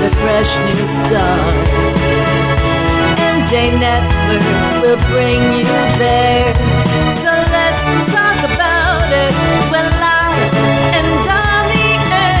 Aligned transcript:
Fresh 0.00 0.52
new 0.68 0.84
start. 1.08 1.56
MJ 3.16 3.52
Network 3.80 4.44
will 4.82 5.00
bring 5.08 5.40
you 5.58 5.64
there. 5.98 6.52
So 7.24 7.32
let's 7.50 7.80
talk 8.12 8.38
about 8.44 9.08
it. 9.12 9.32
Live 9.72 10.52
and 10.96 11.06
on 11.30 11.64
the 11.72 11.86
air. 12.14 12.36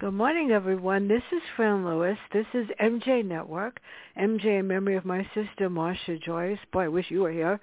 Good 0.00 0.14
morning, 0.14 0.50
everyone. 0.50 1.08
This 1.08 1.22
is 1.32 1.42
Fran 1.56 1.84
Lewis. 1.84 2.18
This 2.32 2.46
is 2.54 2.66
MJ 2.80 3.22
Network. 3.24 3.80
MJ 4.18 4.60
in 4.60 4.66
memory 4.66 4.96
of 4.96 5.04
my 5.04 5.26
sister, 5.34 5.68
Marcia 5.68 6.16
Joyce. 6.18 6.58
Boy, 6.72 6.84
I 6.84 6.88
wish 6.88 7.10
you 7.10 7.20
were 7.20 7.32
here. 7.32 7.60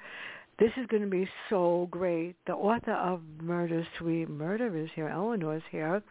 This 0.59 0.71
is 0.75 0.88
going 0.88 1.03
to 1.03 1.09
be 1.09 1.29
so 1.52 1.88
great. 1.91 2.35
The 2.47 2.53
author 2.53 2.93
of 2.93 3.21
Murder 3.39 3.85
Sweet 3.99 4.27
Murder 4.27 4.75
is 4.75 4.89
here. 4.95 5.08
Eleanor's 5.08 5.61
here. 5.69 6.02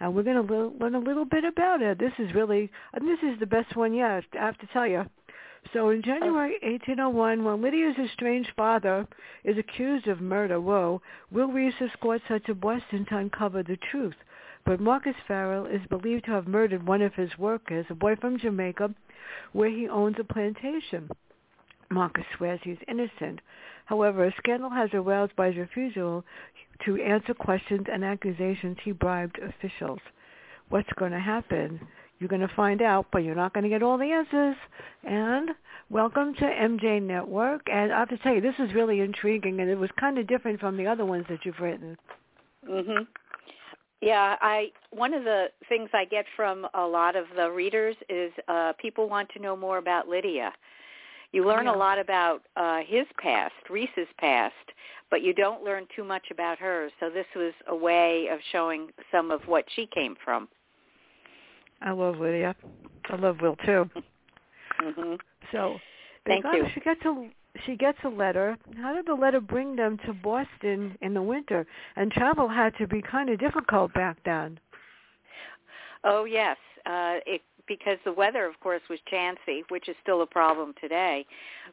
And 0.00 0.14
we're 0.14 0.22
going 0.22 0.46
to 0.46 0.72
learn 0.80 0.94
a 0.94 0.98
little 0.98 1.26
bit 1.26 1.44
about 1.44 1.82
it. 1.82 1.98
This 1.98 2.12
is 2.18 2.34
really, 2.34 2.70
and 2.94 3.06
this 3.06 3.18
is 3.22 3.38
the 3.38 3.46
best 3.46 3.76
one 3.76 3.92
yet, 3.92 4.24
I 4.32 4.38
have 4.38 4.56
to 4.58 4.66
tell 4.72 4.86
you. 4.86 5.04
So 5.74 5.90
in 5.90 6.00
January 6.00 6.56
1801, 6.62 7.44
when 7.44 7.60
Lydia's 7.60 7.98
estranged 7.98 8.52
father 8.56 9.06
is 9.44 9.58
accused 9.58 10.08
of 10.08 10.22
murder, 10.22 10.58
whoa, 10.62 11.02
Will 11.30 11.48
Rees 11.48 11.74
escorts 11.78 12.24
her 12.28 12.38
to 12.38 12.54
Boston 12.54 13.04
to 13.10 13.18
uncover 13.18 13.62
the 13.62 13.76
truth. 13.90 14.16
But 14.64 14.80
Marcus 14.80 15.16
Farrell 15.28 15.66
is 15.66 15.86
believed 15.90 16.24
to 16.24 16.30
have 16.30 16.48
murdered 16.48 16.86
one 16.86 17.02
of 17.02 17.12
his 17.14 17.36
workers, 17.36 17.84
a 17.90 17.94
boy 17.94 18.16
from 18.16 18.38
Jamaica, 18.38 18.94
where 19.52 19.68
he 19.68 19.86
owns 19.88 20.16
a 20.18 20.24
plantation. 20.24 21.10
Marcus 21.90 22.24
swears 22.36 22.60
he's 22.62 22.78
innocent. 22.88 23.40
However, 23.90 24.24
a 24.24 24.34
scandal 24.38 24.70
has 24.70 24.88
aroused 24.94 25.34
by 25.34 25.48
his 25.48 25.56
refusal 25.56 26.24
to 26.84 27.02
answer 27.02 27.34
questions 27.34 27.88
and 27.92 28.04
accusations 28.04 28.76
he 28.84 28.92
bribed 28.92 29.40
officials. 29.40 29.98
What's 30.68 30.88
going 30.96 31.10
to 31.10 31.18
happen? 31.18 31.80
You're 32.20 32.28
going 32.28 32.46
to 32.46 32.54
find 32.54 32.82
out, 32.82 33.06
but 33.10 33.24
you're 33.24 33.34
not 33.34 33.52
going 33.52 33.64
to 33.64 33.68
get 33.68 33.82
all 33.82 33.98
the 33.98 34.12
answers. 34.12 34.54
And 35.02 35.50
welcome 35.88 36.34
to 36.34 36.44
MJ 36.44 37.02
Network. 37.02 37.62
And 37.68 37.92
I 37.92 37.98
have 37.98 38.10
to 38.10 38.18
tell 38.18 38.32
you, 38.32 38.40
this 38.40 38.54
is 38.60 38.72
really 38.74 39.00
intriguing, 39.00 39.58
and 39.58 39.68
it 39.68 39.76
was 39.76 39.90
kind 39.98 40.18
of 40.18 40.28
different 40.28 40.60
from 40.60 40.76
the 40.76 40.86
other 40.86 41.04
ones 41.04 41.24
that 41.28 41.44
you've 41.44 41.58
written. 41.58 41.98
Mhm. 42.64 43.08
Yeah, 44.00 44.36
I 44.40 44.70
one 44.90 45.14
of 45.14 45.24
the 45.24 45.50
things 45.68 45.90
I 45.92 46.04
get 46.04 46.26
from 46.36 46.68
a 46.74 46.86
lot 46.86 47.16
of 47.16 47.26
the 47.34 47.50
readers 47.50 47.96
is 48.08 48.32
uh 48.46 48.72
people 48.74 49.08
want 49.08 49.30
to 49.30 49.40
know 49.40 49.56
more 49.56 49.78
about 49.78 50.08
Lydia. 50.08 50.52
You 51.32 51.46
learn 51.46 51.66
Yeah. 51.66 51.74
a 51.74 51.76
lot 51.76 51.98
about 51.98 52.42
uh 52.56 52.80
his 52.82 53.06
past, 53.18 53.54
Rees's 53.68 54.08
past, 54.18 54.54
but 55.10 55.22
you 55.22 55.32
don't 55.32 55.62
learn 55.62 55.86
too 55.94 56.04
much 56.04 56.30
about 56.30 56.58
hers. 56.58 56.92
So 57.00 57.10
this 57.10 57.26
was 57.34 57.52
a 57.68 57.74
way 57.74 58.28
of 58.28 58.40
showing 58.52 58.90
some 59.10 59.30
of 59.30 59.46
what 59.46 59.64
she 59.74 59.86
came 59.86 60.16
from. 60.24 60.48
I 61.82 61.92
love 61.92 62.18
Lydia. 62.18 62.54
I 63.08 63.16
love 63.16 63.40
Will 63.40 63.56
too. 63.56 63.88
Mhm. 64.80 65.20
So 65.52 65.80
Thank 66.26 66.44
you. 66.52 66.68
She 66.74 66.80
gets 66.80 67.04
a 67.04 67.30
she 67.64 67.76
gets 67.76 67.98
a 68.04 68.08
letter. 68.08 68.56
How 68.80 68.94
did 68.94 69.06
the 69.06 69.14
letter 69.14 69.40
bring 69.40 69.74
them 69.74 69.98
to 70.06 70.12
Boston 70.12 70.96
in 71.00 71.14
the 71.14 71.22
winter? 71.22 71.66
And 71.96 72.12
travel 72.12 72.48
had 72.48 72.76
to 72.78 72.86
be 72.86 73.02
kind 73.02 73.28
of 73.30 73.38
difficult 73.38 73.92
back 73.92 74.18
then. 74.24 74.58
Oh 76.04 76.24
yes, 76.24 76.56
uh, 76.86 77.18
it 77.26 77.42
because 77.70 77.98
the 78.04 78.12
weather, 78.12 78.46
of 78.46 78.58
course, 78.58 78.82
was 78.90 78.98
chancy, 79.08 79.62
which 79.68 79.88
is 79.88 79.94
still 80.02 80.22
a 80.22 80.26
problem 80.26 80.74
today. 80.80 81.24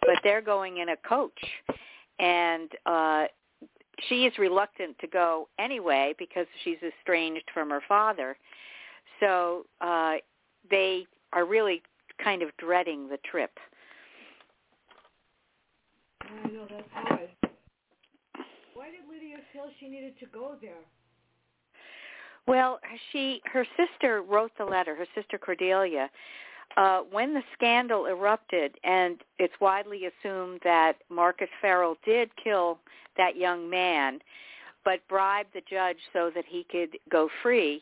But 0.01 0.17
they're 0.23 0.43
going 0.43 0.77
in 0.77 0.89
a 0.89 0.95
coach, 0.97 1.41
and 2.19 2.69
uh, 2.85 3.25
she 4.07 4.25
is 4.25 4.37
reluctant 4.37 4.95
to 4.99 5.07
go 5.07 5.49
anyway 5.57 6.13
because 6.19 6.45
she's 6.63 6.77
estranged 6.83 7.45
from 7.51 7.71
her 7.71 7.81
father. 7.87 8.37
So 9.19 9.65
uh, 9.81 10.17
they 10.69 11.07
are 11.33 11.45
really 11.45 11.81
kind 12.23 12.43
of 12.43 12.49
dreading 12.57 13.09
the 13.09 13.17
trip. 13.29 13.57
I 16.21 16.47
know 16.49 16.67
that's 16.69 16.83
hard. 16.93 17.29
Why 18.75 18.91
did 18.91 18.99
Lydia 19.11 19.37
feel 19.51 19.63
she 19.79 19.87
needed 19.87 20.13
to 20.19 20.27
go 20.27 20.57
there? 20.61 20.85
Well, 22.47 22.79
she 23.11 23.41
her 23.45 23.65
sister 23.75 24.21
wrote 24.21 24.51
the 24.57 24.65
letter. 24.65 24.95
Her 24.95 25.07
sister 25.13 25.37
Cordelia. 25.37 26.09
Uh, 26.75 27.01
when 27.11 27.33
the 27.33 27.41
scandal 27.53 28.05
erupted, 28.05 28.75
and 28.83 29.17
it's 29.39 29.53
widely 29.59 30.03
assumed 30.05 30.59
that 30.63 30.97
Marcus 31.09 31.49
Farrell 31.61 31.97
did 32.05 32.29
kill 32.41 32.77
that 33.15 33.35
young 33.35 33.69
man, 33.69 34.19
but 34.85 34.99
bribed 35.07 35.49
the 35.53 35.61
judge 35.69 35.97
so 36.13 36.29
that 36.35 36.45
he 36.47 36.65
could 36.69 36.97
go 37.09 37.29
free. 37.41 37.81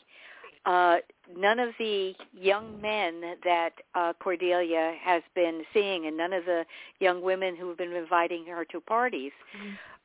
Uh, 0.66 0.98
none 1.36 1.60
of 1.60 1.70
the 1.78 2.14
young 2.34 2.80
men 2.82 3.36
that 3.44 3.72
uh, 3.94 4.14
Cordelia 4.20 4.94
has 5.04 5.22
been 5.36 5.64
seeing, 5.74 6.08
and 6.08 6.16
none 6.16 6.34
of 6.34 6.46
the 6.46 6.66
young 7.00 7.22
women 7.22 7.56
who 7.56 7.68
have 7.68 7.78
been 7.78 7.92
inviting 7.94 8.46
her 8.48 8.66
to 8.66 8.80
parties, 8.80 9.32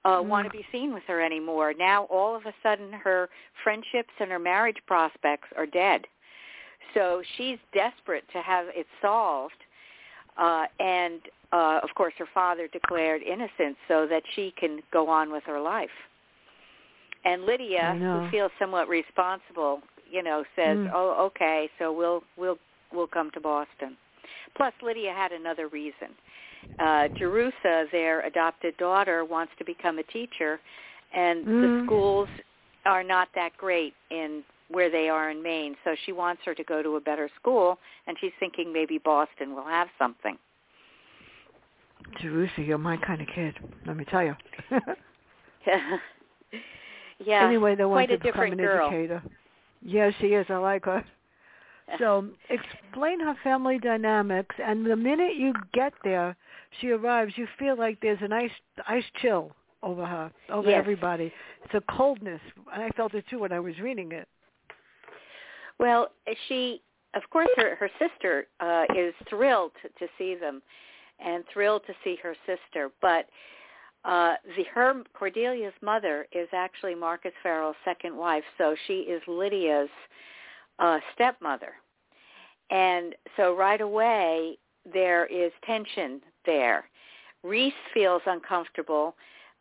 uh, 0.04 0.20
want 0.22 0.46
to 0.46 0.50
be 0.50 0.64
seen 0.72 0.94
with 0.94 1.02
her 1.06 1.20
anymore. 1.20 1.74
Now, 1.78 2.04
all 2.04 2.34
of 2.34 2.46
a 2.46 2.54
sudden, 2.62 2.92
her 2.92 3.28
friendships 3.62 4.10
and 4.18 4.30
her 4.30 4.38
marriage 4.38 4.78
prospects 4.86 5.48
are 5.56 5.66
dead. 5.66 6.06
So 6.94 7.22
she's 7.36 7.58
desperate 7.74 8.24
to 8.32 8.40
have 8.40 8.66
it 8.68 8.86
solved. 9.02 9.54
Uh, 10.36 10.64
and, 10.78 11.20
uh, 11.52 11.80
of 11.82 11.90
course, 11.94 12.14
her 12.18 12.28
father 12.32 12.68
declared 12.68 13.22
innocent 13.22 13.76
so 13.88 14.06
that 14.06 14.22
she 14.34 14.54
can 14.58 14.80
go 14.90 15.08
on 15.08 15.30
with 15.30 15.44
her 15.44 15.60
life. 15.60 15.90
And 17.24 17.44
Lydia, 17.44 17.94
who 17.98 18.30
feels 18.30 18.50
somewhat 18.58 18.88
responsible, 18.88 19.82
you 20.10 20.22
know, 20.22 20.44
says, 20.56 20.78
Mm. 20.78 20.90
"Oh, 20.94 21.26
okay, 21.26 21.68
so 21.78 21.92
we'll 21.92 22.24
we'll 22.36 22.58
we'll 22.92 23.06
come 23.06 23.30
to 23.32 23.40
Boston." 23.40 23.98
Plus, 24.54 24.72
Lydia 24.80 25.12
had 25.12 25.32
another 25.32 25.68
reason. 25.68 26.16
Uh, 26.78 27.08
Jerusha, 27.18 27.86
their 27.92 28.20
adopted 28.22 28.76
daughter, 28.78 29.24
wants 29.24 29.52
to 29.58 29.64
become 29.64 29.98
a 29.98 30.02
teacher, 30.04 30.60
and 31.12 31.46
the 31.46 31.68
Mm. 31.68 31.84
schools 31.84 32.28
are 32.86 33.02
not 33.02 33.28
that 33.34 33.56
great 33.56 33.94
in 34.10 34.44
where 34.68 34.88
they 34.88 35.08
are 35.08 35.30
in 35.30 35.42
Maine. 35.42 35.76
So 35.84 35.94
she 36.06 36.12
wants 36.12 36.42
her 36.44 36.54
to 36.54 36.64
go 36.64 36.82
to 36.82 36.96
a 36.96 37.00
better 37.00 37.28
school, 37.40 37.78
and 38.06 38.16
she's 38.20 38.32
thinking 38.38 38.72
maybe 38.72 38.98
Boston 38.98 39.54
will 39.54 39.64
have 39.64 39.88
something. 39.98 40.38
Jerusha, 42.20 42.62
you're 42.62 42.78
my 42.78 42.96
kind 42.96 43.20
of 43.20 43.28
kid. 43.28 43.58
Let 43.86 43.96
me 43.96 44.04
tell 44.04 44.24
you. 44.24 44.36
yeah. 47.18 47.46
anyway, 47.46 47.74
they 47.74 47.84
want 47.84 48.10
to 48.10 48.18
become 48.18 48.52
an 48.52 48.58
girl. 48.58 48.86
educator. 48.86 49.22
Yeah, 49.82 50.10
she 50.20 50.28
is. 50.28 50.46
I 50.48 50.56
like 50.56 50.84
her. 50.86 51.04
So 51.98 52.24
explain 52.50 53.18
her 53.18 53.34
family 53.42 53.80
dynamics, 53.80 54.54
and 54.64 54.86
the 54.86 54.94
minute 54.94 55.34
you 55.34 55.52
get 55.74 55.92
there, 56.04 56.36
she 56.80 56.90
arrives, 56.90 57.32
you 57.36 57.46
feel 57.58 57.76
like 57.76 57.98
there's 58.00 58.22
an 58.22 58.32
ice 58.32 58.50
ice 58.86 59.04
chill 59.20 59.52
over 59.82 60.04
her, 60.04 60.30
over 60.50 60.70
Yes. 60.70 60.78
everybody. 60.78 61.32
It's 61.64 61.74
a 61.74 61.80
coldness. 61.92 62.40
And 62.72 62.82
I 62.82 62.90
felt 62.90 63.14
it 63.14 63.24
too 63.28 63.38
when 63.38 63.52
I 63.52 63.60
was 63.60 63.78
reading 63.80 64.12
it. 64.12 64.28
Well, 65.78 66.08
she, 66.46 66.82
of 67.14 67.22
course, 67.30 67.48
her 67.56 67.74
her 67.76 67.90
sister 67.98 68.46
uh, 68.60 68.84
is 68.94 69.14
thrilled 69.28 69.72
to, 69.82 69.88
to 69.88 70.12
see 70.18 70.34
them, 70.34 70.62
and 71.18 71.44
thrilled 71.52 71.82
to 71.86 71.94
see 72.04 72.16
her 72.22 72.36
sister. 72.46 72.90
But 73.00 73.26
uh, 74.04 74.34
the 74.56 74.64
her 74.74 75.02
Cordelia's 75.14 75.74
mother 75.82 76.26
is 76.32 76.48
actually 76.52 76.94
Marcus 76.94 77.32
Farrell's 77.42 77.76
second 77.84 78.16
wife, 78.16 78.44
so 78.58 78.76
she 78.86 79.00
is 79.00 79.22
Lydia's 79.26 79.90
uh, 80.78 80.98
stepmother, 81.14 81.72
and 82.70 83.14
so 83.36 83.56
right 83.56 83.80
away 83.80 84.58
there 84.90 85.26
is 85.26 85.52
tension 85.64 86.20
there. 86.46 86.84
Rees 87.42 87.72
feels 87.94 88.22
uncomfortable, 88.26 89.14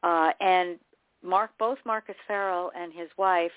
uh, 0.04 0.32
and 0.42 0.78
Mark 1.24 1.52
both 1.60 1.78
Marcus 1.86 2.16
Farrell 2.28 2.72
and 2.76 2.94
his 2.94 3.10
wife 3.18 3.52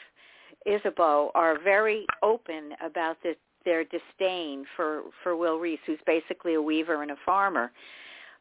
Isabeau 0.67 1.31
are 1.35 1.59
very 1.59 2.07
open 2.23 2.75
about 2.85 3.17
this, 3.23 3.37
their 3.65 3.85
disdain 3.85 4.65
for 4.77 5.03
for 5.23 5.37
Will 5.37 5.59
Rees, 5.59 5.79
who's 5.87 5.99
basically 6.07 6.55
a 6.55 6.63
weaver 6.63 7.03
and 7.03 7.11
a 7.11 7.17
farmer, 7.25 7.73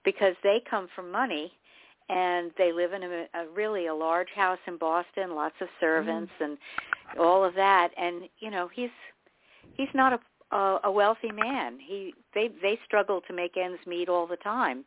because 0.04 0.36
they 0.44 0.62
come 0.70 0.88
from 0.96 1.12
money 1.12 1.52
and 2.10 2.52
they 2.58 2.72
live 2.74 2.94
in 2.94 3.04
a, 3.04 3.26
a 3.34 3.48
really 3.56 3.88
a 3.88 3.94
large 3.94 4.30
house 4.36 4.60
in 4.68 4.78
Boston, 4.78 5.36
lots 5.36 5.56
of 5.62 5.68
servants 5.80 6.32
mm. 6.40 6.46
and 6.46 6.58
all 7.20 7.44
of 7.44 7.56
that. 7.56 7.92
And 7.98 8.24
you 8.40 8.52
know, 8.52 8.70
he's 8.74 8.90
he's 9.76 9.90
not 9.94 10.14
a, 10.14 10.20
a 10.52 10.80
a 10.84 10.92
wealthy 10.92 11.32
man. 11.32 11.80
He 11.80 12.14
they 12.34 12.50
they 12.62 12.80
struggle 12.86 13.22
to 13.28 13.34
make 13.34 13.58
ends 13.58 13.80
meet 13.86 14.10
all 14.10 14.28
the 14.28 14.38
time, 14.38 14.84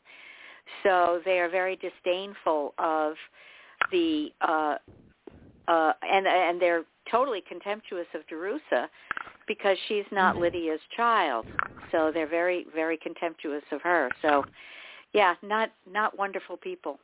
so 0.82 1.20
they 1.24 1.38
are 1.40 1.48
very 1.48 1.76
disdainful 1.76 2.74
of 2.78 3.14
the 3.90 4.28
uh, 4.40 4.76
uh, 5.68 5.92
and 6.02 6.26
and 6.26 6.60
they're 6.60 6.84
totally 7.10 7.42
contemptuous 7.46 8.06
of 8.14 8.26
Jerusha 8.28 8.88
because 9.46 9.76
she's 9.88 10.04
not 10.10 10.34
mm-hmm. 10.34 10.44
Lydia's 10.44 10.80
child. 10.96 11.46
So 11.92 12.10
they're 12.12 12.28
very 12.28 12.66
very 12.74 12.96
contemptuous 12.96 13.64
of 13.72 13.80
her. 13.82 14.10
So 14.22 14.44
yeah, 15.12 15.34
not 15.42 15.70
not 15.90 16.18
wonderful 16.18 16.56
people. 16.56 16.98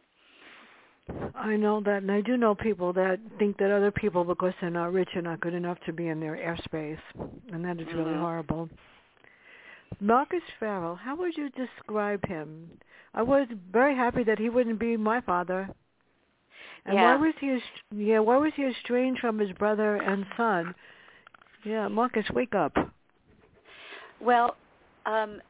I 1.34 1.56
know 1.56 1.80
that, 1.80 2.02
and 2.02 2.10
I 2.10 2.20
do 2.20 2.36
know 2.36 2.54
people 2.54 2.92
that 2.94 3.18
think 3.38 3.58
that 3.58 3.70
other 3.70 3.90
people, 3.90 4.24
because 4.24 4.52
they're 4.60 4.70
not 4.70 4.92
rich, 4.92 5.08
are 5.14 5.22
not 5.22 5.40
good 5.40 5.54
enough 5.54 5.78
to 5.86 5.92
be 5.92 6.08
in 6.08 6.20
their 6.20 6.36
airspace, 6.36 6.98
and 7.52 7.64
that 7.64 7.80
is 7.80 7.86
mm-hmm. 7.88 7.98
really 7.98 8.14
horrible. 8.14 8.68
Marcus 10.00 10.42
Farrell, 10.58 10.94
how 10.94 11.16
would 11.16 11.36
you 11.36 11.50
describe 11.50 12.26
him? 12.26 12.70
I 13.14 13.22
was 13.22 13.48
very 13.72 13.96
happy 13.96 14.22
that 14.24 14.38
he 14.38 14.48
wouldn't 14.48 14.78
be 14.78 14.96
my 14.96 15.20
father. 15.20 15.68
And 16.86 16.94
yeah. 16.94 17.16
why 17.16 17.26
was 17.26 17.34
he? 17.40 17.58
Yeah, 17.94 18.20
why 18.20 18.36
was 18.36 18.52
he 18.56 18.64
estranged 18.64 19.20
from 19.20 19.38
his 19.38 19.52
brother 19.52 19.96
and 19.96 20.24
son? 20.36 20.74
Yeah, 21.64 21.88
Marcus, 21.88 22.24
wake 22.30 22.54
up. 22.54 22.74
Well, 24.20 24.56
um, 25.06 25.42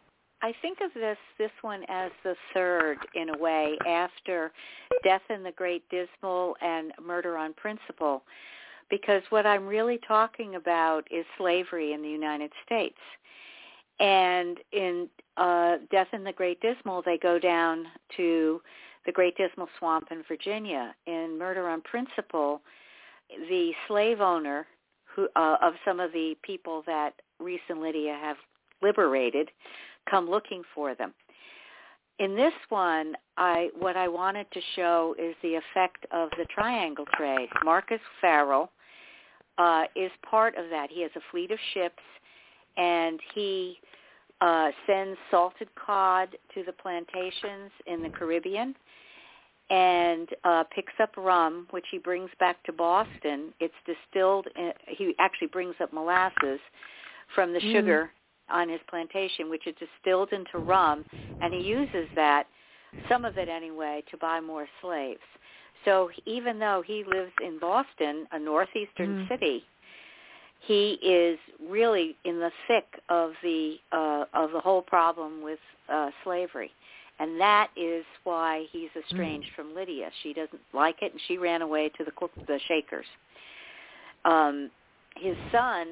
I 0.43 0.55
think 0.63 0.79
of 0.81 0.93
this 0.95 1.19
this 1.39 1.51
one 1.61 1.85
as 1.89 2.11
the 2.25 2.35
third 2.55 2.97
in 3.15 3.31
a 3.31 3.39
way 3.39 3.77
after 3.87 4.53
Death 5.05 5.23
in 5.29 5.43
the 5.43 5.53
Great 5.53 5.85
Dismal 5.91 6.57
and 6.63 6.93
Murder 7.05 7.37
on 7.37 7.53
Principle, 7.55 8.23
because 8.89 9.23
what 9.31 9.47
I'm 9.47 9.67
really 9.67 9.99
talking 10.07 10.55
about 10.55 11.07
is 11.11 11.27
slavery 11.37 11.93
in 11.93 12.03
the 12.03 12.09
United 12.09 12.53
States. 12.65 12.99
And 13.99 14.59
in 14.73 15.11
uh, 15.37 15.77
Death 15.91 16.09
in 16.15 16.25
the 16.25 16.33
Great 16.33 16.61
Dismal, 16.63 17.03
they 17.05 17.19
go 17.19 17.39
down 17.39 17.85
to 18.17 18.63
the 19.05 19.13
Great 19.13 19.37
Dismal 19.37 19.69
Swamp 19.79 20.09
in 20.11 20.23
Virginia. 20.27 20.95
In 21.07 21.37
Murder 21.39 21.69
on 21.69 21.83
Principle, 21.83 22.63
the 23.29 23.73
slave 23.89 24.21
owner 24.23 24.67
who 25.05 25.29
uh, 25.37 25.57
of 25.61 25.75
some 25.85 26.01
of 26.01 26.13
the 26.13 26.35
people 26.43 26.83
that 26.87 27.13
Rees 27.39 27.61
and 27.69 27.83
Lydia 27.83 28.17
have 28.21 28.37
liberated 28.83 29.51
come 30.09 30.29
looking 30.29 30.63
for 30.75 30.95
them. 30.95 31.13
In 32.19 32.37
this 32.37 32.53
one, 32.69 33.15
I 33.39 33.71
what 33.79 33.97
I 33.97 34.07
wanted 34.07 34.47
to 34.53 34.61
show 34.77 35.15
is 35.19 35.35
the 35.43 35.55
effect 35.55 36.05
of 36.13 36.29
the 36.37 36.45
triangle 36.55 37.07
trade. 37.17 37.49
Marcus 37.65 38.01
Farrell 38.21 38.71
uh, 39.57 39.85
is 39.97 40.11
part 40.29 40.57
of 40.57 40.69
that. 40.71 40.91
He 40.91 41.01
has 41.03 41.11
a 41.17 41.21
fleet 41.31 41.51
of 41.51 41.59
ships, 41.73 42.03
and 42.77 43.19
he 43.35 43.79
uh, 44.43 44.71
sends 44.87 45.19
salted 45.31 45.69
cod 45.75 46.29
to 46.55 46.63
the 46.65 46.73
plantations 46.73 47.71
in 47.87 48.03
the 48.03 48.11
Caribbean 48.11 48.75
and 49.71 50.29
uh, 50.45 50.65
picks 50.75 50.93
up 51.01 51.17
rum, 51.17 51.69
which 51.71 51.85
he 51.91 51.99
brings 51.99 52.31
back 52.41 52.63
to 52.65 52.73
Boston. 52.73 53.55
It's 53.61 53.73
distilled. 53.87 54.47
In, 54.57 54.73
he 54.89 55.15
actually 55.19 55.47
brings 55.47 55.77
up 55.81 55.93
molasses 55.93 56.61
from 57.35 57.53
the 57.53 57.61
mm. 57.61 57.73
sugar 57.73 58.11
on 58.51 58.69
his 58.69 58.81
plantation, 58.89 59.49
which 59.49 59.67
is 59.67 59.75
distilled 59.79 60.33
into 60.33 60.59
rum, 60.59 61.05
and 61.41 61.53
he 61.53 61.61
uses 61.61 62.09
that, 62.15 62.47
some 63.09 63.25
of 63.25 63.39
it 63.39 63.49
anyway, 63.49 64.03
to 64.11 64.17
buy 64.17 64.41
more 64.41 64.67
slaves. 64.83 65.21
So 65.85 66.11
even 66.27 66.59
though 66.59 66.83
he 66.87 67.05
lives 67.05 67.33
in 67.45 67.59
Boston, 67.59 68.27
a 68.33 68.39
northeastern 68.39 69.25
mm. 69.25 69.29
city, 69.29 69.65
he 70.61 70.99
is 71.03 71.39
really 71.69 72.17
in 72.25 72.39
the 72.39 72.51
thick 72.69 73.01
of 73.09 73.33
the 73.43 73.77
uh, 73.93 74.25
of 74.35 74.53
the 74.53 74.61
whole 74.61 74.83
problem 74.83 75.43
with 75.43 75.59
uh, 75.89 76.11
slavery, 76.23 76.71
and 77.19 77.41
that 77.41 77.69
is 77.77 78.05
why 78.25 78.67
he's 78.71 78.91
estranged 78.95 79.49
mm. 79.53 79.57
from 79.57 79.75
Lydia. 79.75 80.11
She 80.23 80.35
doesn't 80.35 80.61
like 80.75 80.97
it, 81.01 81.13
and 81.13 81.21
she 81.29 81.39
ran 81.39 81.63
away 81.63 81.91
to 81.97 82.05
the 82.05 82.13
the 82.47 82.61
Shakers. 82.69 83.07
Um, 84.27 84.71
his 85.17 85.37
son 85.51 85.87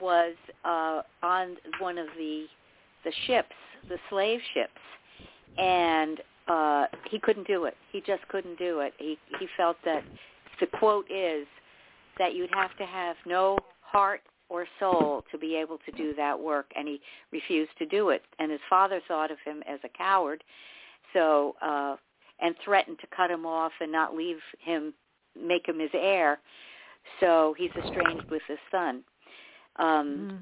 was 0.00 0.34
uh, 0.64 1.02
on 1.22 1.56
one 1.78 1.98
of 1.98 2.06
the 2.16 2.46
the 3.04 3.12
ships, 3.26 3.54
the 3.88 3.96
slave 4.10 4.40
ships, 4.52 4.80
and 5.58 6.20
uh, 6.48 6.86
he 7.10 7.18
couldn't 7.18 7.46
do 7.46 7.64
it. 7.64 7.74
He 7.92 8.02
just 8.06 8.26
couldn't 8.28 8.58
do 8.58 8.80
it. 8.80 8.92
He 8.98 9.18
he 9.38 9.46
felt 9.56 9.76
that 9.84 10.02
the 10.60 10.66
quote 10.66 11.06
is 11.10 11.46
that 12.18 12.34
you'd 12.34 12.50
have 12.52 12.76
to 12.76 12.84
have 12.84 13.16
no 13.26 13.58
heart 13.80 14.20
or 14.48 14.66
soul 14.78 15.24
to 15.30 15.38
be 15.38 15.54
able 15.54 15.78
to 15.86 15.92
do 15.92 16.12
that 16.14 16.38
work, 16.38 16.66
and 16.76 16.86
he 16.86 17.00
refused 17.32 17.70
to 17.78 17.86
do 17.86 18.10
it. 18.10 18.22
And 18.38 18.50
his 18.50 18.60
father 18.68 19.00
thought 19.06 19.30
of 19.30 19.38
him 19.44 19.62
as 19.66 19.78
a 19.84 19.88
coward, 19.88 20.42
so 21.12 21.54
uh, 21.62 21.96
and 22.40 22.54
threatened 22.64 22.98
to 23.00 23.06
cut 23.16 23.30
him 23.30 23.46
off 23.46 23.72
and 23.80 23.90
not 23.92 24.14
leave 24.14 24.38
him, 24.58 24.92
make 25.40 25.66
him 25.66 25.78
his 25.78 25.90
heir. 25.94 26.40
So 27.20 27.54
he's 27.56 27.70
estranged 27.70 28.30
with 28.30 28.42
his 28.48 28.58
son. 28.70 29.02
Um, 29.80 30.30
mm. 30.32 30.38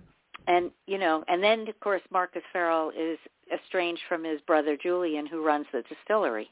And 0.47 0.71
you 0.87 0.99
know, 0.99 1.25
and 1.29 1.43
then 1.43 1.69
of 1.69 1.79
course 1.81 2.03
Marcus 2.11 2.43
Farrell 2.53 2.91
is 2.91 3.19
estranged 3.53 4.03
from 4.09 4.25
his 4.25 4.41
brother 4.43 4.77
Julian, 4.77 5.27
who 5.27 5.45
runs 5.45 5.67
the 5.73 5.83
distillery. 5.89 6.51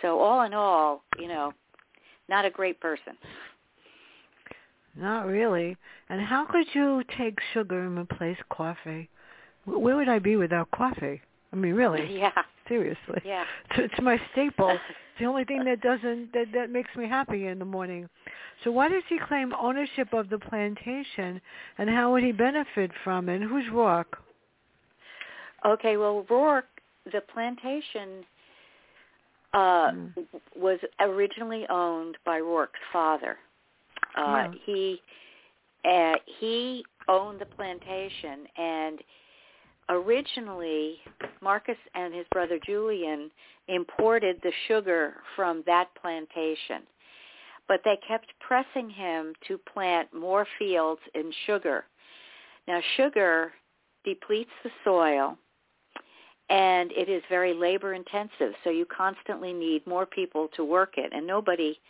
So 0.00 0.18
all 0.18 0.42
in 0.42 0.54
all, 0.54 1.02
you 1.18 1.28
know, 1.28 1.52
not 2.28 2.44
a 2.44 2.50
great 2.50 2.80
person. 2.80 3.14
Not 4.96 5.26
really. 5.26 5.76
And 6.08 6.20
how 6.20 6.44
could 6.44 6.66
you 6.74 7.02
take 7.16 7.38
sugar 7.54 7.80
and 7.80 7.98
replace 7.98 8.36
coffee? 8.50 9.08
Where 9.64 9.96
would 9.96 10.08
I 10.08 10.18
be 10.18 10.36
without 10.36 10.70
coffee? 10.70 11.22
I 11.52 11.56
mean, 11.56 11.74
really? 11.74 12.16
Yeah. 12.18 12.30
Seriously. 12.68 13.20
Yeah. 13.24 13.44
It's, 13.70 13.92
it's 13.92 14.02
my 14.02 14.18
staple. 14.32 14.70
it's 14.70 14.82
the 15.18 15.26
only 15.26 15.44
thing 15.44 15.64
that 15.64 15.80
doesn't 15.80 16.32
that 16.32 16.46
that 16.54 16.70
makes 16.70 16.90
me 16.96 17.08
happy 17.08 17.46
in 17.46 17.58
the 17.58 17.64
morning. 17.64 18.08
So 18.64 18.70
why 18.70 18.88
does 18.88 19.02
he 19.08 19.18
claim 19.28 19.52
ownership 19.60 20.12
of 20.12 20.30
the 20.30 20.38
plantation, 20.38 21.40
and 21.78 21.90
how 21.90 22.12
would 22.12 22.22
he 22.22 22.32
benefit 22.32 22.90
from 23.02 23.28
it? 23.28 23.42
who's 23.42 23.64
Rourke? 23.72 24.18
Okay, 25.64 25.96
well, 25.96 26.24
Rourke, 26.30 26.66
the 27.12 27.20
plantation 27.32 28.24
uh, 29.52 29.90
mm. 29.90 30.12
was 30.56 30.78
originally 31.00 31.66
owned 31.68 32.16
by 32.24 32.38
Rourke's 32.38 32.80
father. 32.92 33.36
Uh, 34.16 34.22
yeah. 34.22 34.52
He 34.64 35.00
uh, 35.84 36.14
he 36.38 36.84
owned 37.08 37.40
the 37.40 37.46
plantation, 37.46 38.46
and 38.56 39.00
originally 39.88 40.96
Marcus 41.40 41.76
and 41.94 42.14
his 42.14 42.26
brother 42.32 42.58
Julian 42.64 43.30
imported 43.68 44.40
the 44.42 44.52
sugar 44.66 45.14
from 45.36 45.62
that 45.66 45.88
plantation 46.00 46.82
but 47.68 47.80
they 47.84 47.98
kept 48.06 48.26
pressing 48.40 48.90
him 48.90 49.32
to 49.48 49.58
plant 49.58 50.12
more 50.12 50.46
fields 50.58 51.00
in 51.14 51.32
sugar. 51.46 51.84
Now 52.68 52.80
sugar 52.96 53.52
depletes 54.04 54.50
the 54.62 54.70
soil 54.84 55.38
and 56.50 56.92
it 56.92 57.08
is 57.08 57.22
very 57.30 57.54
labor 57.54 57.94
intensive, 57.94 58.52
so 58.62 58.70
you 58.70 58.84
constantly 58.84 59.52
need 59.52 59.86
more 59.86 60.04
people 60.04 60.48
to 60.54 60.64
work 60.64 60.94
it. 60.98 61.12
And 61.14 61.26
nobody, 61.26 61.80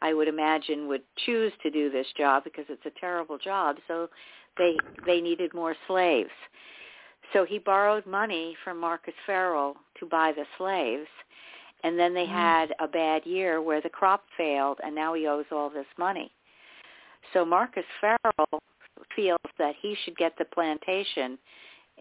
I 0.00 0.14
would 0.14 0.28
imagine, 0.28 0.86
would 0.86 1.02
choose 1.26 1.52
to 1.62 1.70
do 1.70 1.90
this 1.90 2.06
job 2.16 2.44
because 2.44 2.66
it's 2.68 2.86
a 2.86 3.00
terrible 3.00 3.36
job, 3.36 3.76
so 3.88 4.08
they 4.58 4.76
they 5.06 5.20
needed 5.20 5.54
more 5.54 5.74
slaves. 5.88 6.30
So 7.32 7.44
he 7.44 7.58
borrowed 7.58 8.06
money 8.06 8.56
from 8.62 8.78
Marcus 8.78 9.14
Farrell 9.26 9.76
to 9.98 10.06
buy 10.06 10.32
the 10.32 10.44
slaves 10.58 11.08
and 11.84 11.98
then 11.98 12.14
they 12.14 12.26
mm. 12.26 12.32
had 12.32 12.74
a 12.80 12.86
bad 12.86 13.26
year 13.26 13.60
where 13.60 13.80
the 13.80 13.88
crop 13.88 14.24
failed 14.36 14.78
and 14.84 14.94
now 14.94 15.14
he 15.14 15.26
owes 15.26 15.46
all 15.50 15.70
this 15.70 15.86
money. 15.98 16.30
So 17.32 17.44
Marcus 17.44 17.84
Farrell 18.00 18.62
feels 19.16 19.38
that 19.58 19.74
he 19.80 19.96
should 20.04 20.16
get 20.16 20.36
the 20.38 20.44
plantation 20.44 21.38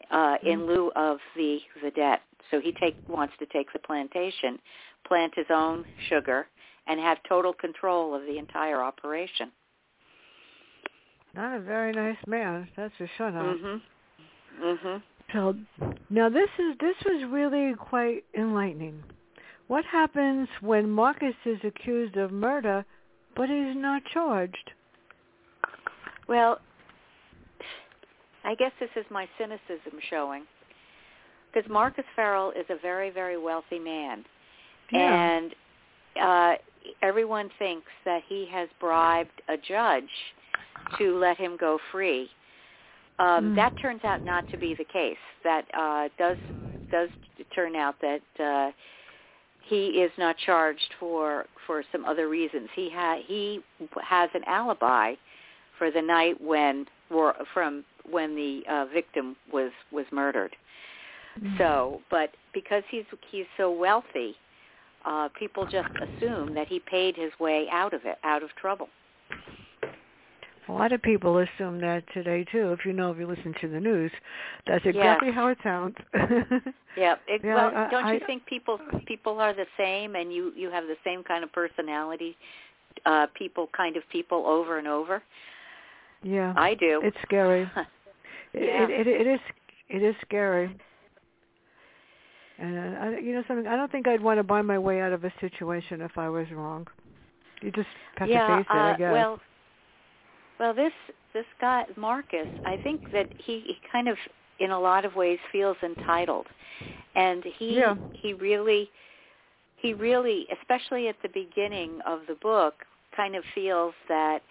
uh, 0.10 0.36
in 0.44 0.60
mm. 0.60 0.68
lieu 0.68 0.92
of 0.96 1.18
the 1.36 1.60
the 1.84 1.92
debt. 1.92 2.22
So 2.50 2.60
he 2.60 2.74
take 2.80 2.96
wants 3.08 3.34
to 3.40 3.46
take 3.48 3.72
the 3.72 3.80
plantation, 3.80 4.60
plant 5.08 5.34
his 5.36 5.46
own 5.50 5.86
sugar, 6.10 6.48
and 6.88 7.00
have 7.00 7.18
total 7.28 7.54
control 7.54 8.16
of 8.16 8.24
the 8.24 8.38
entire 8.38 8.82
operation. 8.82 9.52
Not 11.34 11.56
a 11.56 11.62
very 11.62 11.94
nice 11.94 12.18
man, 12.28 12.68
that's 12.76 12.94
for 12.98 13.10
sure. 13.18 13.32
Not. 13.32 13.58
Mhm. 13.58 13.82
Mhm. 14.60 15.04
So 15.34 15.56
now 16.10 16.30
this 16.30 16.50
is 16.60 16.76
this 16.80 16.96
was 17.06 17.30
really 17.32 17.74
quite 17.76 18.24
enlightening. 18.38 19.02
What 19.68 19.86
happens 19.86 20.50
when 20.60 20.90
Marcus 20.90 21.36
is 21.46 21.58
accused 21.64 22.18
of 22.18 22.32
murder, 22.32 22.86
but 23.36 23.50
he's 23.50 23.76
not 23.76 24.02
charged? 24.14 24.72
Well, 26.28 26.60
I 28.44 28.56
guess 28.56 28.72
this 28.80 28.90
is 28.96 29.06
my 29.10 29.28
cynicism 29.38 30.00
showing. 30.10 30.44
Because 31.54 31.70
Marcus 31.70 32.06
Farrell 32.16 32.52
is 32.52 32.66
a 32.70 32.78
very, 32.82 33.10
very 33.10 33.38
wealthy 33.38 33.80
man. 33.80 34.26
Yeah. 34.92 35.38
And 35.38 35.56
uh, 36.22 36.54
everyone 37.02 37.50
thinks 37.60 37.88
that 38.06 38.22
he 38.28 38.48
has 38.52 38.70
bribed 38.80 39.42
a 39.50 39.56
judge 39.58 40.04
to 40.98 41.18
let 41.18 41.38
him 41.38 41.58
go 41.60 41.78
free. 41.92 42.30
Um, 43.20 43.51
Mm. 43.51 43.56
That 43.56 43.74
turns 43.82 44.03
out 44.03 44.24
not 44.24 44.46
to 44.51 44.58
be 44.58 44.74
the 44.75 44.86
case. 44.86 45.18
That 45.44 45.65
uh, 45.74 46.10
does 46.18 46.38
does 46.91 47.10
turn 47.53 47.75
out 47.75 47.96
that 48.01 48.22
uh, 48.39 48.72
he 49.63 50.01
is 50.01 50.12
not 50.18 50.36
charged 50.38 50.94
for 51.00 51.46
for 51.68 51.84
some 51.91 52.06
other 52.06 52.27
reasons. 52.30 52.70
He 52.75 52.89
ha- 52.94 53.22
he 53.25 53.62
has 54.03 54.30
an 54.34 54.44
alibi 54.46 55.15
for 55.77 55.91
the 55.91 56.01
night 56.01 56.39
when 56.41 56.86
were 57.10 57.36
from 57.53 57.84
when 58.10 58.36
the 58.36 58.63
uh, 58.70 58.86
victim 58.94 59.36
was 59.51 59.72
was 59.91 60.06
murdered. 60.12 60.56
Mm. 61.41 61.58
So, 61.58 62.01
but 62.10 62.32
because 62.53 62.84
he's 62.89 63.06
he's 63.30 63.46
so 63.58 63.72
wealthy, 63.72 64.36
uh, 65.06 65.30
people 65.38 65.65
just 65.65 65.89
assume 66.01 66.53
that 66.56 66.68
he 66.68 66.80
paid 66.80 67.15
his 67.15 67.32
way 67.39 67.68
out 67.72 67.94
of 67.94 68.01
it, 68.06 68.18
out 68.24 68.44
of 68.44 68.50
trouble. 68.56 68.89
A 70.68 70.72
lot 70.72 70.94
of 70.94 71.01
people 71.01 71.39
assume 71.39 71.82
that 71.82 72.03
today 72.13 72.46
too. 72.51 72.72
If 72.72 72.86
you 72.86 72.94
know, 72.94 73.12
if 73.12 73.18
you 73.18 73.25
listen 73.27 73.53
to 73.62 73.68
the 73.68 73.80
news, 73.80 74.12
that's 74.68 74.86
exactly 74.86 75.30
Yes. 75.30 75.36
how 75.36 75.48
it 75.48 75.58
sounds. 75.63 75.96
Yeah. 76.98 77.15
It, 77.27 77.41
Yeah, 77.44 77.56
well, 77.56 77.72
I- 77.75 77.89
don't 77.89 78.08
you 78.13 78.20
I- 78.22 78.25
think 78.25 78.46
people 78.46 78.77
people 79.08 79.39
are 79.39 79.53
the 79.53 79.65
same, 79.77 80.15
and 80.15 80.32
you 80.34 80.51
you 80.56 80.70
have 80.70 80.86
the 80.88 80.98
same 81.03 81.24
kind 81.24 81.44
of 81.44 81.51
personality? 81.53 82.36
Uh, 83.06 83.27
people, 83.34 83.68
kind 83.75 83.96
of 83.96 84.03
people, 84.10 84.46
over 84.46 84.77
and 84.77 84.88
over. 84.88 85.24
yeah, 86.22 86.53
I 86.58 86.74
do. 86.75 87.00
it's 87.03 87.18
scary. 87.24 87.70
It, 88.53 88.63
Yeah. 88.63 88.84
it, 88.84 89.08
it, 89.08 89.22
it 89.22 89.27
is 89.27 89.39
it 89.89 90.03
is 90.03 90.15
scary. 90.25 90.75
And 92.60 92.77
uh, 92.77 93.00
I, 93.00 93.10
you 93.20 93.34
know 93.34 93.44
something, 93.48 93.65
I 93.65 93.75
don't 93.77 93.91
think 93.91 94.08
I'd 94.08 94.22
want 94.22 94.38
to 94.39 94.44
buy 94.44 94.62
my 94.62 94.77
way 94.77 95.01
out 95.01 95.13
of 95.13 95.24
a 95.24 95.32
situation 95.39 96.01
if 96.01 96.18
I 96.18 96.27
was 96.30 96.48
wrong. 96.51 96.86
You 97.62 97.72
just 97.72 97.88
have 98.18 98.27
yeah. 98.30 98.48
to 98.48 98.58
face 98.58 98.65
it, 98.70 98.75
I 98.75 98.91
uh, 98.91 98.98
guess. 98.98 99.12
Well, 99.13 99.39
well, 100.62 100.75
this 100.75 100.94
this 101.34 101.46
guy 101.60 101.86
Marcus, 101.98 102.48
I 102.65 102.77
think 102.84 103.01
that 103.12 103.27
he, 103.38 103.62
he 103.65 103.77
kind 103.91 104.08
of, 104.08 104.18
in 104.60 104.70
a 104.72 104.80
lot 104.80 105.06
of 105.06 105.15
ways, 105.15 105.39
feels 105.51 105.77
entitled, 105.84 106.46
and 107.15 107.44
he 107.58 107.77
Yeah. 107.77 107.96
he 108.13 108.34
really 108.34 108.89
he 109.77 109.96
really, 109.96 110.46
especially 110.62 111.08
at 111.08 111.15
the 111.24 111.30
beginning 111.30 112.00
of 112.06 112.20
the 112.27 112.36
book, 112.36 112.86
kind 113.18 113.36
of 113.36 113.44
feels 113.56 113.96
that 114.08 114.44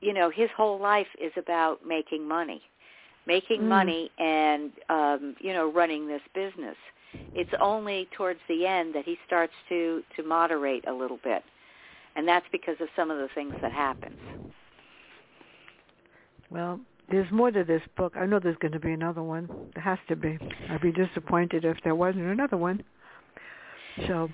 you 0.00 0.12
know 0.12 0.30
his 0.30 0.50
whole 0.56 0.80
life 0.80 1.06
is 1.20 1.32
about 1.36 1.86
making 1.86 2.26
money, 2.26 2.60
making 3.24 3.62
Mm. 3.62 3.68
money, 3.68 4.10
and 4.18 4.72
um, 4.90 5.36
you 5.38 5.52
know 5.52 5.70
running 5.70 6.08
this 6.08 6.22
business. 6.34 6.76
It's 7.36 7.54
only 7.60 8.08
towards 8.16 8.40
the 8.48 8.66
end 8.66 8.94
that 8.96 9.04
he 9.04 9.16
starts 9.28 9.54
to 9.68 10.02
to 10.16 10.24
moderate 10.24 10.88
a 10.88 10.92
little 10.92 11.18
bit, 11.22 11.44
and 12.16 12.26
that's 12.26 12.46
because 12.50 12.80
of 12.80 12.88
some 12.96 13.12
of 13.12 13.18
the 13.18 13.28
things 13.28 13.54
that 13.62 13.70
happens. 13.70 14.18
Well, 16.54 16.78
there's 17.10 17.30
more 17.32 17.50
to 17.50 17.64
this 17.64 17.82
book. 17.96 18.12
I 18.16 18.26
know 18.26 18.38
there's 18.38 18.56
going 18.58 18.72
to 18.72 18.78
be 18.80 18.92
another 18.92 19.24
one. 19.24 19.48
There 19.74 19.82
has 19.82 19.98
to 20.08 20.14
be. 20.14 20.38
I'd 20.70 20.80
be 20.80 20.92
disappointed 20.92 21.64
if 21.64 21.76
there 21.82 21.96
wasn't 21.96 22.26
another 22.26 22.56
one. 22.56 22.84
So, 24.06 24.28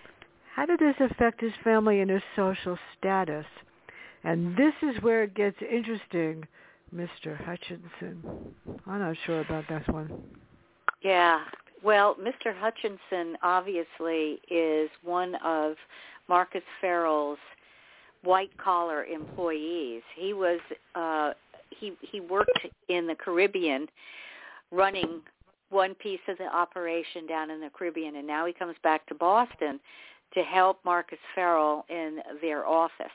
how 0.54 0.66
did 0.66 0.80
this 0.80 0.96
affect 1.00 1.40
his 1.40 1.52
family 1.64 2.00
and 2.00 2.10
his 2.10 2.22
social 2.36 2.78
status? 2.98 3.46
And 4.22 4.54
this 4.54 4.74
is 4.82 5.02
where 5.02 5.22
it 5.22 5.34
gets 5.34 5.56
interesting, 5.62 6.46
Mr. 6.94 7.42
Hutchinson. 7.42 8.22
I'm 8.86 9.00
not 9.00 9.16
sure 9.24 9.40
about 9.40 9.66
this 9.68 9.82
one. 9.86 10.12
Yeah. 11.02 11.40
Well, 11.82 12.16
Mr. 12.16 12.54
Hutchinson 12.54 13.38
obviously 13.42 14.40
is 14.50 14.90
one 15.02 15.36
of 15.42 15.76
Marcus 16.28 16.62
Farrell's 16.82 17.38
white 18.22 18.54
collar 18.58 19.04
employees. 19.04 20.02
He 20.14 20.34
was 20.34 20.60
uh 20.94 21.32
he 21.70 21.92
he 22.00 22.20
worked 22.20 22.66
in 22.88 23.06
the 23.06 23.14
Caribbean 23.14 23.86
running 24.70 25.20
one 25.70 25.94
piece 25.94 26.20
of 26.28 26.36
the 26.38 26.46
operation 26.46 27.26
down 27.26 27.50
in 27.50 27.60
the 27.60 27.70
Caribbean 27.70 28.16
and 28.16 28.26
now 28.26 28.46
he 28.46 28.52
comes 28.52 28.76
back 28.82 29.06
to 29.06 29.14
Boston 29.14 29.80
to 30.34 30.42
help 30.42 30.78
Marcus 30.84 31.18
Farrell 31.34 31.84
in 31.88 32.20
their 32.40 32.66
office. 32.66 33.06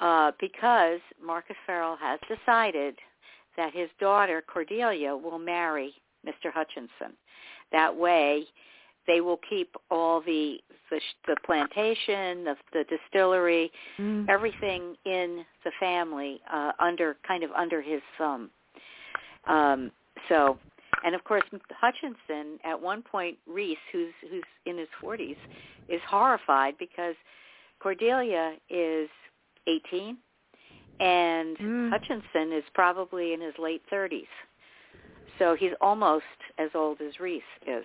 Uh 0.00 0.32
because 0.40 1.00
Marcus 1.24 1.56
Farrell 1.66 1.96
has 2.00 2.18
decided 2.28 2.96
that 3.56 3.74
his 3.74 3.88
daughter 3.98 4.42
Cordelia 4.46 5.16
will 5.16 5.38
marry 5.38 5.94
Mr. 6.26 6.52
Hutchinson. 6.52 7.16
That 7.72 7.94
way, 7.94 8.44
they 9.10 9.20
will 9.20 9.40
keep 9.48 9.74
all 9.90 10.20
the 10.20 10.58
the, 10.90 11.00
the 11.28 11.36
plantation, 11.46 12.44
the, 12.44 12.56
the 12.72 12.84
distillery, 12.94 13.70
Mm. 13.98 14.26
everything 14.28 14.96
in 15.04 15.44
the 15.64 15.70
family 15.78 16.40
uh, 16.52 16.72
under 16.78 17.16
kind 17.26 17.42
of 17.44 17.50
under 17.52 17.80
his 17.80 18.00
thumb. 18.18 18.50
Um, 19.46 19.90
so, 20.28 20.58
and 21.04 21.14
of 21.14 21.22
course, 21.24 21.42
Hutchinson 21.80 22.58
at 22.64 22.80
one 22.80 23.02
point, 23.02 23.36
Rees, 23.46 23.76
who's 23.92 24.12
who's 24.30 24.42
in 24.66 24.78
his 24.78 24.88
40s, 25.02 25.36
is 25.88 26.00
horrified 26.08 26.74
because 26.78 27.14
Cordelia 27.80 28.54
is 28.68 29.08
18 29.66 30.16
and 31.00 31.56
Mm. 31.58 31.90
Hutchinson 31.90 32.52
is 32.52 32.64
probably 32.74 33.32
in 33.32 33.40
his 33.40 33.54
late 33.58 33.82
30s. 33.92 34.32
So 35.38 35.54
he's 35.54 35.72
almost 35.80 36.24
as 36.58 36.70
old 36.74 37.00
as 37.00 37.18
Rees 37.18 37.42
is. 37.66 37.84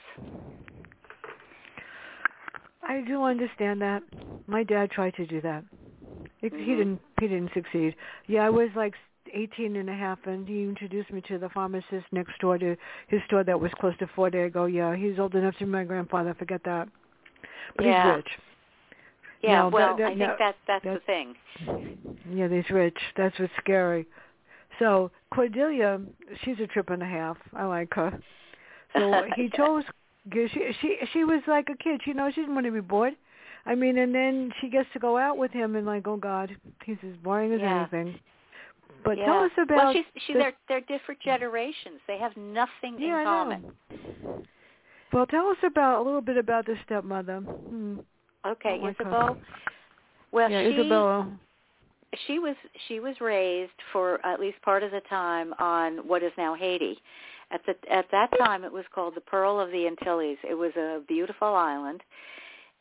I 2.85 3.01
do 3.01 3.23
understand 3.23 3.81
that. 3.81 4.03
My 4.47 4.63
dad 4.63 4.91
tried 4.91 5.15
to 5.15 5.25
do 5.25 5.41
that. 5.41 5.63
He, 6.41 6.49
he 6.49 6.55
Mhm. 6.55 6.65
didn't. 6.77 7.01
He 7.19 7.27
didn't 7.27 7.53
succeed. 7.53 7.95
Yeah, 8.27 8.45
I 8.45 8.49
was 8.49 8.69
like 8.75 8.93
18 9.33 9.75
and 9.75 9.89
a 9.89 9.93
half, 9.93 10.19
and 10.27 10.47
he 10.47 10.63
introduced 10.63 11.11
me 11.11 11.21
to 11.21 11.37
the 11.39 11.49
pharmacist 11.49 12.05
next 12.11 12.37
door 12.39 12.57
to 12.59 12.75
his 13.07 13.21
store 13.25 13.43
that 13.43 13.59
was 13.59 13.71
close 13.79 13.97
to 13.97 14.07
Fort. 14.07 14.35
I 14.35 14.49
go, 14.49 14.65
yeah, 14.65 14.95
he's 14.95 15.17
old 15.19 15.33
enough 15.35 15.57
to 15.57 15.65
be 15.65 15.71
my 15.71 15.83
grandfather. 15.83 16.33
Forget 16.35 16.63
that. 16.65 16.87
But 17.75 17.85
Yeah. 17.85 18.03
he's 18.07 18.15
rich. 18.17 18.39
Yeah, 19.41 19.61
No, 19.63 19.67
well, 19.69 19.87
that- 19.89 19.97
that- 19.97 20.05
I 20.05 20.09
think 20.09 20.19
no, 20.19 20.35
that 20.37 20.55
that's 20.67 20.83
the 20.85 20.99
thing. 20.99 21.35
Yeah, 22.31 22.47
he's 22.47 22.69
rich. 22.69 22.97
That's 23.15 23.37
what's 23.39 23.53
scary. 23.57 24.05
So 24.79 25.11
Cordelia, 25.31 26.01
she's 26.43 26.59
a 26.59 26.67
trip 26.67 26.89
and 26.89 27.01
a 27.01 27.05
half. 27.05 27.37
I 27.53 27.65
like 27.65 27.93
her. 27.95 28.19
So 28.93 29.23
he 29.35 29.49
chose. 29.55 29.83
She 30.33 30.47
she 30.81 30.97
she 31.13 31.23
was 31.23 31.41
like 31.47 31.69
a 31.69 31.77
kid. 31.77 32.01
She 32.03 32.13
knows 32.13 32.33
she 32.33 32.41
didn't 32.41 32.55
want 32.55 32.65
to 32.65 32.71
be 32.71 32.81
bored. 32.81 33.13
I 33.67 33.75
mean, 33.75 33.97
and 33.97 34.13
then 34.13 34.51
she 34.61 34.69
gets 34.69 34.87
to 34.93 34.99
go 34.99 35.17
out 35.17 35.37
with 35.37 35.51
him, 35.51 35.75
and 35.75 35.85
like, 35.85 36.07
oh 36.07 36.17
God, 36.17 36.55
he's 36.83 36.97
as 37.03 37.15
boring 37.23 37.53
as 37.53 37.61
Yeah. 37.61 37.81
anything. 37.91 38.19
But 39.03 39.17
yeah. 39.17 39.25
tell 39.25 39.43
us 39.43 39.51
about. 39.61 39.77
Well, 39.77 39.93
she's 39.93 40.05
she 40.25 40.33
the- 40.33 40.39
they're 40.39 40.53
they're 40.67 40.81
different 40.81 41.21
generations. 41.21 41.99
They 42.07 42.17
have 42.17 42.35
nothing 42.37 42.97
yeah, 42.99 43.19
in 43.19 43.25
common. 43.25 43.63
Well, 45.13 45.25
tell 45.27 45.47
us 45.49 45.57
about 45.63 46.01
a 46.01 46.03
little 46.03 46.21
bit 46.21 46.37
about 46.37 46.65
the 46.65 46.75
stepmother. 46.85 47.37
Hmm. 47.39 47.99
Okay, 48.45 48.79
Oh. 48.81 48.89
Isabel. 48.89 49.37
Well, 50.31 50.49
yeah, 50.51 50.63
she 50.63 50.67
Isabella. 50.73 51.31
she 52.27 52.39
was 52.39 52.55
she 52.87 52.99
was 52.99 53.15
raised 53.21 53.71
for 53.91 54.25
at 54.25 54.39
least 54.39 54.61
part 54.63 54.83
of 54.83 54.91
the 54.91 55.01
time 55.01 55.53
on 55.59 55.97
what 56.07 56.23
is 56.23 56.31
now 56.37 56.53
Haiti. 56.55 56.97
At 57.51 57.61
the 57.65 57.75
at 57.91 58.05
that 58.11 58.31
time, 58.37 58.63
it 58.63 58.71
was 58.71 58.85
called 58.93 59.15
the 59.15 59.21
Pearl 59.21 59.59
of 59.59 59.71
the 59.71 59.87
Antilles. 59.87 60.37
It 60.43 60.55
was 60.55 60.75
a 60.75 61.01
beautiful 61.07 61.55
island, 61.55 62.01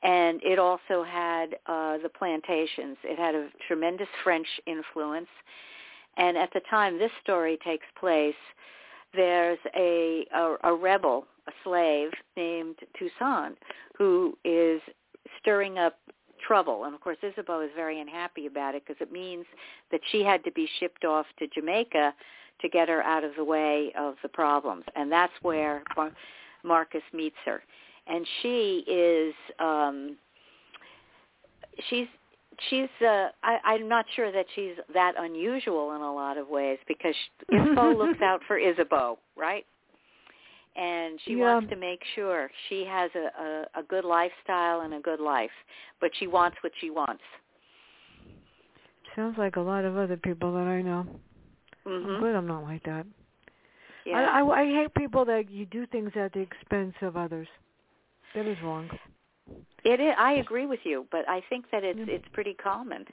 and 0.02 0.40
it 0.42 0.59
also 0.59 1.02
had 1.02 1.56
uh, 1.66 1.99
the 1.99 2.09
plantations. 2.09 2.97
It 3.04 3.18
had 3.18 3.35
a 3.35 3.49
tremendous 3.68 4.09
French 4.23 4.47
influence, 4.66 5.28
and 6.16 6.37
at 6.37 6.50
the 6.54 6.61
time 6.71 6.99
this 6.99 7.12
story 7.23 7.59
takes 7.64 7.87
place, 7.99 8.35
there's 9.14 9.59
a 9.76 10.26
a, 10.35 10.56
a 10.64 10.75
rebel, 10.75 11.26
a 11.47 11.52
slave 11.62 12.11
named 12.37 12.76
Toussaint, 12.99 13.56
who 13.97 14.37
is 14.44 14.80
stirring 15.40 15.78
up 15.78 15.99
trouble. 16.47 16.85
And 16.85 16.94
of 16.94 17.00
course, 17.00 17.18
Isabeau 17.23 17.61
is 17.61 17.71
very 17.75 18.00
unhappy 18.00 18.47
about 18.47 18.75
it 18.75 18.83
because 18.87 19.00
it 19.00 19.12
means 19.12 19.47
that 19.90 20.00
she 20.11 20.23
had 20.23 20.44
to 20.44 20.52
be 20.52 20.68
shipped 20.78 21.04
off 21.04 21.26
to 21.38 21.47
Jamaica 21.49 22.14
to 22.61 22.68
get 22.68 22.88
her 22.88 23.02
out 23.02 23.25
of 23.25 23.32
the 23.37 23.44
way 23.44 23.92
of 23.99 24.14
the 24.23 24.28
problems. 24.28 24.84
And 24.96 25.11
that's 25.11 25.32
where 25.42 25.82
Mar- 25.96 26.12
Marcus 26.62 27.02
meets 27.12 27.37
her. 27.44 27.62
And 28.06 28.26
she 28.42 28.84
is 28.87 29.34
um 29.58 30.16
she's 31.88 32.06
she's 32.70 32.88
uh 33.00 33.28
I 33.42 33.58
I'm 33.64 33.88
not 33.88 34.04
sure 34.14 34.30
that 34.30 34.46
she's 34.54 34.75
that 34.92 35.14
unusual 35.18 35.94
in 35.94 36.02
a 36.02 36.12
lot 36.12 36.37
of 36.38 36.49
ways 36.49 36.78
because 36.87 37.14
Isabeau 37.52 37.96
looks 37.96 38.20
out 38.23 38.40
for 38.46 38.58
Isabeau, 38.58 39.18
right? 39.37 39.64
and 40.76 41.20
she 41.25 41.34
Yeah. 41.37 41.54
wants 41.54 41.70
to 41.70 41.76
make 41.76 42.02
sure 42.14 42.50
she 42.68 42.84
has 42.84 43.11
a, 43.14 43.68
a, 43.76 43.80
a 43.80 43.82
good 43.84 44.04
lifestyle 44.04 44.80
and 44.80 44.94
a 44.94 45.00
good 45.00 45.20
life, 45.20 45.52
but 46.00 46.11
she 46.18 46.26
wants 46.26 46.56
what 46.62 46.73
she 46.80 46.90
wants. 46.90 47.23
Sounds 49.14 49.38
like 49.38 49.56
a 49.56 49.61
lot 49.61 49.84
of 49.84 49.96
other 49.96 50.16
people 50.16 50.52
that 50.54 50.66
I 50.66 50.82
know. 50.82 51.06
I'm 51.86 51.92
hmm 52.08 52.20
good. 52.20 52.34
I'm 52.34 52.46
not 52.46 52.64
like 52.64 52.82
that. 52.84 53.06
Yeah. 54.04 54.16
I, 54.16 54.40
I 54.40 54.60
I 54.62 54.64
hate 54.66 54.94
people 54.94 55.24
that 55.26 55.50
you 55.50 55.66
do 55.66 55.86
things 55.86 56.12
at 56.16 56.32
the 56.32 56.40
expense 56.40 56.94
of 57.02 57.16
others. 57.16 57.48
That 58.34 58.46
is 58.46 58.60
wrong. 58.62 58.90
It 59.84 60.00
is. 60.00 60.14
I 60.18 60.34
agree 60.34 60.66
with 60.66 60.80
you, 60.84 61.06
but 61.10 61.28
I 61.28 61.42
think 61.48 61.66
that 61.70 61.84
it's 61.84 61.98
Yeah. 61.98 62.06
it's 62.06 62.24
pretty 62.32 62.54
common. 62.54 63.04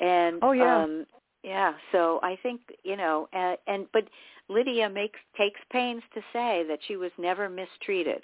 And 0.00 0.42
Oh, 0.42 0.52
yeah. 0.52 0.84
um 0.84 1.06
yeah, 1.42 1.72
so 1.90 2.20
I 2.22 2.38
think, 2.40 2.60
you 2.84 2.96
know, 2.96 3.28
uh, 3.32 3.56
and 3.66 3.86
but 3.92 4.04
Lydia 4.48 4.88
makes 4.88 5.18
takes 5.36 5.60
pains 5.70 6.02
to 6.14 6.20
say 6.32 6.64
that 6.68 6.78
she 6.86 6.96
was 6.96 7.10
never 7.18 7.48
mistreated. 7.48 8.22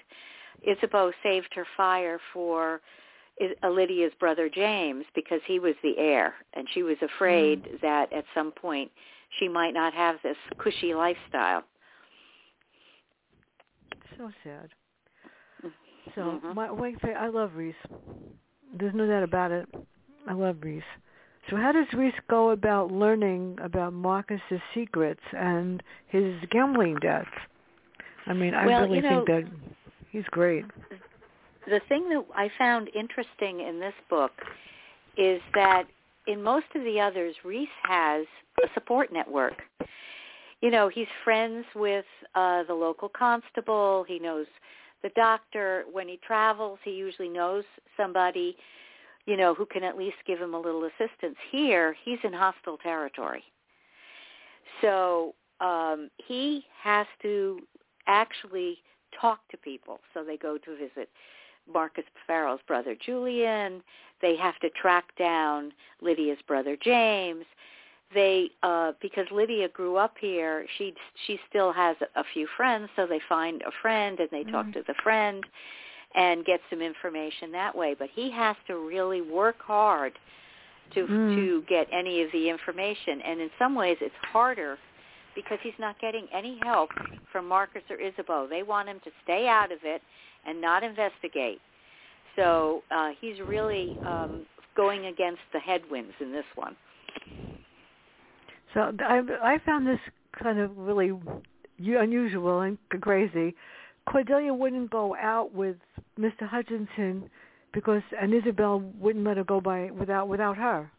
Isabeau 0.62 1.12
saved 1.22 1.52
her 1.54 1.66
fire 1.76 2.20
for 2.32 2.80
uh, 3.40 3.68
Lydia's 3.68 4.12
brother 4.20 4.48
James 4.48 5.04
because 5.14 5.40
he 5.46 5.58
was 5.58 5.74
the 5.82 5.96
heir 5.98 6.34
and 6.54 6.66
she 6.74 6.82
was 6.82 6.96
afraid 7.02 7.60
Mm. 7.60 7.80
that 7.82 8.12
at 8.12 8.24
some 8.34 8.52
point 8.52 8.90
she 9.38 9.48
might 9.48 9.74
not 9.74 9.92
have 9.94 10.16
this 10.22 10.36
cushy 10.58 10.94
lifestyle. 10.94 11.64
So 14.16 14.30
sad. 14.42 14.70
So 16.14 16.40
Mhm. 16.42 16.54
my 16.54 16.70
wait, 16.72 16.98
I 17.04 17.28
love 17.28 17.54
Rees. 17.56 17.74
There's 18.72 18.94
no 18.94 19.06
doubt 19.06 19.22
about 19.22 19.50
it. 19.50 19.68
I 20.26 20.32
love 20.32 20.62
Rees. 20.62 20.82
So 21.48 21.56
how 21.56 21.72
does 21.72 21.90
Rees 21.94 22.14
go 22.28 22.50
about 22.50 22.90
learning 22.90 23.58
about 23.62 23.92
Marcus's 23.92 24.60
secrets 24.74 25.22
and 25.32 25.82
his 26.08 26.38
gambling 26.50 26.96
debts? 26.96 27.30
I 28.26 28.32
mean, 28.34 28.54
I 28.54 28.66
Well, 28.66 28.82
really 28.82 28.96
you 28.96 29.02
know- 29.02 29.24
think 29.24 29.28
that 29.28 29.72
he's 30.10 30.28
great. 30.28 30.64
the 31.66 31.80
thing 31.80 32.08
that 32.08 32.24
I 32.34 32.48
found 32.50 32.88
interesting 32.94 33.60
in 33.60 33.78
this 33.78 33.94
book 34.08 34.32
is 35.16 35.42
that 35.54 35.86
in 36.26 36.42
most 36.42 36.74
of 36.74 36.82
the 36.84 37.00
others, 37.00 37.44
Rees 37.44 37.68
has 37.84 38.26
support 38.74 39.12
network. 39.12 39.62
You 40.60 40.70
know, 40.70 40.88
he's 40.88 41.06
friends 41.24 41.64
with 41.74 42.04
uh, 42.34 42.64
the 42.64 42.74
local 42.74 43.08
constable. 43.08 44.04
He 44.08 44.18
knows 44.18 44.46
the 45.02 45.10
doctor. 45.10 45.84
When 45.92 46.08
he 46.08 46.18
travels, 46.26 46.78
he 46.84 46.90
usually 46.90 47.28
knows 47.28 47.64
somebody, 47.96 48.56
you 49.26 49.36
know, 49.36 49.54
who 49.54 49.66
can 49.66 49.84
at 49.84 49.96
least 49.96 50.16
give 50.26 50.40
him 50.40 50.54
a 50.54 50.60
little 50.60 50.84
assistance. 50.84 51.36
Here, 51.50 51.96
he's 52.04 52.18
in 52.24 52.32
hostile 52.32 52.78
territory. 52.78 53.44
So 54.80 55.34
um, 55.60 56.10
he 56.16 56.64
has 56.82 57.06
to 57.22 57.60
actually 58.06 58.78
talk 59.20 59.40
to 59.50 59.56
people. 59.56 60.00
So 60.12 60.24
they 60.24 60.36
go 60.36 60.58
to 60.58 60.76
visit 60.76 61.08
Marcus 61.72 62.04
Farrell's 62.26 62.60
brother 62.66 62.96
Julian. 63.04 63.82
They 64.20 64.36
have 64.36 64.58
to 64.60 64.70
track 64.70 65.04
down 65.16 65.72
Lydia's 66.00 66.38
brother 66.46 66.76
James. 66.82 67.44
They 68.14 68.50
uh 68.62 68.92
because 69.02 69.26
Lydia 69.30 69.68
grew 69.68 69.96
up 69.96 70.14
here, 70.20 70.66
she 70.78 70.94
she 71.26 71.38
still 71.48 71.72
has 71.72 71.96
a 72.16 72.24
few 72.32 72.46
friends, 72.56 72.88
so 72.96 73.06
they 73.06 73.20
find 73.28 73.62
a 73.62 73.70
friend 73.82 74.18
and 74.18 74.28
they 74.30 74.44
talk 74.44 74.66
Mhm. 74.66 74.72
to 74.74 74.82
the 74.86 74.94
friend 75.02 75.44
and 76.14 76.44
get 76.44 76.60
some 76.70 76.80
information 76.80 77.52
that 77.52 77.74
way, 77.74 77.94
but 77.94 78.08
he 78.14 78.30
has 78.30 78.56
to 78.66 78.78
really 78.78 79.20
work 79.20 79.60
hard 79.60 80.18
to 80.94 81.06
Mm. 81.06 81.34
to 81.34 81.62
get 81.68 81.86
any 81.92 82.22
of 82.22 82.32
the 82.32 82.48
information 82.48 83.20
and 83.22 83.40
in 83.40 83.50
some 83.58 83.74
ways 83.74 83.98
it's 84.00 84.14
harder 84.32 84.78
because 85.34 85.58
he's 85.62 85.78
not 85.78 85.98
getting 86.00 86.26
any 86.32 86.58
help 86.64 86.90
from 87.30 87.46
Marcus 87.46 87.82
or 87.90 87.96
Isabeau. 87.96 88.46
They 88.48 88.62
want 88.62 88.88
him 88.88 89.00
to 89.00 89.10
stay 89.22 89.46
out 89.46 89.70
of 89.70 89.84
it 89.84 90.02
and 90.46 90.60
not 90.60 90.82
investigate. 90.82 91.60
So 92.36 92.82
uh, 92.90 93.10
he's 93.20 93.38
really 93.40 93.98
um, 94.04 94.46
going 94.76 95.06
against 95.06 95.42
the 95.52 95.60
headwinds 95.60 96.14
in 96.20 96.32
this 96.32 96.44
one. 96.54 96.74
So 98.74 98.92
I 99.00 99.22
I 99.42 99.58
found 99.64 99.86
this 99.86 100.00
kind 100.42 100.58
of 100.58 100.76
really 100.76 101.12
unusual 101.78 102.60
and 102.60 102.78
crazy. 103.00 103.54
Cordelia 104.06 104.52
wouldn't 104.54 104.90
go 104.90 105.14
out 105.16 105.52
with 105.52 105.76
Mr. 106.18 106.46
Hutchinson 106.48 107.30
because 107.72 108.02
and 108.20 108.32
Isabel 108.34 108.80
wouldn't 108.98 109.24
let 109.24 109.36
her 109.36 109.44
go 109.44 109.60
by 109.60 109.90
without 109.90 110.28
without 110.28 110.56
her. 110.56 110.90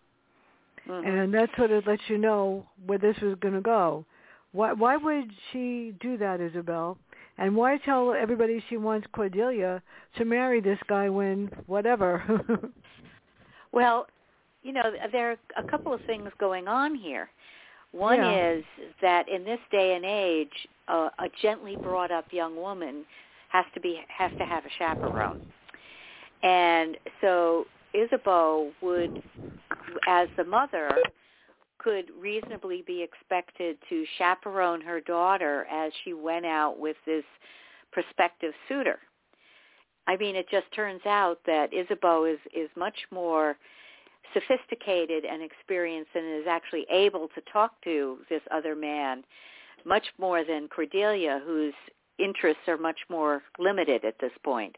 Mhm. 0.88 1.07
And 1.07 1.33
that 1.33 1.49
sort 1.57 1.71
of 1.71 1.85
lets 1.88 2.01
you 2.09 2.17
know 2.17 2.65
where 2.85 2.97
this 2.97 3.19
was 3.21 3.36
going 3.36 3.53
to 3.55 3.62
go. 3.62 4.05
Why 4.51 4.73
why 4.73 4.97
would 4.97 5.32
she 5.51 5.93
do 5.99 6.17
that, 6.17 6.41
Isabel? 6.41 6.97
And 7.38 7.55
why 7.55 7.77
tell 7.77 8.13
everybody 8.13 8.63
she 8.67 8.77
wants 8.77 9.08
Cordelia 9.13 9.82
to 10.17 10.25
marry 10.25 10.60
this 10.60 10.79
guy 10.88 11.10
when 11.10 11.47
whatever? 11.67 12.23
Well, 13.71 14.08
you 14.63 14.73
know, 14.73 14.91
there 15.12 15.32
are 15.32 15.38
a 15.58 15.63
couple 15.63 15.93
of 15.93 16.01
things 16.05 16.29
going 16.39 16.67
on 16.67 16.95
here. 16.95 17.29
One 17.91 18.19
Yeah. 18.19 18.52
is 18.52 18.65
that 19.02 19.28
in 19.28 19.43
this 19.43 19.60
day 19.71 19.95
and 19.95 20.06
age, 20.06 20.67
uh, 20.88 21.10
a 21.17 21.30
gently 21.30 21.75
brought 21.78 22.12
up 22.12 22.32
young 22.32 22.56
woman 22.56 23.06
has 23.49 23.65
to 23.73 23.80
be 23.80 24.04
has 24.10 24.32
to 24.38 24.45
have 24.45 24.65
a 24.65 24.69
chaperone. 24.69 25.41
And 26.43 26.97
so 27.21 27.67
Isabeau 27.93 28.71
would 28.82 29.21
as 30.08 30.30
the 30.38 30.43
mother 30.43 30.89
could 31.80 32.12
reasonably 32.19 32.84
be 32.84 33.02
expected 33.02 33.78
to 33.89 34.06
chaperone 34.17 34.82
her 34.82 34.99
daughter 35.02 35.65
as 35.65 35.91
she 36.04 36.13
went 36.13 36.45
out 36.45 36.78
with 36.78 36.97
this 37.06 37.23
prospective 37.91 38.54
suitor. 38.67 38.99
I 40.06 40.17
mean, 40.17 40.36
it 40.36 40.49
just 40.49 40.71
turns 40.73 41.06
out 41.06 41.39
that 41.45 41.73
Isabeau 41.73 42.25
is 42.25 42.39
is 42.54 42.69
much 42.75 42.97
more 43.12 43.58
sophisticated 44.33 45.25
and 45.25 45.41
experienced 45.41 46.11
and 46.15 46.41
is 46.41 46.47
actually 46.47 46.85
able 46.91 47.27
to 47.29 47.41
talk 47.51 47.81
to 47.83 48.19
this 48.29 48.41
other 48.51 48.75
man 48.75 49.23
much 49.85 50.05
more 50.17 50.43
than 50.43 50.67
Cordelia, 50.67 51.41
whose 51.45 51.73
interests 52.17 52.63
are 52.67 52.77
much 52.77 52.99
more 53.09 53.41
limited 53.57 54.03
at 54.03 54.19
this 54.19 54.31
point. 54.43 54.75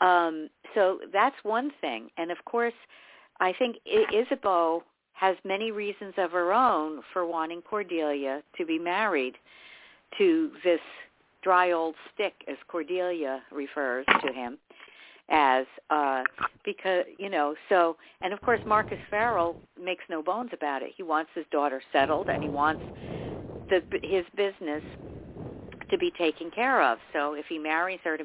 Um, 0.00 0.48
so 0.74 1.00
that's 1.12 1.36
one 1.42 1.70
thing. 1.80 2.10
And 2.16 2.30
of 2.30 2.38
course, 2.44 2.74
I 3.40 3.52
think 3.52 3.76
Isabeau 3.86 4.82
has 5.14 5.36
many 5.44 5.70
reasons 5.72 6.14
of 6.18 6.30
her 6.32 6.52
own 6.52 7.00
for 7.12 7.26
wanting 7.26 7.62
Cordelia 7.62 8.42
to 8.58 8.66
be 8.66 8.78
married 8.78 9.34
to 10.18 10.50
this 10.62 10.80
dry 11.42 11.72
old 11.72 11.94
stick, 12.12 12.34
as 12.48 12.56
Cordelia 12.68 13.40
refers 13.50 14.04
to 14.24 14.32
him 14.32 14.58
as, 15.28 15.66
uh, 15.90 16.22
because, 16.64 17.04
you 17.18 17.28
know, 17.28 17.54
so, 17.68 17.96
and 18.22 18.32
of 18.32 18.40
course 18.42 18.60
Marcus 18.64 18.98
Farrell 19.10 19.56
makes 19.82 20.04
no 20.08 20.22
bones 20.22 20.50
about 20.52 20.82
it. 20.82 20.92
He 20.96 21.02
wants 21.02 21.30
his 21.34 21.44
daughter 21.50 21.82
settled 21.92 22.28
and 22.28 22.42
he 22.42 22.48
wants 22.48 22.82
the, 23.68 23.82
his 24.02 24.24
business 24.36 24.82
to 25.90 25.98
be 25.98 26.10
taken 26.16 26.50
care 26.50 26.82
of. 26.82 26.98
So 27.12 27.34
if 27.34 27.46
he 27.48 27.58
marries 27.58 28.00
her 28.04 28.16
to 28.16 28.24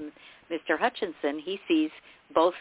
Mr. 0.52 0.80
Hutchinson, 0.80 1.40
he 1.44 1.60
sees 1.68 1.90
both 2.34 2.54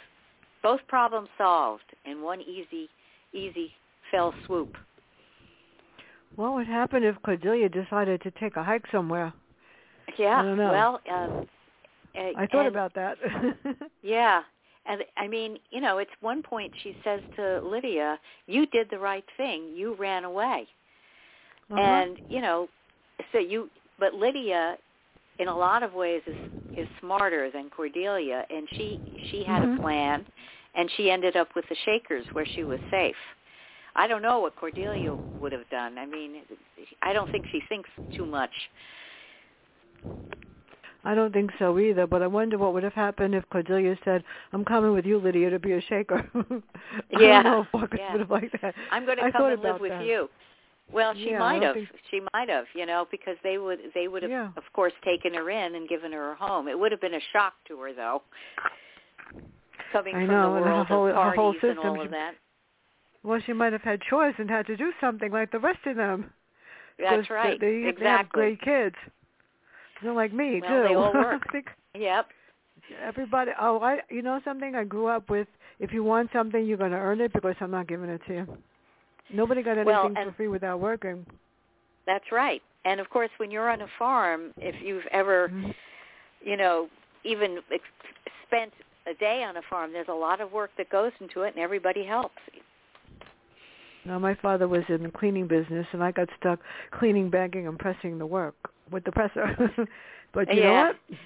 both 0.62 0.80
problems 0.88 1.28
solved 1.38 1.84
in 2.04 2.22
one 2.22 2.40
easy 2.42 2.88
easy 3.32 3.72
fell 4.10 4.34
swoop. 4.46 4.76
what 6.36 6.52
would 6.52 6.66
happen 6.66 7.02
if 7.02 7.14
Cordelia 7.22 7.68
decided 7.68 8.20
to 8.22 8.30
take 8.32 8.56
a 8.56 8.62
hike 8.62 8.84
somewhere? 8.92 9.32
Yeah. 10.18 10.40
I 10.40 10.42
don't 10.42 10.58
know. 10.58 10.70
Well, 10.70 11.00
um 11.10 11.46
uh, 12.16 12.32
I 12.36 12.46
thought 12.46 12.66
and- 12.66 12.68
about 12.68 12.94
that. 12.94 13.16
Yeah. 14.02 14.42
And 14.86 15.02
I 15.18 15.28
mean, 15.28 15.58
you 15.70 15.80
know, 15.80 15.98
it's 15.98 16.10
one 16.22 16.42
point 16.42 16.72
she 16.82 16.96
says 17.04 17.20
to 17.36 17.60
Lydia, 17.62 18.18
"You 18.46 18.64
did 18.66 18.88
the 18.90 18.98
right 18.98 19.24
thing. 19.36 19.72
You 19.76 19.94
ran 19.94 20.24
away." 20.24 20.66
Uh-huh. 21.70 21.80
And, 21.80 22.16
you 22.28 22.40
know, 22.40 22.68
so 23.30 23.38
you 23.38 23.68
but 23.98 24.14
Lydia 24.14 24.76
in 25.38 25.48
a 25.48 25.56
lot 25.56 25.82
of 25.82 25.92
ways 25.94 26.22
is 26.26 26.36
is 26.76 26.86
smarter 26.98 27.50
than 27.50 27.68
Cordelia 27.68 28.44
and 28.48 28.66
she 28.76 29.00
she 29.30 29.44
had 29.44 29.62
Mhm. 29.62 29.76
a 29.76 29.80
plan 29.80 30.26
and 30.74 30.90
she 30.96 31.10
ended 31.10 31.36
up 31.36 31.54
with 31.54 31.66
the 31.68 31.76
Shakers 31.84 32.24
where 32.32 32.46
she 32.54 32.64
was 32.64 32.78
safe. 32.90 33.16
I 33.96 34.06
don't 34.06 34.22
know 34.22 34.38
what 34.38 34.56
Cordelia 34.56 35.16
would 35.40 35.52
have 35.52 35.68
done. 35.68 35.98
I 35.98 36.06
mean, 36.06 36.42
I 37.02 37.12
don't 37.12 37.30
think 37.30 37.44
she 37.52 37.60
thinks 37.68 37.90
too 38.16 38.24
much. 38.24 38.70
I 41.04 41.14
don't 41.14 41.32
think 41.32 41.50
so 41.58 41.78
either, 41.78 42.06
but 42.06 42.22
I 42.22 42.26
wonder 42.26 42.58
what 42.58 42.74
would 42.74 42.82
have 42.82 42.92
happened 42.92 43.34
if 43.34 43.48
Cordelia 43.50 43.96
said, 44.04 44.22
I'm 44.52 44.64
coming 44.64 44.92
with 44.92 45.06
you, 45.06 45.18
Lydia, 45.18 45.48
to 45.50 45.58
be 45.58 45.72
a 45.72 45.80
shaker. 45.80 46.28
yeah. 46.34 46.58
I 47.16 47.42
don't 47.42 47.44
know 47.44 47.60
if 47.62 47.68
Marcus 47.72 47.98
yeah. 48.02 48.12
would 48.12 48.20
have 48.20 48.30
liked 48.30 48.54
that. 48.60 48.74
I'm 48.90 49.06
going 49.06 49.16
to 49.16 49.24
I 49.24 49.30
come 49.30 49.44
and 49.46 49.62
live 49.62 49.80
with 49.80 49.90
that. 49.92 50.04
you. 50.04 50.28
Well, 50.92 51.14
she 51.14 51.30
Yeah, 51.30 51.38
might 51.38 51.62
have. 51.62 51.74
think- 51.74 51.88
She 52.10 52.20
might 52.34 52.48
have, 52.48 52.64
you 52.74 52.84
know, 52.84 53.06
because 53.10 53.36
they 53.42 53.56
would 53.58 53.78
they 53.94 54.08
would 54.08 54.22
have, 54.22 54.30
Yeah. 54.30 54.48
of 54.56 54.64
course, 54.74 54.92
taken 55.04 55.32
her 55.34 55.48
in 55.48 55.74
and 55.76 55.88
given 55.88 56.12
her 56.12 56.32
a 56.32 56.34
home. 56.36 56.66
It 56.68 56.78
would 56.78 56.90
have 56.92 57.00
been 57.00 57.14
a 57.14 57.20
shock 57.32 57.54
to 57.68 57.78
her, 57.80 57.92
though, 57.94 58.22
coming 59.92 60.14
I 60.16 60.26
from 60.26 60.34
know, 60.34 60.54
the 60.54 60.60
world 60.60 60.86
whole- 60.86 61.06
of 61.06 61.14
her 61.14 61.30
whole 61.34 61.52
parties 61.54 61.60
and 61.62 61.76
system, 61.76 61.88
all 61.90 61.96
she- 61.96 62.04
of 62.06 62.10
that. 62.10 62.34
Well, 63.22 63.40
she 63.44 63.52
might 63.52 63.72
have 63.72 63.82
had 63.82 64.00
choice 64.02 64.34
and 64.38 64.48
had 64.50 64.66
to 64.66 64.76
do 64.76 64.92
something 65.00 65.30
like 65.30 65.50
the 65.52 65.58
rest 65.58 65.80
of 65.86 65.96
them. 65.96 66.32
That's 66.98 67.28
right. 67.30 67.60
They, 67.60 67.80
they 67.80 67.86
have 67.86 67.96
exactly. 67.96 68.56
great 68.56 68.60
kids. 68.62 68.96
They're 70.02 70.12
like 70.12 70.32
me, 70.32 70.60
Well, 70.60 70.82
too. 70.82 70.88
they 70.88 70.94
all 70.94 71.12
work. 71.12 71.42
Yep. 71.98 72.26
everybody, 73.02 73.50
oh, 73.60 73.80
I, 73.80 73.98
you 74.10 74.22
know 74.22 74.40
something? 74.44 74.76
I 74.76 74.84
grew 74.84 75.08
up 75.08 75.28
with, 75.28 75.48
if 75.80 75.92
you 75.92 76.04
want 76.04 76.30
something, 76.32 76.64
you're 76.64 76.78
going 76.78 76.92
to 76.92 76.96
earn 76.96 77.20
it 77.20 77.32
because 77.32 77.56
I'm 77.60 77.72
not 77.72 77.88
giving 77.88 78.08
it 78.08 78.20
to 78.28 78.32
you. 78.32 78.58
Nobody 79.32 79.62
got 79.64 79.72
anything 79.72 79.86
Well, 79.86 80.10
for 80.14 80.32
free 80.36 80.46
without 80.48 80.78
working. 80.78 81.26
That's 82.06 82.30
right. 82.30 82.62
And 82.84 83.00
of 83.00 83.10
course, 83.10 83.30
when 83.38 83.50
you're 83.50 83.68
on 83.68 83.80
a 83.80 83.88
farm, 83.98 84.52
if 84.56 84.76
you've 84.82 85.06
ever 85.10 85.48
Mhm. 85.48 85.74
you 86.42 86.56
know, 86.56 86.88
even 87.24 87.58
ex- 87.72 87.84
spent 88.46 88.72
a 89.06 89.14
day 89.14 89.42
on 89.42 89.56
a 89.56 89.62
farm. 89.68 89.92
There's 89.92 90.08
a 90.08 90.12
lot 90.14 90.40
of 90.40 90.52
work 90.52 90.70
that 90.78 90.88
goes 90.90 91.12
into 91.20 91.42
it, 91.42 91.54
and 91.54 91.62
everybody 91.62 92.04
helps. 92.04 92.38
Now, 94.04 94.18
my 94.18 94.34
father 94.34 94.66
was 94.66 94.82
in 94.88 95.02
the 95.02 95.10
cleaning 95.10 95.46
business, 95.46 95.86
and 95.92 96.02
I 96.02 96.10
got 96.12 96.28
stuck 96.38 96.60
cleaning, 96.90 97.28
bagging, 97.30 97.66
and 97.66 97.78
pressing 97.78 98.18
the 98.18 98.26
work 98.26 98.54
with 98.90 99.04
the 99.04 99.12
presser. 99.12 99.56
but 100.32 100.52
you 100.52 100.62
yeah. 100.62 100.64
know 100.64 100.86
what? 100.86 101.18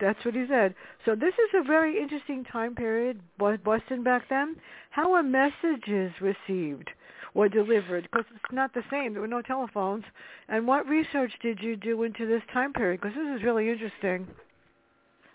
That's 0.00 0.24
what 0.24 0.34
he 0.34 0.44
said. 0.48 0.74
So 1.04 1.14
this 1.14 1.34
is 1.34 1.50
a 1.54 1.62
very 1.64 2.00
interesting 2.00 2.44
time 2.44 2.74
period, 2.74 3.20
Boston 3.38 4.02
back 4.02 4.24
then. 4.28 4.56
How 4.90 5.12
were 5.12 5.22
messages 5.22 6.12
received 6.20 6.90
or 7.34 7.48
delivered? 7.48 8.02
Because 8.10 8.26
it's 8.34 8.52
not 8.52 8.74
the 8.74 8.82
same. 8.90 9.12
There 9.12 9.22
were 9.22 9.28
no 9.28 9.42
telephones. 9.42 10.04
And 10.48 10.66
what 10.66 10.86
research 10.86 11.32
did 11.42 11.60
you 11.60 11.76
do 11.76 12.02
into 12.02 12.26
this 12.26 12.42
time 12.52 12.72
period? 12.72 13.00
Because 13.00 13.16
this 13.16 13.38
is 13.38 13.42
really 13.42 13.70
interesting. 13.70 14.26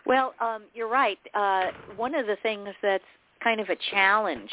Well, 0.05 0.33
um, 0.39 0.63
you're 0.73 0.89
right. 0.89 1.19
Uh, 1.33 1.71
one 1.95 2.13
of 2.13 2.27
the 2.27 2.37
things 2.43 2.69
that's 2.81 3.03
kind 3.43 3.59
of 3.59 3.69
a 3.69 3.77
challenge 3.91 4.51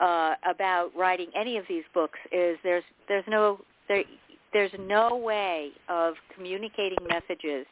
uh, 0.00 0.34
about 0.48 0.90
writing 0.96 1.28
any 1.34 1.56
of 1.56 1.64
these 1.68 1.84
books 1.92 2.18
is 2.32 2.58
there's 2.62 2.84
there's 3.08 3.24
no 3.28 3.60
there, 3.88 4.04
there's 4.52 4.72
no 4.78 5.16
way 5.16 5.70
of 5.88 6.14
communicating 6.34 6.98
messages 7.08 7.66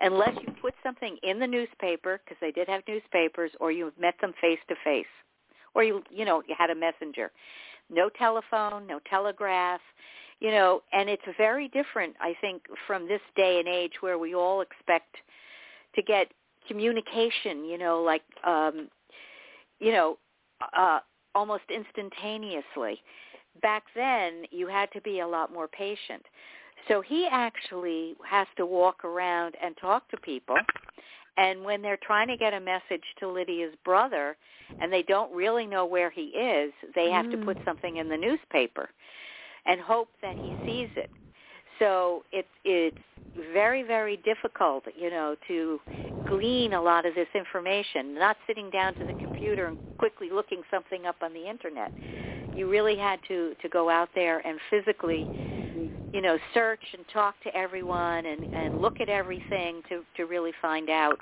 unless 0.00 0.34
you 0.40 0.52
put 0.60 0.74
something 0.82 1.16
in 1.22 1.38
the 1.38 1.46
newspaper 1.46 2.20
because 2.24 2.36
they 2.40 2.50
did 2.50 2.68
have 2.68 2.82
newspapers 2.88 3.50
or 3.60 3.70
you 3.70 3.92
met 3.98 4.14
them 4.20 4.32
face 4.40 4.58
to 4.68 4.74
face 4.82 5.06
or 5.74 5.84
you 5.84 6.02
you 6.10 6.24
know 6.24 6.42
you 6.48 6.54
had 6.56 6.70
a 6.70 6.74
messenger. 6.74 7.30
No 7.90 8.08
telephone 8.08 8.86
no 8.86 9.00
telegraph 9.08 9.80
you 10.40 10.50
know 10.50 10.82
and 10.92 11.08
it's 11.08 11.22
very 11.36 11.68
different 11.68 12.14
i 12.20 12.34
think 12.40 12.62
from 12.86 13.06
this 13.08 13.20
day 13.36 13.58
and 13.58 13.68
age 13.68 13.92
where 14.00 14.18
we 14.18 14.34
all 14.34 14.60
expect 14.60 15.16
to 15.94 16.02
get 16.02 16.28
communication 16.68 17.64
you 17.64 17.78
know 17.78 18.02
like 18.02 18.22
um 18.44 18.88
you 19.80 19.92
know 19.92 20.18
uh 20.76 20.98
almost 21.34 21.64
instantaneously 21.68 23.02
back 23.62 23.84
then 23.94 24.44
you 24.50 24.66
had 24.66 24.90
to 24.92 25.00
be 25.00 25.20
a 25.20 25.26
lot 25.26 25.52
more 25.52 25.68
patient 25.68 26.22
so 26.88 27.00
he 27.00 27.26
actually 27.30 28.14
has 28.28 28.46
to 28.56 28.66
walk 28.66 29.04
around 29.04 29.54
and 29.62 29.76
talk 29.76 30.08
to 30.10 30.16
people. 30.18 30.56
And 31.36 31.64
when 31.64 31.82
they're 31.82 31.98
trying 32.02 32.28
to 32.28 32.36
get 32.36 32.54
a 32.54 32.60
message 32.60 33.02
to 33.18 33.28
Lydia's 33.28 33.74
brother 33.84 34.36
and 34.80 34.92
they 34.92 35.02
don't 35.02 35.32
really 35.34 35.66
know 35.66 35.84
where 35.84 36.10
he 36.10 36.26
is, 36.26 36.72
they 36.94 37.10
have 37.10 37.26
mm. 37.26 37.32
to 37.32 37.36
put 37.38 37.58
mm. 37.58 37.64
something 37.64 37.96
in 37.96 38.08
the 38.08 38.16
newspaper 38.16 38.90
and 39.66 39.80
hope 39.80 40.08
that 40.22 40.36
he 40.36 40.54
sees 40.64 40.90
it. 40.96 41.10
So 41.80 42.22
it's 42.30 42.48
it's 42.64 42.96
very 43.52 43.82
very 43.82 44.18
difficult, 44.18 44.84
you 44.96 45.10
know, 45.10 45.34
to 45.48 45.80
glean 46.28 46.74
a 46.74 46.80
lot 46.80 47.04
of 47.04 47.16
this 47.16 47.26
information. 47.34 48.14
Not 48.14 48.36
sitting 48.46 48.70
down 48.70 48.94
to 48.94 49.04
the 49.04 49.14
computer 49.14 49.66
and 49.66 49.78
quickly 49.98 50.30
looking 50.30 50.62
something 50.70 51.06
up 51.06 51.16
on 51.20 51.32
the 51.32 51.48
internet. 51.48 51.90
You 52.54 52.68
really 52.68 52.96
had 52.96 53.20
to 53.28 53.54
to 53.60 53.68
go 53.68 53.90
out 53.90 54.08
there 54.14 54.46
and 54.46 54.58
physically 54.70 55.28
you 56.14 56.20
know, 56.20 56.38
search 56.54 56.84
and 56.96 57.04
talk 57.12 57.34
to 57.42 57.54
everyone 57.56 58.24
and, 58.24 58.54
and 58.54 58.80
look 58.80 59.00
at 59.00 59.08
everything 59.08 59.82
to, 59.88 60.04
to 60.16 60.26
really 60.26 60.52
find 60.62 60.88
out 60.88 61.18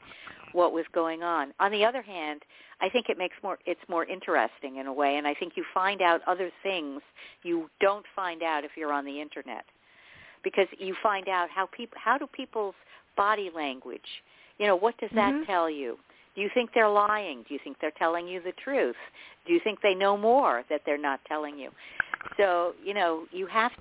what 0.53 0.75
was 0.75 0.85
going 0.93 1.23
on. 1.23 1.55
On 1.61 1.73
the 1.73 1.83
other 1.83 2.03
hand, 2.03 2.43
I 2.83 2.91
think 2.91 3.09
it 3.09 3.17
makes 3.17 3.35
more 3.43 3.59
it's 3.65 3.81
more 3.89 4.05
interesting 4.05 4.77
in 4.77 4.87
a 4.87 4.93
way 4.93 5.17
and 5.17 5.27
I 5.27 5.33
think 5.33 5.55
you 5.57 5.65
find 5.73 6.03
out 6.03 6.21
other 6.27 6.51
things 6.63 7.01
you 7.43 7.71
don't 7.81 8.05
find 8.15 8.43
out 8.43 8.65
if 8.65 8.73
you're 8.77 8.93
on 8.93 9.07
the 9.07 9.19
internet. 9.19 9.65
Because 10.45 10.67
you 10.79 10.95
find 11.03 11.29
out 11.29 11.49
how 11.49 11.67
people 11.75 11.97
how 12.03 12.19
do 12.19 12.27
people's 12.27 12.75
body 13.17 13.51
language, 13.55 14.01
you 14.59 14.67
know, 14.67 14.77
what 14.77 14.99
does 14.99 15.11
that 15.15 15.33
mm-hmm. 15.33 15.45
tell 15.45 15.71
you? 15.71 15.97
Do 16.35 16.41
you 16.41 16.51
think 16.55 16.71
they're 16.75 16.89
lying? 16.89 17.45
Do 17.47 17.55
you 17.55 17.61
think 17.63 17.77
they're 17.81 17.93
telling 17.99 18.27
you 18.27 18.41
the 18.43 18.53
truth? 18.53 18.97
Do 19.47 19.53
you 19.53 19.61
think 19.63 19.81
they 19.83 19.95
know 19.95 20.17
more 20.17 20.63
that 20.71 20.83
they're 20.87 20.99
not 20.99 21.21
telling 21.27 21.59
you? 21.59 21.71
So, 22.37 22.75
you 22.83 22.95
know, 22.95 23.27
you 23.33 23.47
have 23.47 23.73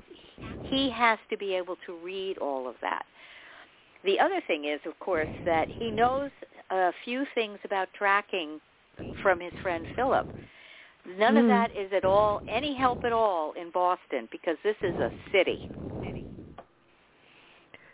he 0.63 0.89
has 0.89 1.19
to 1.29 1.37
be 1.37 1.53
able 1.53 1.77
to 1.85 1.95
read 2.03 2.37
all 2.39 2.67
of 2.67 2.75
that. 2.81 3.03
The 4.03 4.19
other 4.19 4.41
thing 4.47 4.65
is, 4.65 4.79
of 4.85 4.97
course, 4.99 5.29
that 5.45 5.67
he 5.69 5.91
knows 5.91 6.31
a 6.71 6.91
few 7.05 7.25
things 7.35 7.59
about 7.63 7.89
tracking 7.93 8.59
from 9.21 9.39
his 9.39 9.53
friend 9.61 9.85
Philip. 9.95 10.27
None 11.17 11.35
mm. 11.35 11.37
of 11.37 11.43
hmm. 11.43 11.49
that 11.49 11.71
is 11.75 11.91
at 11.95 12.05
all 12.05 12.41
any 12.49 12.75
help 12.75 13.03
at 13.03 13.11
all 13.11 13.53
in 13.53 13.71
Boston 13.71 14.27
because 14.31 14.57
this 14.63 14.75
is 14.81 14.93
a 14.95 15.11
city. 15.31 15.69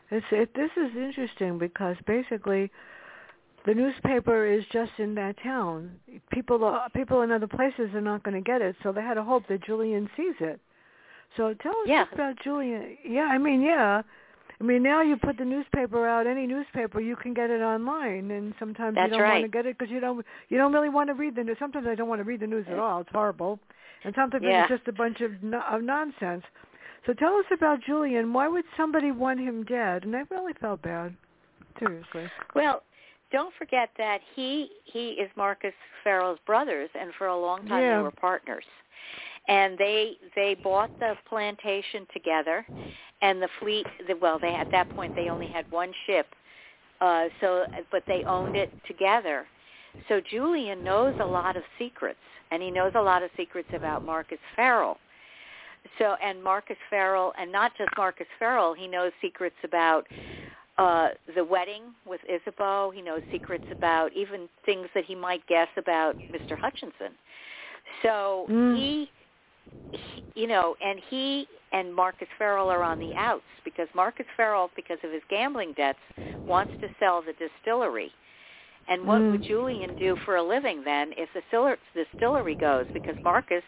It's, 0.09 0.25
it, 0.31 0.53
this 0.55 0.71
is 0.77 0.95
interesting 0.95 1.57
because 1.57 1.97
basically 2.05 2.71
the 3.67 3.73
newspaper 3.73 4.47
is 4.47 4.63
just 4.71 4.91
in 4.97 5.13
that 5.15 5.35
town. 5.43 5.91
People, 6.31 6.63
uh, 6.63 6.87
people 6.95 7.21
in 7.21 7.31
other 7.31 7.47
places 7.47 7.93
are 7.93 8.01
not 8.01 8.23
going 8.23 8.33
to 8.33 8.41
get 8.41 8.61
it, 8.61 8.77
so 8.81 8.93
they 8.93 9.01
had 9.01 9.15
to 9.15 9.23
hope 9.23 9.43
that 9.49 9.63
Julian 9.63 10.09
sees 10.15 10.35
it. 10.39 10.61
So 11.35 11.53
tell 11.61 11.73
us 11.73 11.85
yeah. 11.85 12.05
about 12.13 12.37
Julian. 12.41 12.97
Yeah, 13.05 13.27
I 13.29 13.37
mean, 13.37 13.61
yeah. 13.61 14.01
I 14.59 14.63
mean, 14.63 14.81
now 14.81 15.01
you 15.01 15.17
put 15.17 15.37
the 15.37 15.43
newspaper 15.43 16.07
out. 16.07 16.25
Any 16.25 16.47
newspaper, 16.47 17.01
you 17.01 17.17
can 17.17 17.33
get 17.33 17.49
it 17.49 17.61
online, 17.61 18.31
and 18.31 18.53
sometimes 18.57 18.95
That's 18.95 19.07
you 19.07 19.17
don't 19.17 19.21
right. 19.21 19.41
want 19.41 19.43
to 19.43 19.49
get 19.49 19.65
it 19.65 19.77
because 19.77 19.91
you 19.91 19.99
don't 19.99 20.25
you 20.47 20.57
don't 20.57 20.73
really 20.73 20.89
want 20.89 21.09
to 21.09 21.13
read 21.13 21.35
the 21.35 21.43
news. 21.43 21.57
Sometimes 21.59 21.85
I 21.87 21.93
don't 21.93 22.07
want 22.07 22.19
to 22.19 22.23
read 22.23 22.39
the 22.39 22.47
news 22.47 22.65
at 22.71 22.79
all. 22.79 23.01
It's 23.01 23.09
horrible, 23.11 23.59
and 24.05 24.15
sometimes 24.15 24.45
yeah. 24.47 24.63
it's 24.63 24.69
just 24.69 24.87
a 24.87 24.93
bunch 24.93 25.19
of 25.19 25.43
no, 25.43 25.61
of 25.69 25.83
nonsense. 25.83 26.43
So 27.05 27.13
tell 27.13 27.35
us 27.35 27.45
about 27.53 27.81
Julian. 27.85 28.31
Why 28.33 28.47
would 28.47 28.65
somebody 28.77 29.11
want 29.11 29.39
him 29.41 29.63
dead? 29.65 30.05
And 30.05 30.15
I 30.15 30.23
really 30.31 30.53
felt 30.59 30.81
bad. 30.81 31.15
Seriously. 31.79 32.31
Well, 32.55 32.81
don't 33.31 33.53
forget 33.57 33.89
that 33.97 34.19
he 34.35 34.69
he 34.85 35.09
is 35.09 35.29
Marcus 35.35 35.73
Farrell's 36.03 36.39
brothers, 36.45 36.89
and 36.99 37.11
for 37.17 37.27
a 37.27 37.39
long 37.39 37.67
time 37.67 37.81
yeah. 37.81 37.97
they 37.97 38.03
were 38.03 38.11
partners. 38.11 38.65
And 39.47 39.77
they 39.77 40.13
they 40.35 40.55
bought 40.55 40.97
the 40.99 41.15
plantation 41.27 42.05
together 42.13 42.65
and 43.21 43.41
the 43.41 43.49
fleet 43.59 43.85
the, 44.07 44.15
well 44.15 44.39
they 44.39 44.53
at 44.53 44.71
that 44.71 44.89
point 44.95 45.15
they 45.15 45.29
only 45.29 45.47
had 45.47 45.69
one 45.71 45.91
ship 46.05 46.27
uh 47.01 47.27
so 47.39 47.65
but 47.91 48.03
they 48.07 48.23
owned 48.25 48.55
it 48.55 48.71
together. 48.85 49.45
So 50.09 50.21
Julian 50.21 50.83
knows 50.83 51.15
a 51.21 51.25
lot 51.25 51.57
of 51.57 51.63
secrets 51.79 52.19
and 52.51 52.61
he 52.61 52.71
knows 52.71 52.91
a 52.95 53.01
lot 53.01 53.23
of 53.23 53.29
secrets 53.37 53.69
about 53.73 54.05
Marcus 54.05 54.39
Farrell. 54.55 54.97
So 55.97 56.15
and 56.21 56.43
Marcus 56.43 56.77
Farrell 56.89 57.33
and 57.39 57.51
not 57.51 57.71
just 57.77 57.89
Marcus 57.97 58.27
Farrell 58.39 58.73
he 58.73 58.87
knows 58.87 59.11
secrets 59.21 59.55
about 59.63 60.05
uh 60.77 61.09
the 61.35 61.43
wedding 61.43 61.83
with 62.05 62.21
Isabeau 62.29 62.91
he 62.93 63.01
knows 63.01 63.21
secrets 63.31 63.65
about 63.71 64.13
even 64.13 64.47
things 64.65 64.87
that 64.93 65.05
he 65.05 65.15
might 65.15 65.45
guess 65.47 65.69
about 65.77 66.15
Mr. 66.17 66.57
Hutchinson 66.57 67.13
so 68.03 68.45
mm. 68.49 68.75
he 68.77 69.09
you 70.35 70.47
know, 70.47 70.75
and 70.83 70.99
he 71.09 71.47
and 71.71 71.93
Marcus 71.93 72.27
Farrell 72.37 72.69
are 72.69 72.83
on 72.83 72.99
the 72.99 73.13
outs 73.15 73.43
because 73.65 73.87
Marcus 73.93 74.25
Farrell, 74.35 74.69
because 74.75 74.97
of 75.03 75.11
his 75.11 75.21
gambling 75.29 75.73
debts, 75.73 75.99
wants 76.45 76.73
to 76.81 76.87
sell 76.99 77.21
the 77.21 77.33
distillery. 77.33 78.11
And 78.87 79.05
what 79.05 79.19
mm. 79.19 79.31
would 79.31 79.43
Julian 79.43 79.97
do 79.97 80.15
for 80.23 80.37
a 80.37 80.43
living 80.43 80.83
then 80.83 81.11
if 81.17 81.29
the 81.33 81.77
distillery 81.93 82.55
goes? 82.55 82.85
Because 82.93 83.15
Marcus 83.23 83.63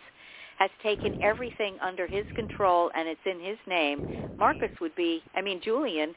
has 0.60 0.70
taken 0.82 1.22
everything 1.22 1.78
under 1.82 2.08
his 2.08 2.26
control 2.36 2.92
and 2.96 3.08
it's 3.08 3.20
in 3.26 3.40
his 3.40 3.58
name. 3.68 4.30
Marcus 4.38 4.72
would 4.80 4.96
be, 4.96 5.22
I 5.36 5.42
mean, 5.42 5.62
Julian 5.64 6.14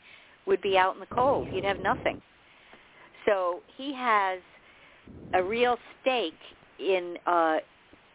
would 0.46 0.61
be 0.61 0.76
out 0.76 0.94
in 0.94 1.00
the 1.00 1.07
cold. 1.07 1.48
He'd 1.48 1.64
have 1.64 1.81
nothing. 1.81 2.20
So 3.26 3.61
he 3.76 3.94
has 3.94 4.40
a 5.35 5.42
real 5.42 5.76
stake 6.00 6.35
in 6.78 7.16
uh, 7.26 7.59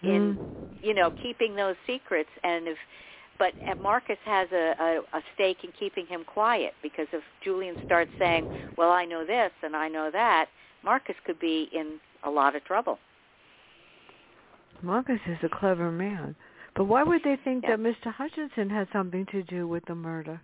in 0.03 0.35
mm. 0.35 0.83
you 0.83 0.93
know 0.93 1.11
keeping 1.23 1.55
those 1.55 1.75
secrets 1.85 2.29
and 2.43 2.67
if 2.67 2.77
but 3.39 3.53
Marcus 3.81 4.17
has 4.25 4.47
a, 4.51 4.73
a, 4.79 5.17
a 5.17 5.21
stake 5.35 5.57
in 5.63 5.71
keeping 5.79 6.07
him 6.07 6.23
quiet 6.23 6.73
because 6.81 7.05
if 7.13 7.21
Julian 7.43 7.75
starts 7.85 8.09
saying, 8.17 8.49
"Well, 8.77 8.91
I 8.91 9.05
know 9.05 9.25
this 9.25 9.51
and 9.61 9.75
I 9.75 9.87
know 9.87 10.09
that," 10.11 10.47
Marcus 10.83 11.15
could 11.23 11.39
be 11.39 11.69
in 11.71 11.99
a 12.23 12.31
lot 12.31 12.55
of 12.55 12.63
trouble. 12.63 12.97
Marcus 14.81 15.19
is 15.27 15.37
a 15.43 15.49
clever 15.49 15.91
man, 15.91 16.35
but 16.75 16.85
why 16.85 17.03
would 17.03 17.21
they 17.23 17.37
think 17.43 17.63
yeah. 17.63 17.75
that 17.75 17.79
Mr. 17.79 18.11
Hutchinson 18.11 18.69
had 18.69 18.87
something 18.91 19.25
to 19.27 19.43
do 19.43 19.67
with 19.67 19.85
the 19.85 19.95
murder? 19.95 20.41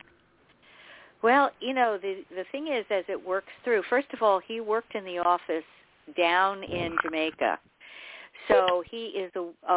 Well, 1.23 1.49
you 1.59 1.73
know, 1.73 1.97
the 1.99 2.23
the 2.35 2.43
thing 2.51 2.67
is, 2.67 2.85
as 2.91 3.05
it 3.07 3.25
works 3.25 3.51
through. 3.63 3.83
First 3.89 4.07
of 4.13 4.21
all, 4.21 4.39
he 4.45 4.61
worked 4.61 4.93
in 4.93 5.05
the 5.05 5.19
office 5.19 5.63
down 6.15 6.63
in 6.63 6.95
Jamaica 7.01 7.57
so 8.47 8.83
he 8.89 9.05
is 9.07 9.31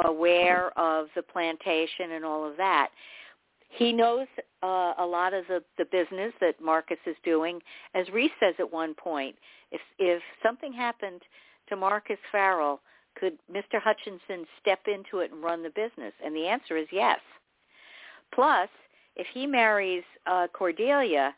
aware 0.05 0.77
of 0.79 1.09
the 1.15 1.23
plantation 1.23 2.13
and 2.13 2.25
all 2.25 2.49
of 2.49 2.57
that. 2.57 2.89
He 3.69 3.93
knows 3.93 4.27
uh, 4.63 4.95
a 4.99 5.07
lot 5.07 5.35
of 5.35 5.45
the, 5.49 5.63
the 5.79 5.85
business 5.87 6.33
that 6.41 6.61
Marcus 6.61 6.99
is 7.07 7.17
doing. 7.25 7.61
As 7.95 8.09
Rees 8.11 8.31
says 8.41 8.55
at 8.59 8.73
one 8.73 8.95
point, 8.95 9.37
if 9.73 9.81
if 9.99 10.23
something 10.43 10.73
happened 10.73 11.23
to 11.69 11.77
Marcus 11.77 12.19
Farrell, 12.31 12.81
could 13.19 13.35
Mr. 13.53 13.81
Hutchinson 13.83 14.47
step 14.61 14.81
into 14.87 15.19
it 15.19 15.33
and 15.33 15.43
run 15.43 15.63
the 15.63 15.71
business? 15.71 16.13
And 16.25 16.35
the 16.35 16.47
answer 16.47 16.77
is 16.77 16.87
yes. 16.93 17.19
Plus, 18.33 18.69
if 19.16 19.26
he 19.33 19.46
marries 19.46 20.05
uh, 20.26 20.46
Cordelia, 20.52 21.35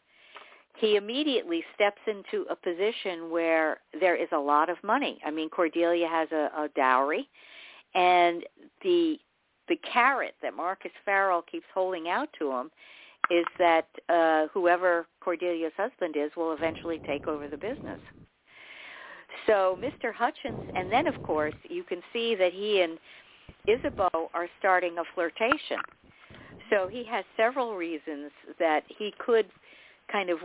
he 0.76 0.96
immediately 0.96 1.64
steps 1.74 2.00
into 2.06 2.44
a 2.50 2.56
position 2.56 3.30
where 3.30 3.78
there 3.98 4.14
is 4.14 4.28
a 4.32 4.38
lot 4.38 4.68
of 4.68 4.76
money. 4.84 5.18
I 5.24 5.30
mean, 5.30 5.48
Cordelia 5.50 6.08
has 6.08 6.28
a, 6.30 6.50
a 6.56 6.68
dowry, 6.74 7.28
and 7.94 8.44
the 8.82 9.18
the 9.68 9.76
carrot 9.92 10.34
that 10.40 10.54
Marcus 10.54 10.92
Farrell 11.04 11.42
keeps 11.42 11.66
holding 11.74 12.08
out 12.08 12.28
to 12.38 12.50
him 12.50 12.70
is 13.30 13.44
that 13.58 13.86
uh, 14.08 14.46
whoever 14.54 15.06
Cordelia's 15.20 15.74
husband 15.76 16.16
is 16.16 16.30
will 16.36 16.52
eventually 16.52 17.02
take 17.06 17.28
over 17.28 17.48
the 17.48 17.56
business. 17.58 18.00
So 19.46 19.78
Mr. 19.78 20.14
Hutchins, 20.14 20.62
and 20.74 20.90
then 20.90 21.06
of 21.06 21.20
course 21.22 21.54
you 21.68 21.84
can 21.84 22.00
see 22.12 22.34
that 22.36 22.52
he 22.52 22.80
and 22.80 22.98
Isabeau 23.66 24.30
are 24.32 24.48
starting 24.58 24.96
a 24.98 25.02
flirtation. 25.14 25.80
So 26.70 26.88
he 26.88 27.04
has 27.04 27.24
several 27.36 27.76
reasons 27.76 28.30
that 28.58 28.82
he 28.86 29.12
could 29.18 29.46
kind 30.10 30.30
of 30.30 30.38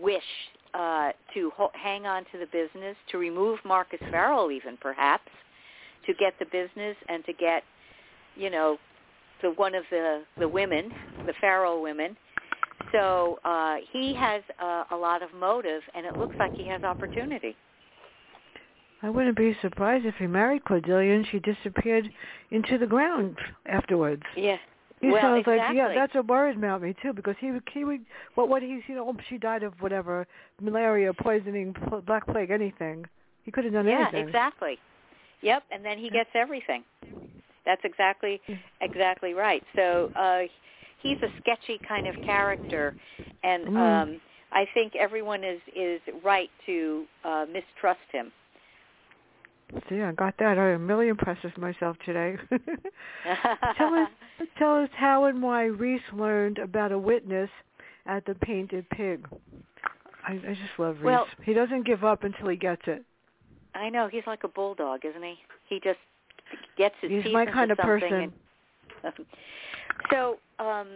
wish 0.00 0.22
uh, 0.74 1.12
to 1.34 1.50
ho- 1.56 1.70
hang 1.74 2.06
on 2.06 2.24
to 2.32 2.38
the 2.38 2.46
business, 2.46 2.96
to 3.10 3.18
remove 3.18 3.58
Marcus 3.64 4.00
Farrell 4.10 4.50
even 4.50 4.76
perhaps, 4.76 5.30
to 6.06 6.14
get 6.14 6.34
the 6.38 6.46
business 6.46 6.96
and 7.08 7.24
to 7.24 7.32
get, 7.32 7.62
you 8.36 8.50
know, 8.50 8.78
the 9.42 9.50
one 9.50 9.74
of 9.74 9.84
the 9.90 10.22
the 10.38 10.48
women, 10.48 10.92
the 11.26 11.34
Farrell 11.40 11.82
women. 11.82 12.16
So 12.92 13.38
uh, 13.44 13.76
he 13.92 14.14
has 14.14 14.42
uh, 14.62 14.84
a 14.90 14.96
lot 14.96 15.22
of 15.22 15.30
motive, 15.34 15.82
and 15.94 16.06
it 16.06 16.16
looks 16.16 16.34
like 16.38 16.52
he 16.56 16.66
has 16.68 16.82
opportunity. 16.82 17.56
I 19.02 19.10
wouldn't 19.10 19.36
be 19.36 19.56
surprised 19.60 20.06
if 20.06 20.14
he 20.16 20.26
married 20.26 20.64
Cordelia 20.64 21.14
and 21.14 21.26
she 21.30 21.38
disappeared 21.40 22.08
into 22.50 22.78
the 22.78 22.86
ground 22.86 23.36
afterwards. 23.66 24.22
Yeah. 24.34 24.56
He 25.00 25.10
well, 25.10 25.20
sounds 25.20 25.40
exactly. 25.40 25.76
like 25.76 25.76
yeah, 25.76 25.94
that's 25.94 26.14
what 26.14 26.28
worried 26.28 26.56
about 26.56 26.82
me 26.82 26.94
too 27.02 27.12
because 27.12 27.34
he 27.38 27.52
he 27.72 27.84
would 27.84 28.00
what 28.36 28.48
what 28.48 28.62
he's 28.62 28.82
you 28.86 28.94
know 28.94 29.14
she 29.28 29.38
died 29.38 29.62
of 29.62 29.74
whatever 29.80 30.26
malaria, 30.60 31.12
poisoning, 31.12 31.74
black 32.06 32.26
plague, 32.26 32.50
anything. 32.50 33.04
He 33.44 33.50
could 33.50 33.64
have 33.64 33.72
done 33.72 33.86
yeah, 33.86 34.02
anything. 34.02 34.20
Yeah 34.20 34.26
exactly. 34.26 34.78
Yep, 35.42 35.64
and 35.70 35.84
then 35.84 35.98
he 35.98 36.08
gets 36.08 36.30
everything. 36.34 36.84
That's 37.66 37.82
exactly 37.84 38.40
exactly 38.80 39.34
right. 39.34 39.62
So 39.76 40.10
uh 40.16 40.42
he's 41.02 41.18
a 41.22 41.28
sketchy 41.40 41.78
kind 41.86 42.06
of 42.06 42.14
character 42.24 42.94
and 43.42 43.66
Mm. 43.66 43.76
um 43.78 44.20
I 44.52 44.66
think 44.72 44.94
everyone 44.96 45.42
is 45.44 45.60
is 45.74 46.00
right 46.24 46.50
to 46.66 47.04
uh 47.24 47.46
mistrust 47.52 48.00
him. 48.12 48.32
See, 49.88 50.00
I 50.00 50.12
got 50.12 50.34
that. 50.38 50.58
I 50.58 50.70
am 50.70 50.86
really 50.86 51.08
impressed 51.08 51.44
with 51.44 51.56
myself 51.58 51.96
today. 52.04 52.36
tell 53.76 53.94
us 53.94 54.08
tell 54.58 54.76
us 54.82 54.88
how 54.96 55.24
and 55.24 55.42
why 55.42 55.64
Rees 55.64 56.00
learned 56.12 56.58
about 56.58 56.92
a 56.92 56.98
witness 56.98 57.50
at 58.06 58.24
the 58.26 58.34
Painted 58.36 58.88
Pig. 58.90 59.26
I, 60.26 60.32
I 60.32 60.38
just 60.54 60.78
love 60.78 60.96
Rees. 60.96 61.04
Well- 61.04 61.26
he 61.42 61.52
doesn't 61.54 61.84
give 61.86 62.04
up 62.04 62.24
until 62.24 62.48
he 62.48 62.56
gets 62.56 62.82
it. 62.86 63.04
I 63.74 63.90
know 63.90 64.06
he's 64.08 64.22
like 64.26 64.44
a 64.44 64.48
bulldog, 64.48 65.04
isn't 65.04 65.22
he? 65.22 65.34
He 65.68 65.80
just 65.80 65.98
gets 66.78 66.94
his 67.00 67.10
He's 67.10 67.24
teeth 67.24 67.32
my 67.32 67.44
kind 67.46 67.70
of 67.72 67.78
person. 67.78 68.12
and- 68.12 68.32
so 70.10 70.38
um 70.58 70.86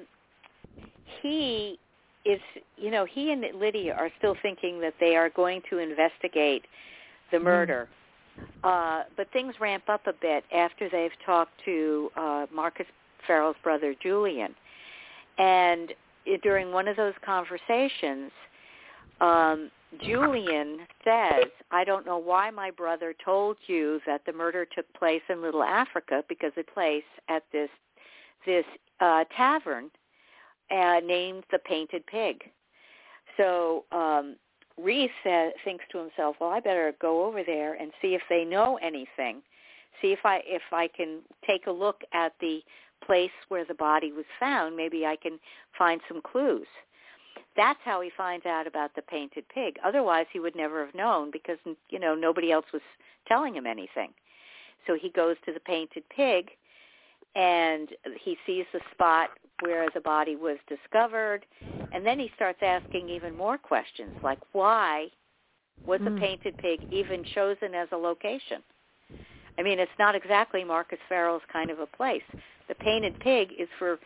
he 1.23 1.79
is 2.25 2.41
you 2.77 2.91
know 2.91 3.05
he 3.05 3.33
and 3.33 3.45
lydia 3.55 3.95
are 3.95 4.11
still 4.19 4.37
thinking 4.41 4.81
that 4.81 4.95
they 5.01 5.17
are 5.17 5.31
going 5.31 5.61
to 5.71 5.79
investigate 5.79 6.65
the 7.33 7.37
Mm. 7.39 7.43
murder 7.43 7.89
uh 8.65 9.03
but 9.17 9.31
things 9.33 9.55
ramp 9.61 9.85
up 9.89 10.07
a 10.07 10.13
bit 10.21 10.45
after 10.55 10.89
they've 10.89 11.11
talked 11.25 11.53
to 11.65 12.11
uh 12.17 12.47
marcus 12.55 12.87
farrell's 13.27 13.57
brother 13.63 13.95
julian 14.03 14.55
and 15.39 15.93
during 16.43 16.73
one 16.73 16.89
of 16.89 16.97
those 16.97 17.15
conversations 17.25 18.31
um 19.21 19.71
julian 20.05 20.79
says 21.05 21.47
i 21.71 21.85
don't 21.85 22.05
know 22.05 22.19
why 22.19 22.51
my 22.51 22.71
brother 22.71 23.15
told 23.25 23.57
you 23.67 24.01
that 24.07 24.21
the 24.27 24.33
murder 24.33 24.67
took 24.75 24.87
place 24.95 25.23
in 25.29 25.41
little 25.41 25.63
africa 25.63 26.23
because 26.29 26.53
it 26.57 26.67
place 26.75 27.05
at 27.29 27.43
this 27.53 27.71
this 28.47 28.65
uh 29.01 29.25
tavern 29.37 29.91
uh, 30.71 31.01
named 31.05 31.45
the 31.51 31.59
Painted 31.59 32.07
Pig. 32.07 32.43
So 33.37 33.85
um, 33.93 34.37
Rees 34.79 35.11
uh, 35.25 35.49
thinks 35.65 35.85
to 35.93 35.99
himself, 35.99 36.37
"Well, 36.41 36.51
I 36.51 36.61
better 36.61 36.95
go 37.01 37.25
over 37.25 37.43
there 37.43 37.75
and 37.75 37.93
see 38.01 38.15
if 38.15 38.23
they 38.29 38.45
know 38.45 38.79
anything. 38.83 39.43
See 40.01 40.13
if 40.13 40.21
I 40.25 40.43
if 40.47 40.63
I 40.73 40.89
can 40.89 41.21
take 41.47 41.67
a 41.67 41.71
look 41.71 42.03
at 42.13 42.33
the 42.41 42.63
place 43.05 43.31
where 43.49 43.65
the 43.65 43.75
body 43.75 44.13
was 44.13 44.25
found. 44.39 44.77
Maybe 44.77 45.07
I 45.07 45.17
can 45.17 45.39
find 45.77 46.01
some 46.09 46.21
clues." 46.23 46.67
That's 47.57 47.81
how 47.85 48.01
he 48.01 48.11
finds 48.17 48.47
out 48.47 48.69
about 48.69 48.95
the 48.95 49.03
Painted 49.03 49.45
Pig. 49.49 49.79
Otherwise, 49.85 50.27
he 50.33 50.39
would 50.39 50.55
never 50.55 50.85
have 50.85 50.95
known 50.95 51.31
because 51.33 51.59
you 51.91 51.99
know 51.99 52.15
nobody 52.15 52.53
else 52.53 52.67
was 52.73 52.83
telling 53.27 53.55
him 53.55 53.67
anything. 53.67 54.13
So 54.87 54.95
he 54.95 55.11
goes 55.11 55.37
to 55.45 55.53
the 55.53 55.61
Painted 55.61 56.05
Pig 56.09 56.51
and 57.35 57.91
he 58.23 58.37
sees 58.47 58.65
the 58.73 58.81
spot 58.93 59.31
where 59.61 59.89
the 59.95 60.01
body 60.01 60.37
was 60.37 60.59
discovered. 60.69 61.45
And 61.93 62.05
then 62.05 62.19
he 62.19 62.31
starts 62.37 62.59
asking 62.63 63.09
even 63.09 63.37
more 63.37 63.59
questions 63.59 64.15
like 64.23 64.39
why 64.53 65.09
was 65.87 66.01
the 66.05 66.11
Mm. 66.11 66.21
painted 66.21 66.57
pig 66.59 66.81
even 66.91 67.25
chosen 67.35 67.75
as 67.75 67.89
a 67.93 67.97
location? 67.97 68.63
I 69.59 69.63
mean 69.63 69.79
it's 69.79 69.99
not 69.99 70.15
exactly 70.15 70.65
marcus 70.65 71.01
farrell's 71.09 71.43
kind 71.53 71.71
of 71.71 71.81
a 71.81 71.87
place. 71.87 72.23
The 72.69 72.75
painted 72.77 73.19
pig 73.21 73.53
is 73.59 73.69
for 73.79 73.99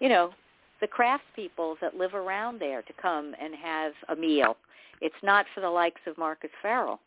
you 0.00 0.08
know 0.08 0.34
the 0.80 0.88
craftspeople 0.88 1.78
that 1.80 1.96
live 1.96 2.14
around 2.14 2.60
there 2.60 2.82
to 2.82 2.92
come 2.94 3.34
and 3.40 3.54
have 3.54 3.92
a 4.08 4.16
meal. 4.16 4.56
It's 5.00 5.22
not 5.22 5.46
for 5.54 5.60
the 5.60 5.70
likes 5.70 6.00
of 6.06 6.18
marcus 6.18 6.50
farrell 6.60 7.00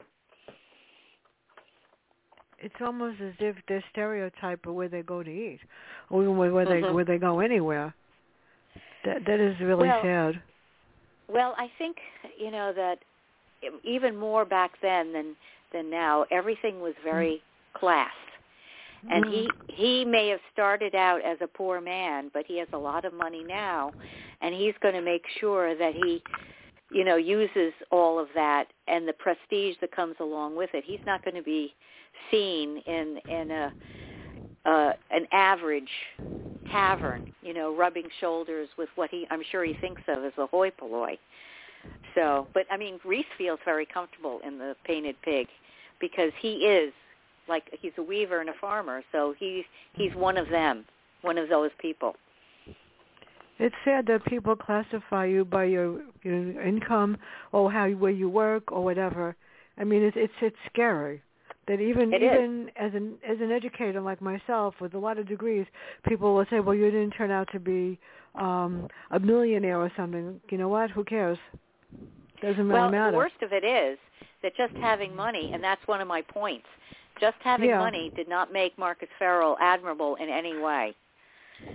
It's 2.64 2.76
almost 2.80 3.20
as 3.22 3.34
if 3.40 3.56
they're 3.68 3.84
stereotype 3.92 4.66
of 4.68 4.76
where 4.76 4.88
they 4.88 5.02
go 5.02 5.24
to 5.24 5.30
eat, 5.30 5.60
or 6.10 6.24
even 6.24 6.38
where, 6.38 6.66
they 6.66 6.82
Mhm. 6.82 6.94
where 6.94 7.06
they 7.06 7.18
go 7.18 7.40
anywhere. 7.40 7.94
That 9.04 9.26
that 9.26 9.40
is 9.40 9.60
really 9.60 9.88
Well, 9.88 10.02
sad. 10.02 10.42
Well, 11.28 11.56
I 11.58 11.70
think 11.78 11.98
you 12.38 12.52
know 12.52 12.72
that 12.74 13.00
even 13.84 14.16
more 14.16 14.46
back 14.46 14.80
then 14.82 15.12
than 15.14 15.36
than 15.72 15.90
now, 15.90 16.26
everything 16.30 16.82
was 16.82 16.94
very 17.04 17.42
class. 17.74 18.14
And 19.10 19.26
he 19.26 19.50
he 19.68 20.06
may 20.06 20.28
have 20.30 20.42
started 20.54 20.94
out 20.94 21.22
as 21.22 21.42
a 21.42 21.48
poor 21.48 21.82
man, 21.82 22.30
but 22.34 22.46
he 22.46 22.58
has 22.60 22.68
a 22.74 22.78
lot 22.78 23.04
of 23.06 23.14
money 23.14 23.44
now, 23.44 23.92
and 24.42 24.54
he's 24.54 24.78
going 24.82 24.94
to 24.94 25.02
make 25.02 25.26
sure 25.40 25.76
that 25.76 25.96
he 25.96 26.22
you 26.92 27.04
know 27.04 27.16
uses 27.16 27.74
all 27.90 28.20
of 28.20 28.28
that 28.36 28.72
and 28.88 29.08
the 29.08 29.14
prestige 29.14 29.78
that 29.82 29.92
comes 29.92 30.16
along 30.20 30.56
with 30.56 30.70
it. 30.74 30.84
He's 30.86 31.00
not 31.08 31.24
going 31.24 31.36
to 31.36 31.42
be 31.42 31.74
seen 32.30 32.82
in 32.86 33.20
in 33.28 33.52
a 33.52 33.74
uh 34.66 34.92
an 35.10 35.26
average 35.32 35.90
tavern, 36.72 37.22
you 37.42 37.54
know, 37.54 37.76
rubbing 37.76 38.08
shoulders 38.20 38.70
with 38.78 38.90
what 38.96 39.10
he 39.10 39.28
I'm 39.30 39.44
sure 39.52 39.64
he 39.64 39.76
thinks 39.82 40.02
of 40.08 40.24
as 40.24 40.34
a 40.38 40.48
hoi 40.48 40.72
polloi. 40.72 41.18
So, 42.16 42.48
but 42.54 42.66
I 42.72 42.78
mean, 42.78 43.00
Rees 43.06 43.26
feels 43.38 43.60
very 43.64 43.86
comfortable 43.86 44.40
in 44.46 44.58
the 44.58 44.76
painted 44.86 45.16
pig 45.24 45.48
because 46.00 46.32
he 46.42 46.66
is 46.66 46.94
like 47.48 47.64
he's 47.82 47.94
a 47.98 48.04
weaver 48.04 48.42
and 48.42 48.50
a 48.50 48.54
farmer, 48.60 49.02
so 49.12 49.34
he 49.38 49.64
he's 49.94 50.14
one 50.16 50.38
of 50.38 50.50
them, 50.50 50.86
one 51.22 51.38
of 51.38 51.50
those 51.50 51.72
people. 51.80 52.16
It's 53.60 53.76
sad 53.86 54.08
that 54.08 54.26
people 54.26 54.56
classify 54.56 55.26
you 55.26 55.46
by 55.46 55.66
your, 55.66 56.02
your 56.24 56.62
income 56.62 57.18
or 57.52 57.72
how 57.72 57.88
where 57.90 58.12
you 58.12 58.28
work 58.28 58.72
or 58.72 58.84
whatever. 58.84 59.36
I 59.78 59.84
mean, 59.84 60.02
it's 60.04 60.18
it's 60.18 60.34
it's 60.42 60.56
scary 60.72 61.22
that 61.68 61.80
even 61.80 62.14
It 62.14 62.24
is. 62.24 62.32
even 62.32 62.72
as 62.76 62.94
an 62.94 63.18
as 63.28 63.38
an 63.40 63.52
educator 63.52 64.02
like 64.02 64.22
myself 64.22 64.76
with 64.82 64.94
a 64.94 65.00
lot 65.00 65.18
of 65.18 65.28
degrees, 65.28 65.66
people 66.08 66.34
will 66.36 66.46
say, 66.50 66.60
"Well, 66.60 66.76
you 66.76 66.90
didn't 66.92 67.12
turn 67.12 67.32
out 67.32 67.48
to 67.54 67.60
be 67.60 68.00
um 68.36 68.88
a 69.12 69.20
millionaire 69.20 69.80
or 69.80 69.92
something." 69.96 70.42
You 70.50 70.58
know 70.58 70.70
what? 70.70 70.90
Who 70.92 71.04
cares? 71.04 71.38
Doesn't 72.42 72.68
really 72.68 72.72
well, 72.82 72.92
matter. 72.92 73.12
the 73.12 73.18
worst 73.18 73.42
of 73.44 73.54
it 73.54 73.64
is 73.64 73.98
that 74.42 74.56
just 74.56 74.74
having 74.80 75.16
money, 75.16 75.52
and 75.54 75.64
that's 75.64 75.86
one 75.88 76.02
of 76.02 76.08
my 76.08 76.22
points. 76.24 76.66
Just 77.20 77.38
having 77.42 77.70
Yeah. 77.70 77.80
money 77.80 78.12
did 78.16 78.28
not 78.28 78.52
make 78.52 78.78
Marcus 78.78 79.10
Farrell 79.20 79.58
admirable 79.60 80.16
in 80.16 80.30
any 80.30 80.58
way. 80.58 80.96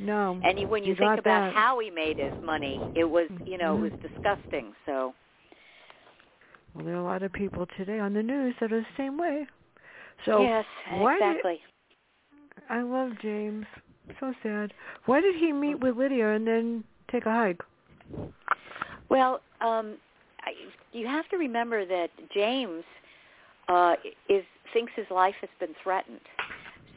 no. 0.00 0.40
And 0.42 0.68
when 0.68 0.82
you, 0.82 0.90
You 0.90 0.96
think 0.96 1.18
about 1.18 1.44
that. 1.44 1.54
how 1.54 1.78
he 1.78 1.90
made 1.90 2.18
his 2.18 2.32
money, 2.42 2.80
it 2.96 3.04
was 3.04 3.28
you 3.44 3.56
know 3.58 3.76
it 3.76 3.78
Mhm. 3.78 3.82
was 3.82 3.92
disgusting. 4.02 4.74
So 4.84 5.14
Well, 6.74 6.84
there 6.84 6.94
are 6.94 6.98
a 7.00 7.04
lot 7.04 7.22
of 7.22 7.32
people 7.32 7.66
today 7.78 7.98
on 8.00 8.12
the 8.12 8.22
news 8.22 8.54
that 8.60 8.72
are 8.72 8.80
the 8.80 8.86
same 8.96 9.16
way. 9.16 9.46
So 10.24 10.42
yes, 10.42 10.64
why 10.98 11.18
did- 11.18 11.28
exactly. 11.30 11.60
I 12.68 12.82
love 12.82 13.12
James. 13.22 13.66
So 14.20 14.32
sad. 14.42 14.72
Why 15.06 15.20
did 15.20 15.34
he 15.36 15.52
meet 15.52 15.80
with 15.80 15.96
Lydia 15.96 16.32
and 16.32 16.46
then 16.46 16.84
take 17.10 17.26
a 17.26 17.30
hike? 17.32 17.60
Well, 19.08 19.40
um, 19.60 19.96
I, 20.42 20.52
you 20.92 21.06
have 21.06 21.28
to 21.30 21.36
remember 21.36 21.84
that 21.84 22.08
James 22.32 22.84
uh, 23.68 23.94
is 24.28 24.44
thinks 24.72 24.92
his 24.96 25.06
life 25.10 25.34
has 25.40 25.50
been 25.60 25.74
threatened, 25.82 26.20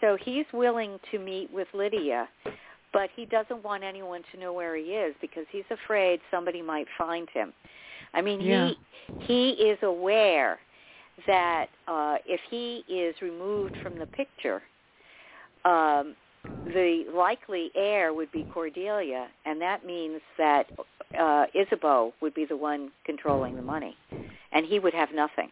so 0.01 0.17
he's 0.23 0.45
willing 0.53 0.99
to 1.11 1.19
meet 1.19 1.51
with 1.53 1.67
Lydia, 1.73 2.27
but 2.93 3.09
he 3.15 3.25
doesn't 3.25 3.63
want 3.63 3.83
anyone 3.83 4.21
to 4.31 4.39
know 4.39 4.53
where 4.53 4.75
he 4.75 4.83
is 4.83 5.15
because 5.21 5.45
he's 5.51 5.63
afraid 5.71 6.19
somebody 6.31 6.61
might 6.61 6.87
find 6.97 7.29
him. 7.31 7.53
I 8.13 8.21
mean, 8.21 8.41
Yeah. 8.41 8.69
he 8.69 8.77
he 9.25 9.49
is 9.51 9.77
aware 9.83 10.59
that 11.27 11.67
uh, 11.87 12.17
if 12.25 12.39
he 12.49 12.83
is 12.91 13.15
removed 13.21 13.73
from 13.81 13.97
the 13.97 14.05
picture, 14.07 14.61
um, 15.65 16.15
the 16.65 17.05
likely 17.13 17.71
heir 17.75 18.13
would 18.13 18.31
be 18.31 18.45
Cordelia, 18.53 19.27
and 19.45 19.61
that 19.61 19.85
means 19.85 20.21
that 20.37 20.67
uh, 21.19 21.45
Isabeau 21.53 22.13
would 22.21 22.33
be 22.33 22.45
the 22.45 22.57
one 22.57 22.91
controlling 23.05 23.55
the 23.55 23.61
money, 23.61 23.95
and 24.51 24.65
he 24.65 24.79
would 24.79 24.93
have 24.93 25.09
nothing. 25.13 25.49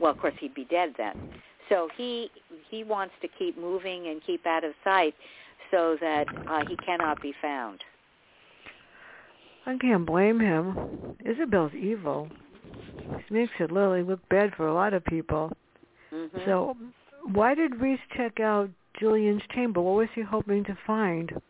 Well, 0.00 0.10
of 0.10 0.18
course, 0.18 0.34
he'd 0.40 0.54
be 0.54 0.64
dead 0.64 0.94
then. 0.96 1.30
So 1.68 1.88
he 1.96 2.30
he 2.70 2.84
wants 2.84 3.14
to 3.22 3.28
keep 3.38 3.58
moving 3.58 4.08
and 4.08 4.20
keep 4.24 4.46
out 4.46 4.64
of 4.64 4.72
sight, 4.84 5.14
so 5.70 5.96
that 6.00 6.26
uh, 6.48 6.64
he 6.68 6.76
cannot 6.76 7.20
be 7.22 7.32
found. 7.40 7.80
I 9.64 9.76
can't 9.78 10.04
blame 10.04 10.40
him. 10.40 11.16
Isabel's 11.24 11.72
evil. 11.74 12.28
This 12.96 13.30
makes 13.30 13.52
it 13.58 13.70
literally 13.70 14.02
look 14.02 14.26
bad 14.28 14.54
for 14.56 14.66
a 14.66 14.74
lot 14.74 14.94
of 14.94 15.04
people. 15.04 15.52
Mhm. 16.12 16.44
So, 16.44 16.76
why 17.32 17.54
did 17.54 17.80
Rees 17.80 17.98
check 18.16 18.40
out 18.40 18.70
Julian's 18.94 19.42
chamber? 19.48 19.80
What 19.80 19.94
was 19.94 20.10
he 20.14 20.22
hoping 20.22 20.64
to 20.64 20.74
find? 20.86 21.40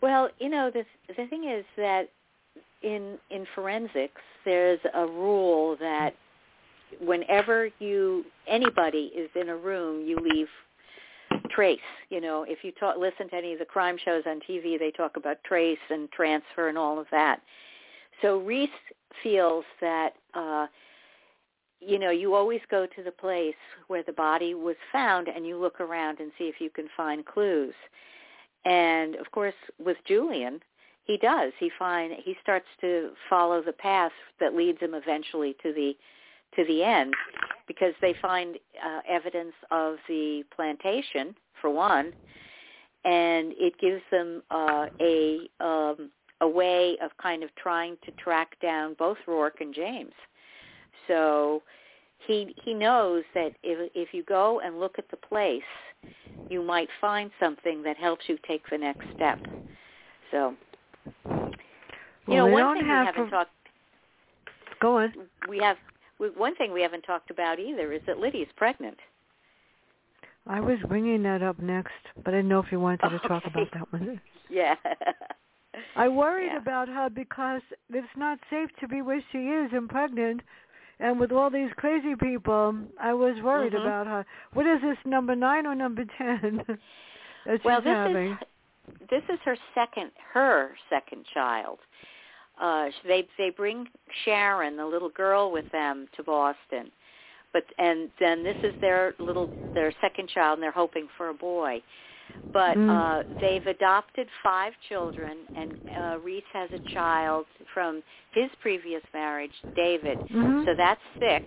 Well, 0.00 0.30
you 0.38 0.48
know, 0.48 0.70
the 0.70 0.84
the 1.08 1.26
thing 1.26 1.44
is 1.44 1.64
that 1.76 2.10
in 2.82 3.18
in 3.30 3.46
forensics, 3.54 4.20
there's 4.44 4.80
a 4.92 5.06
rule 5.06 5.76
that 5.76 6.14
whenever 7.00 7.70
you 7.78 8.24
anybody 8.46 9.10
is 9.16 9.30
in 9.34 9.48
a 9.48 9.56
room, 9.56 10.06
you 10.06 10.16
leave 10.18 10.48
trace. 11.50 11.78
You 12.10 12.20
know, 12.20 12.44
if 12.44 12.62
you 12.62 12.72
talk, 12.72 12.96
listen 12.98 13.28
to 13.30 13.36
any 13.36 13.52
of 13.52 13.58
the 13.58 13.64
crime 13.64 13.96
shows 14.04 14.24
on 14.26 14.40
TV, 14.40 14.78
they 14.78 14.90
talk 14.90 15.16
about 15.16 15.42
trace 15.44 15.78
and 15.90 16.10
transfer 16.12 16.68
and 16.68 16.76
all 16.76 16.98
of 16.98 17.06
that. 17.10 17.40
So 18.22 18.38
Rees 18.38 18.68
feels 19.22 19.64
that 19.80 20.14
uh, 20.34 20.66
you 21.80 21.98
know 21.98 22.10
you 22.10 22.34
always 22.34 22.60
go 22.70 22.86
to 22.86 23.02
the 23.02 23.12
place 23.12 23.54
where 23.88 24.02
the 24.02 24.12
body 24.12 24.54
was 24.54 24.76
found, 24.92 25.28
and 25.28 25.46
you 25.46 25.58
look 25.58 25.80
around 25.80 26.20
and 26.20 26.32
see 26.38 26.44
if 26.44 26.60
you 26.60 26.70
can 26.70 26.88
find 26.96 27.24
clues. 27.26 27.74
And 28.64 29.16
of 29.16 29.30
course, 29.30 29.54
with 29.84 29.98
Julian, 30.06 30.60
he 31.04 31.18
does. 31.18 31.52
He 31.58 31.70
find 31.78 32.14
he 32.24 32.34
starts 32.42 32.66
to 32.80 33.10
follow 33.28 33.62
the 33.62 33.72
path 33.74 34.12
that 34.40 34.54
leads 34.54 34.80
him 34.80 34.94
eventually 34.94 35.54
to 35.62 35.72
the 35.72 35.94
to 36.56 36.64
the 36.66 36.84
end, 36.84 37.12
because 37.66 37.94
they 38.00 38.14
find 38.22 38.56
uh, 38.84 39.00
evidence 39.08 39.54
of 39.70 39.96
the 40.08 40.44
plantation 40.54 41.34
for 41.60 41.68
one, 41.68 42.12
and 43.04 43.52
it 43.58 43.74
gives 43.80 44.02
them 44.12 44.42
uh, 44.50 44.86
a 45.00 45.48
um, 45.60 46.10
a 46.40 46.48
way 46.48 46.96
of 47.02 47.10
kind 47.18 47.42
of 47.42 47.54
trying 47.56 47.96
to 48.04 48.10
track 48.12 48.56
down 48.60 48.94
both 48.98 49.18
Rourke 49.26 49.60
and 49.60 49.74
James. 49.74 50.12
So 51.08 51.62
he 52.26 52.54
he 52.64 52.74
knows 52.74 53.24
that 53.34 53.52
if 53.62 53.90
if 53.94 54.12
you 54.14 54.22
go 54.24 54.60
and 54.60 54.80
look 54.80 54.98
at 54.98 55.08
the 55.10 55.16
place, 55.16 55.62
you 56.48 56.62
might 56.62 56.88
find 57.00 57.30
something 57.40 57.82
that 57.82 57.96
helps 57.96 58.24
you 58.28 58.38
take 58.46 58.62
the 58.70 58.78
next 58.78 59.06
step. 59.14 59.38
So 60.30 60.54
you 61.26 61.52
Well, 62.26 62.46
know, 62.48 62.52
one 62.52 62.76
thing 62.76 62.84
we 62.84 62.88
have 62.90 63.06
haven't 63.06 63.28
pro- 63.28 63.38
talked 63.38 63.50
Go 64.80 64.98
on. 64.98 65.12
we 65.48 65.58
have 65.58 65.76
we- 66.18 66.30
one 66.30 66.54
thing 66.56 66.72
we 66.72 66.82
haven't 66.82 67.02
talked 67.02 67.30
about 67.30 67.58
either 67.58 67.92
is 67.92 68.00
that 68.06 68.18
Lydia's 68.18 68.48
pregnant. 68.56 68.98
I 70.46 70.60
was 70.60 70.78
bringing 70.88 71.22
that 71.22 71.42
up 71.42 71.58
next, 71.58 71.92
but 72.22 72.34
I 72.34 72.38
didn't 72.38 72.48
know 72.50 72.60
if 72.60 72.70
you 72.70 72.78
wanted 72.78 73.08
to 73.08 73.18
talk 73.28 73.44
about 73.46 73.68
that 73.72 73.90
one. 73.92 74.20
Yeah. 74.50 74.74
I 76.04 76.08
worried 76.08 76.52
Yeah. 76.52 76.58
about 76.58 76.88
her 76.88 77.08
because 77.08 77.62
it's 77.88 78.16
not 78.16 78.38
safe 78.50 78.70
to 78.80 78.86
be 78.86 79.00
where 79.00 79.22
she 79.32 79.48
is 79.50 79.72
and 79.72 79.88
pregnant. 79.88 80.42
And 81.00 81.18
with 81.18 81.32
all 81.32 81.48
these 81.50 81.72
crazy 81.76 82.14
people, 82.14 82.76
I 83.00 83.14
was 83.14 83.40
worried 83.40 83.72
Mhm. 83.72 83.80
about 83.80 84.06
her. 84.06 84.26
What 84.52 84.66
is 84.66 84.80
this, 84.82 84.98
number 85.06 85.34
nine 85.34 85.66
or 85.66 85.74
number 85.74 86.04
ten 86.04 86.62
that 87.46 87.58
she's 87.58 87.64
well, 87.64 87.80
this 87.80 87.90
having? 87.94 88.32
is 88.32 88.38
this 89.08 89.24
is 89.30 89.40
her 89.44 89.56
second 89.74 90.12
her 90.32 90.76
second 90.90 91.24
child. 91.32 91.78
Uh 92.58 92.90
they 93.04 93.26
they 93.38 93.50
bring 93.50 93.88
Sharon, 94.24 94.76
the 94.76 94.86
little 94.86 95.08
girl 95.08 95.50
with 95.50 95.68
them 95.70 96.06
to 96.16 96.22
Boston. 96.22 96.92
But 97.54 97.64
and 97.78 98.10
then 98.20 98.44
this 98.44 98.58
is 98.62 98.74
their 98.82 99.14
little 99.18 99.50
their 99.72 99.90
second 100.02 100.28
child 100.28 100.58
and 100.58 100.62
they're 100.62 100.70
hoping 100.84 101.08
for 101.16 101.30
a 101.30 101.34
boy. 101.34 101.82
But 102.52 102.76
Mm. 102.76 102.88
uh 102.90 103.22
they've 103.40 103.66
adopted 103.66 104.28
five 104.42 104.72
children 104.88 105.38
and 105.56 105.72
uh 105.98 106.18
Rees 106.22 106.44
has 106.52 106.70
a 106.72 106.78
child 106.92 107.46
from 107.72 108.02
his 108.32 108.50
previous 108.60 109.02
marriage, 109.12 109.52
David. 109.74 110.18
Mhm. 110.30 110.64
So 110.64 110.74
that's 110.76 111.00
six. 111.18 111.44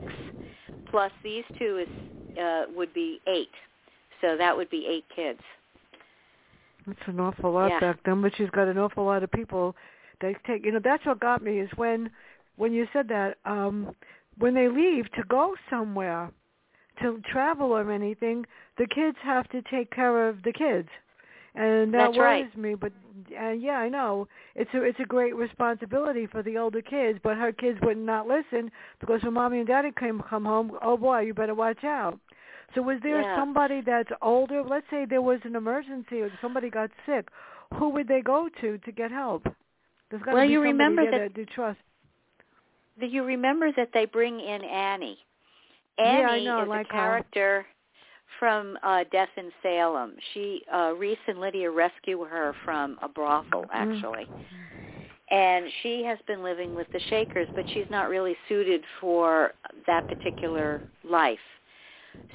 Plus 0.89 1.11
these 1.23 1.45
two 1.57 1.77
is 1.77 1.89
uh 2.41 2.65
would 2.75 2.93
be 2.93 3.21
eight. 3.27 3.53
So 4.21 4.35
that 4.37 4.55
would 4.57 4.69
be 4.69 4.85
eight 4.87 5.05
kids. 5.15 5.39
That's 6.87 7.07
an 7.07 7.19
awful 7.19 7.51
lot 7.51 7.69
Yeah. 7.69 7.79
back 7.79 8.03
then, 8.03 8.21
but 8.21 8.33
she's 8.35 8.49
got 8.51 8.67
an 8.67 8.77
awful 8.77 9.03
lot 9.05 9.21
of 9.23 9.31
people 9.31 9.75
that 10.21 10.43
take. 10.45 10.65
You 10.65 10.71
know, 10.71 10.79
that's 10.79 11.05
what 11.05 11.19
got 11.19 11.41
me 11.41 11.59
is 11.59 11.69
when, 11.75 12.09
when 12.55 12.71
you 12.73 12.87
said 12.93 13.07
that, 13.09 13.37
um, 13.45 13.93
when 14.37 14.53
they 14.53 14.67
leave 14.69 15.11
to 15.11 15.23
go 15.23 15.55
somewhere, 15.69 16.31
to 17.01 17.21
travel 17.31 17.71
or 17.71 17.91
anything, 17.91 18.45
the 18.77 18.87
kids 18.87 19.17
have 19.23 19.47
to 19.49 19.61
take 19.63 19.91
care 19.91 20.27
of 20.27 20.41
the 20.43 20.53
kids, 20.53 20.89
and 21.55 21.93
that 21.93 22.07
That's 22.07 22.17
right. 22.17 22.43
worries 22.45 22.55
me. 22.55 22.75
But 22.75 22.91
uh, 23.39 23.49
yeah, 23.51 23.77
I 23.77 23.89
know 23.89 24.27
it's 24.55 24.73
a 24.73 24.83
it's 24.83 24.99
a 24.99 25.05
great 25.05 25.35
responsibility 25.35 26.27
for 26.27 26.43
the 26.43 26.57
older 26.57 26.81
kids, 26.81 27.19
but 27.23 27.37
her 27.37 27.51
kids 27.51 27.79
would 27.81 27.97
not 27.97 28.27
listen 28.27 28.71
because 28.99 29.23
when 29.23 29.33
mommy 29.33 29.59
and 29.59 29.67
daddy 29.67 29.91
came 29.97 30.21
come 30.29 30.45
home, 30.45 30.77
oh 30.81 30.97
boy, 30.97 31.21
you 31.21 31.33
better 31.33 31.55
watch 31.55 31.83
out. 31.83 32.19
So 32.75 32.81
was 32.81 32.99
there 33.01 33.21
Yeah. 33.21 33.35
somebody 33.35 33.81
that's 33.81 34.09
older? 34.21 34.61
Let's 34.63 34.85
say 34.89 35.05
there 35.05 35.21
was 35.21 35.39
an 35.45 35.55
emergency 35.55 36.21
or 36.21 36.29
somebody 36.41 36.69
got 36.69 36.91
sick. 37.05 37.29
Who 37.79 37.89
would 37.89 38.07
they 38.07 38.21
go 38.21 38.49
to 38.61 38.77
to 38.77 38.91
get 38.91 39.09
help? 39.11 39.43
There's 40.09 40.21
got 40.23 40.31
to 40.31 40.35
Well, 40.35 40.45
be 40.45 40.51
you 40.51 40.59
somebody 40.59 40.71
remember 40.71 41.11
that- 41.11 41.37
you 41.37 41.45
trust. 41.45 41.79
Do 42.99 43.05
you 43.05 43.23
remember 43.23 43.71
that 43.73 43.91
they 43.93 44.05
bring 44.05 44.39
in 44.39 44.63
Annie? 44.63 45.19
Yeah, 45.99 46.05
I 46.05 46.39
Annie 46.39 46.45
know, 46.45 46.59
I 46.59 46.63
is 46.63 46.69
like 46.69 46.85
a 46.85 46.89
her. 46.89 46.93
character 46.93 47.65
from 48.39 48.77
uh, 48.83 49.03
Death 49.11 49.29
in 49.37 49.51
Salem. 49.63 50.13
She 50.33 50.61
uh, 50.73 50.93
Rees 50.97 51.17
and 51.27 51.39
Lydia 51.39 51.71
rescue 51.71 52.23
her 52.25 52.53
from 52.65 52.97
a 53.01 53.07
brothel, 53.07 53.63
Mm. 53.63 53.71
actually. 53.73 54.27
And 55.29 55.65
she 55.83 56.03
has 56.03 56.17
been 56.27 56.41
living 56.43 56.75
with 56.75 56.87
the 56.93 57.01
Shakers, 57.09 57.47
but 57.55 57.65
she's 57.73 57.85
not 57.89 58.09
really 58.09 58.35
suited 58.47 58.81
for 59.01 59.53
that 59.85 60.07
particular 60.07 60.81
life. 61.03 61.39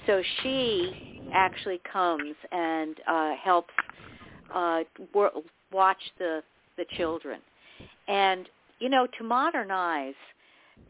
So 0.06 0.22
she 0.42 0.92
actually 1.32 1.80
comes 1.90 2.34
and 2.50 2.96
uh, 3.08 3.34
helps 3.42 3.72
uh, 4.54 4.80
wor- 5.14 5.32
watch 5.72 6.02
the 6.18 6.42
the 6.76 6.84
children. 6.96 7.40
And 8.08 8.48
you 8.80 8.88
know, 8.88 9.06
to 9.18 9.24
modernize 9.24 10.14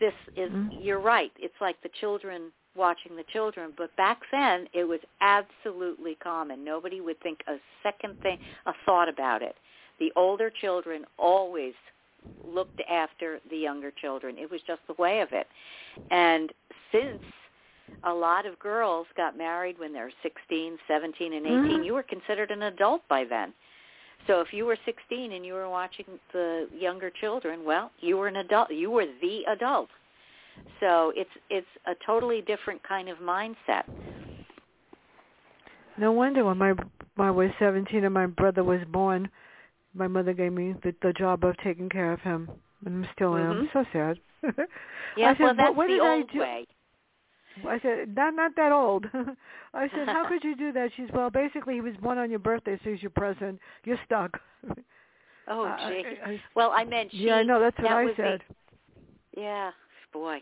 this 0.01 0.15
is 0.37 0.51
Mhm. 0.51 0.69
you're 0.83 1.01
right. 1.01 1.33
It's 1.39 1.61
like 1.61 1.81
the 1.83 1.91
children 2.01 2.51
watching 2.75 3.17
the 3.17 3.25
children, 3.33 3.73
but 3.77 3.95
back 3.97 4.21
then 4.31 4.67
it 4.73 4.85
was 4.85 5.01
absolutely 5.21 6.17
common. 6.17 6.65
Nobody 6.65 7.01
would 7.01 7.21
think 7.21 7.41
a 7.47 7.57
second 7.83 8.17
thing, 8.23 8.39
a 8.67 8.73
thought 8.87 9.09
about 9.09 9.43
it. 9.43 9.57
The 9.99 10.13
older 10.17 10.51
children 10.51 11.05
always 11.19 11.75
looked 12.47 12.81
after 12.91 13.41
the 13.51 13.57
younger 13.57 13.91
children. 13.91 14.39
It 14.39 14.51
was 14.51 14.61
just 14.67 14.81
the 14.87 14.95
way 14.95 15.21
of 15.21 15.29
it. 15.33 15.47
And 16.11 16.53
since 16.91 17.21
a 18.05 18.13
lot 18.13 18.47
of 18.47 18.59
girls 18.59 19.07
got 19.17 19.37
married 19.37 19.79
when 19.79 19.93
they're 19.93 20.13
16, 20.23 20.79
17, 20.89 21.33
and 21.33 21.47
18, 21.47 21.81
Mhm. 21.81 21.85
you 21.85 21.95
were 21.95 22.03
considered 22.03 22.51
an 22.51 22.63
adult 22.63 23.07
by 23.09 23.25
then. 23.25 23.53
So 24.27 24.41
if 24.41 24.53
you 24.53 24.67
were 24.67 24.77
16 24.85 25.33
and 25.33 25.45
you 25.45 25.55
were 25.55 25.69
watching 25.69 26.07
the 26.33 26.69
younger 26.73 27.11
children, 27.11 27.65
well, 27.65 27.91
you 27.99 28.17
were 28.17 28.29
an 28.29 28.37
adult. 28.37 28.71
You 28.71 28.91
were 28.91 29.07
the 29.07 29.45
adult. 29.47 29.91
So 30.81 31.13
it's 31.15 31.31
it's 31.50 31.67
a 31.87 31.92
totally 32.05 32.40
different 32.42 32.83
kind 32.83 33.09
of 33.09 33.19
mindset. 33.19 33.85
No 35.98 36.13
wonder 36.13 36.44
when 36.44 36.59
my 36.59 36.73
when 37.17 37.29
I 37.29 37.31
was 37.31 37.50
17 37.59 38.05
and 38.05 38.15
my 38.15 38.27
brother 38.27 38.65
was 38.65 38.81
born, 38.90 39.29
my 39.94 40.09
mother 40.09 40.33
gave 40.33 40.53
me 40.53 40.75
the, 40.83 40.94
the 41.03 41.13
job 41.13 41.44
of 41.44 41.55
taking 41.59 41.88
care 41.88 42.13
of 42.13 42.21
him, 42.21 42.50
and 42.87 43.05
I'm 43.05 43.11
still 43.15 43.37
am. 43.37 43.69
Mhm. 43.69 43.73
So 43.73 43.85
sad. 43.92 44.19
Yeah, 45.17 45.29
I 45.31 45.35
said, 45.35 45.40
well, 45.44 45.55
that's 45.55 45.77
what 45.77 45.88
the 45.88 45.92
did 45.94 46.03
I 46.03 46.17
old 46.17 46.31
do?" 46.33 46.40
way. 46.40 46.67
I 47.69 47.79
said, 47.81 48.17
not 48.17 48.35
not 48.35 48.57
that 48.57 48.73
old. 48.73 49.05
I 49.75 49.88
said, 49.90 50.09
how 50.09 50.27
could 50.31 50.42
you 50.42 50.57
do 50.57 50.73
that? 50.73 50.90
She's 50.96 51.11
well, 51.13 51.29
basically 51.29 51.75
he 51.75 51.81
was 51.83 51.94
born 52.00 52.17
on 52.17 52.31
your 52.31 52.38
birthday, 52.38 52.79
so 52.83 52.90
he's 52.90 53.03
your 53.03 53.11
present. 53.11 53.61
You're 53.85 54.00
stuck. 54.07 54.40
Oh, 55.48 55.75
gee. 55.88 56.05
I- 56.25 56.40
Well, 56.55 56.71
I 56.75 56.85
meant 56.85 57.11
she. 57.11 57.19
yeah, 57.27 57.35
I 57.37 57.42
know. 57.42 57.61
That's 57.61 57.77
what 57.79 57.88
that 57.88 57.96
I 57.96 58.17
said. 58.17 58.42
yeah, 59.37 59.71
boy. 60.13 60.40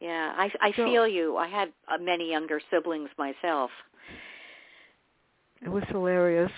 Yeah, 0.00 0.34
I 0.36 0.50
I 0.60 0.72
So- 0.72 0.84
feel 0.84 1.06
you. 1.06 1.36
I 1.36 1.46
had 1.48 1.72
uh, 1.88 1.98
many 1.98 2.30
younger 2.30 2.60
siblings 2.70 3.10
myself. 3.18 3.70
It 5.62 5.68
was 5.68 5.84
hilarious. 5.84 6.50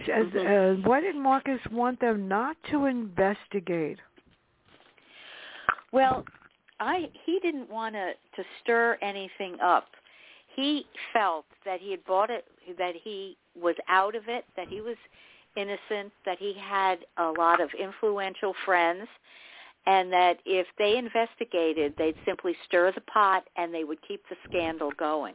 As, 0.00 0.26
Mhm. 0.26 0.78
uh, 0.78 0.88
why 0.88 1.00
did 1.00 1.16
Marcus 1.16 1.60
want 1.72 1.98
them 1.98 2.28
not 2.28 2.56
to 2.70 2.86
investigate? 2.86 3.98
Well, 5.90 6.24
I 6.78 7.10
he 7.24 7.40
didn't 7.40 7.68
want 7.68 7.94
to 7.96 8.14
to 8.36 8.44
stir 8.60 8.96
anything 9.02 9.60
up. 9.60 9.88
He 10.54 10.86
felt 11.12 11.46
that 11.64 11.80
he 11.80 11.90
had 11.90 12.04
bought 12.04 12.30
it, 12.30 12.46
that 12.78 12.94
he 12.94 13.36
was 13.54 13.76
out 13.88 14.14
of 14.14 14.28
it, 14.28 14.44
that 14.56 14.68
he 14.68 14.80
was 14.80 14.96
innocent, 15.56 16.12
that 16.24 16.38
he 16.38 16.52
had 16.52 17.04
a 17.16 17.30
lot 17.32 17.60
of 17.60 17.72
influential 17.74 18.54
friends, 18.64 19.08
and 19.88 20.12
that 20.12 20.36
if 20.44 20.66
they 20.76 20.98
investigated, 20.98 21.94
they'd 21.96 22.14
simply 22.26 22.54
stir 22.66 22.92
the 22.92 23.00
pot 23.00 23.44
and 23.56 23.72
they 23.72 23.84
would 23.84 23.98
keep 24.06 24.22
the 24.28 24.36
scandal 24.46 24.92
going. 24.98 25.34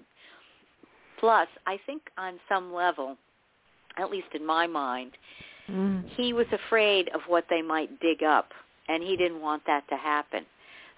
Plus, 1.19 1.47
I 1.65 1.79
think 1.87 2.03
on 2.19 2.39
some 2.47 2.71
level, 2.71 3.17
at 3.97 4.11
least 4.11 4.27
in 4.33 4.45
my 4.45 4.67
mind, 4.67 5.17
Mm. 5.69 6.03
he 6.17 6.33
was 6.33 6.45
afraid 6.51 7.09
of 7.15 7.21
what 7.27 7.45
they 7.49 7.61
might 7.61 7.99
dig 8.01 8.21
up, 8.21 8.53
and 8.89 9.01
he 9.01 9.15
didn't 9.15 9.39
want 9.39 9.65
that 9.65 9.87
to 9.87 9.95
happen. 9.95 10.45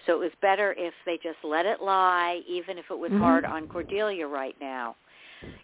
So 0.05 0.13
it 0.13 0.19
was 0.19 0.31
better 0.41 0.73
if 0.73 0.93
they 1.05 1.17
just 1.17 1.37
let 1.43 1.65
it 1.67 1.81
lie, 1.81 2.43
even 2.47 2.79
if 2.79 2.89
it 2.89 2.97
was 2.97 3.11
Mhm. 3.11 3.19
hard 3.19 3.45
on 3.45 3.67
Cordelia 3.67 4.27
right 4.27 4.59
now. 4.59 4.95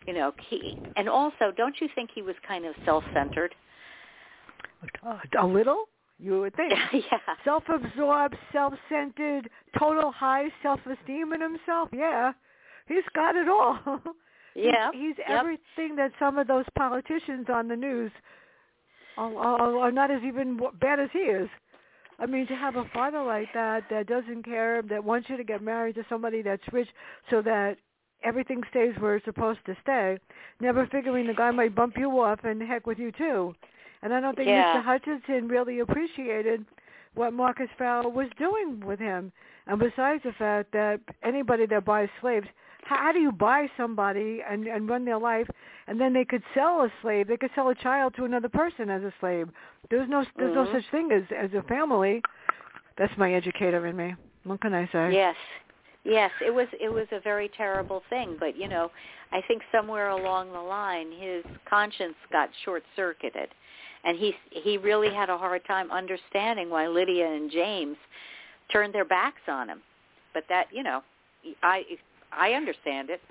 You 0.05 0.13
know, 0.13 0.33
he, 0.49 0.77
and 0.95 1.09
also, 1.09 1.51
don't 1.51 1.81
you 1.81 1.87
think 1.89 2.11
he 2.11 2.21
was 2.21 2.37
kind 2.39 2.65
of 2.65 2.75
self-centered? 2.85 3.55
A 5.33 5.45
little, 5.45 5.89
you 6.21 6.39
would 6.41 6.55
think. 6.55 6.73
yeah. 6.93 7.17
Self-absorbed, 7.43 8.35
self-centered, 8.53 9.49
total 9.77 10.11
high 10.11 10.45
self-esteem 10.61 11.33
in 11.33 11.41
himself. 11.41 11.89
Yeah, 11.91 12.31
he's 12.87 13.03
got 13.15 13.35
it 13.35 13.47
all. 13.49 13.79
Yeah. 14.53 14.91
he's, 14.91 15.01
he's 15.01 15.15
Yep. 15.29 15.39
everything 15.39 15.95
that 15.95 16.11
some 16.19 16.37
of 16.37 16.45
those 16.45 16.65
politicians 16.77 17.47
on 17.47 17.69
the 17.69 17.75
news 17.77 18.11
are, 19.17 19.33
are, 19.33 19.77
are 19.77 19.91
not 19.93 20.11
as 20.11 20.21
even 20.23 20.59
bad 20.81 20.99
as 20.99 21.07
he 21.13 21.19
is. 21.19 21.47
I 22.19 22.25
mean, 22.25 22.45
to 22.47 22.55
have 22.55 22.75
a 22.75 22.83
father 22.93 23.23
like 23.23 23.47
that 23.53 23.83
that 23.89 24.07
doesn't 24.07 24.43
care, 24.43 24.81
that 24.89 25.03
wants 25.03 25.29
you 25.29 25.37
to 25.37 25.43
get 25.45 25.61
married 25.63 25.95
to 25.95 26.03
somebody 26.09 26.41
that's 26.41 26.61
rich, 26.73 26.89
so 27.29 27.41
that 27.43 27.77
everything 28.25 28.61
stays 28.69 28.93
where 28.99 29.15
it's 29.15 29.25
supposed 29.25 29.59
to 29.67 29.75
stay, 29.81 30.17
never 30.59 30.85
figuring 30.87 31.27
the 31.27 31.33
guy 31.33 31.49
might 31.51 31.73
bump 31.73 31.93
you 31.97 32.09
off 32.19 32.39
and 32.43 32.61
heck 32.61 32.85
with 32.85 32.99
you 32.99 33.11
too. 33.13 33.55
And 34.03 34.13
I 34.13 34.19
don't 34.19 34.35
think 34.35 34.47
Yeah. 34.47 34.75
Mr. 34.75 34.83
Hutchinson 34.83 35.47
really 35.47 35.79
appreciated 35.79 36.65
what 37.13 37.33
Marcus 37.33 37.69
Farrell 37.77 38.11
was 38.11 38.29
doing 38.37 38.79
with 38.81 38.99
him. 38.99 39.31
And 39.67 39.79
besides 39.79 40.23
the 40.23 40.31
fact 40.33 40.71
that 40.71 40.99
anybody 41.23 41.65
that 41.67 41.85
buys 41.85 42.09
slaves, 42.19 42.47
how, 42.83 42.97
how 42.97 43.11
do 43.11 43.19
you 43.19 43.31
buy 43.31 43.69
somebody 43.77 44.41
and, 44.47 44.67
and 44.67 44.89
run 44.89 45.05
their 45.05 45.19
life, 45.19 45.47
and 45.87 45.99
then 45.99 46.13
they 46.13 46.25
could 46.25 46.43
sell 46.53 46.81
a 46.81 46.91
slave? 47.01 47.27
They 47.27 47.37
could 47.37 47.51
sell 47.53 47.69
a 47.69 47.75
child 47.75 48.15
to 48.15 48.25
another 48.25 48.49
person 48.49 48.89
as 48.89 49.03
a 49.03 49.13
slave. 49.19 49.49
There's 49.89 50.09
no 50.09 50.25
there's 50.37 50.55
no 50.55 50.65
Mhm. 50.65 50.71
such 50.71 50.89
thing 50.89 51.11
as 51.11 51.23
as 51.31 51.53
a 51.53 51.61
family. 51.63 52.23
That's 52.97 53.15
my 53.17 53.33
educator 53.33 53.85
in 53.85 53.95
me. 53.95 54.15
What 54.43 54.61
can 54.61 54.73
I 54.73 54.87
say? 54.87 55.13
Yes. 55.13 55.35
Yes, 56.03 56.31
it 56.43 56.51
was 56.51 56.67
it 56.79 56.89
was 56.89 57.07
a 57.11 57.19
very 57.19 57.49
terrible 57.49 58.01
thing, 58.09 58.35
but 58.39 58.57
you 58.57 58.67
know, 58.67 58.89
I 59.31 59.41
think 59.41 59.61
somewhere 59.71 60.09
along 60.09 60.51
the 60.51 60.59
line 60.59 61.11
his 61.11 61.45
conscience 61.65 62.15
got 62.31 62.49
short-circuited 62.65 63.49
and 64.03 64.17
he 64.17 64.35
he 64.49 64.77
really 64.77 65.13
had 65.13 65.29
a 65.29 65.37
hard 65.37 65.65
time 65.65 65.91
understanding 65.91 66.69
why 66.69 66.87
Lydia 66.87 67.27
and 67.27 67.51
James 67.51 67.97
turned 68.71 68.93
their 68.93 69.05
backs 69.05 69.41
on 69.47 69.69
him. 69.69 69.81
But 70.33 70.43
that, 70.49 70.67
you 70.71 70.83
know, 70.83 71.03
I 71.61 71.83
I 72.31 72.53
understand 72.53 73.09
it. 73.09 73.21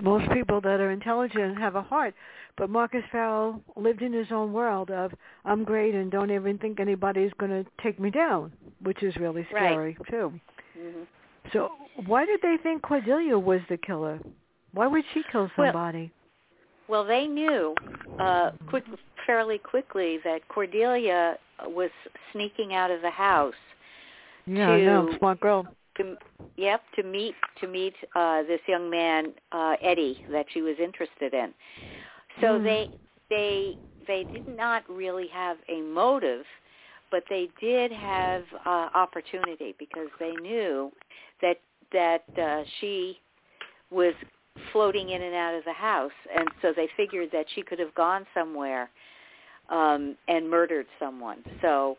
Most 0.00 0.30
people 0.32 0.60
that 0.60 0.80
are 0.80 0.90
intelligent 0.90 1.58
have 1.58 1.76
a 1.76 1.82
heart, 1.82 2.14
but 2.58 2.68
Marcus 2.68 3.02
Farrell 3.10 3.62
lived 3.76 4.02
in 4.02 4.12
his 4.12 4.26
own 4.30 4.52
world 4.52 4.90
of 4.90 5.12
I'm 5.44 5.64
great 5.64 5.94
and 5.94 6.10
don't 6.10 6.30
even 6.30 6.58
think 6.58 6.78
anybody's 6.78 7.32
going 7.38 7.50
to 7.50 7.68
take 7.82 7.98
me 7.98 8.10
down, 8.10 8.52
which 8.82 9.02
is 9.02 9.16
really 9.16 9.46
Right. 9.50 9.70
scary 9.70 9.96
too. 10.10 10.40
Mhm. 10.78 11.06
So 11.52 11.72
why 12.06 12.26
did 12.26 12.40
they 12.42 12.56
think 12.58 12.82
Cordelia 12.82 13.38
was 13.38 13.60
the 13.68 13.78
killer? 13.78 14.18
Why 14.72 14.86
would 14.86 15.04
she 15.14 15.22
kill 15.30 15.50
somebody? 15.56 16.10
Well, 16.12 16.23
they 17.06 17.26
knew 17.26 17.74
uh, 18.18 18.50
quick, 18.68 18.84
fairly 19.26 19.58
quickly 19.58 20.18
that 20.24 20.46
Cordelia 20.48 21.36
was 21.66 21.90
sneaking 22.32 22.74
out 22.74 22.90
of 22.90 23.02
the 23.02 23.10
house 23.10 23.54
yeah, 24.46 24.70
I 24.70 24.80
know, 24.80 25.06
to- 25.06 25.18
smart 25.18 25.40
girl. 25.40 25.66
to 25.96 26.16
yep 26.56 26.82
to 26.96 27.02
meet 27.02 27.34
to 27.60 27.66
meet 27.66 27.94
uh 28.14 28.42
this 28.42 28.60
young 28.66 28.90
man 28.90 29.32
uh 29.52 29.76
Eddie 29.82 30.18
that 30.30 30.46
she 30.52 30.62
was 30.62 30.76
interested 30.78 31.34
in. 31.34 31.54
So 32.40 32.58
Mm. 32.58 32.64
they 32.64 32.88
they 33.30 33.76
they 34.06 34.24
did 34.24 34.46
not 34.46 34.82
really 34.88 35.28
have 35.28 35.56
a 35.68 35.80
motive, 35.80 36.44
but 37.10 37.24
they 37.30 37.48
did 37.60 37.90
have 37.92 38.42
uh 38.66 38.88
opportunity 38.94 39.74
because 39.78 40.08
they 40.20 40.32
knew 40.32 40.92
that 41.40 41.58
that 41.92 42.24
uh 42.40 42.62
she 42.80 43.18
was 43.90 44.14
floating 44.72 45.10
in 45.10 45.22
and 45.22 45.34
out 45.34 45.54
of 45.54 45.64
the 45.64 45.72
house 45.72 46.12
and 46.36 46.48
so 46.62 46.72
they 46.74 46.88
figured 46.96 47.28
that 47.32 47.46
she 47.54 47.62
could 47.62 47.78
have 47.78 47.94
gone 47.94 48.26
somewhere 48.34 48.90
um 49.70 50.16
and 50.28 50.48
murdered 50.48 50.86
someone. 50.98 51.44
So 51.62 51.96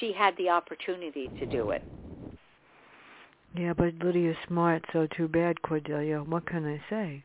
she 0.00 0.12
had 0.12 0.36
the 0.36 0.48
opportunity 0.48 1.30
to 1.38 1.46
do 1.46 1.70
it. 1.70 1.82
Yeah, 3.54 3.72
but 3.72 3.94
Lydia's 4.02 4.36
smart, 4.46 4.84
so 4.92 5.06
too 5.16 5.28
bad, 5.28 5.62
Cordelia. 5.62 6.22
What 6.22 6.46
can 6.46 6.66
I 6.66 6.82
say? 6.90 7.22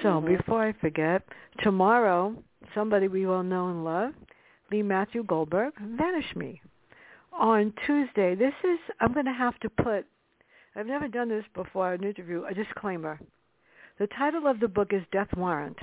So 0.00 0.20
Mhm. 0.20 0.38
before 0.38 0.62
I 0.62 0.72
forget, 0.72 1.22
tomorrow, 1.58 2.34
somebody 2.74 3.08
we 3.08 3.26
all 3.26 3.42
know 3.42 3.68
and 3.68 3.84
love, 3.84 4.14
Lee 4.70 4.82
Matthew 4.82 5.22
Goldberg, 5.24 5.74
Vanish 5.78 6.34
Me. 6.34 6.62
On 7.32 7.72
Tuesday, 7.84 8.34
this 8.34 8.54
is, 8.64 8.78
I'm 9.00 9.12
going 9.12 9.26
to 9.26 9.32
have 9.32 9.58
to 9.60 9.68
put, 9.68 10.06
I've 10.74 10.86
never 10.86 11.08
done 11.08 11.28
this 11.28 11.44
before, 11.48 11.92
an 11.92 12.04
interview, 12.04 12.44
a 12.44 12.54
disclaimer. 12.54 13.18
The 14.02 14.08
title 14.18 14.48
of 14.48 14.58
the 14.58 14.66
book 14.66 14.92
is 14.92 15.02
Death 15.12 15.28
Warrant. 15.36 15.78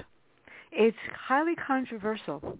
It's 0.73 0.97
highly 1.17 1.55
controversial. 1.55 2.57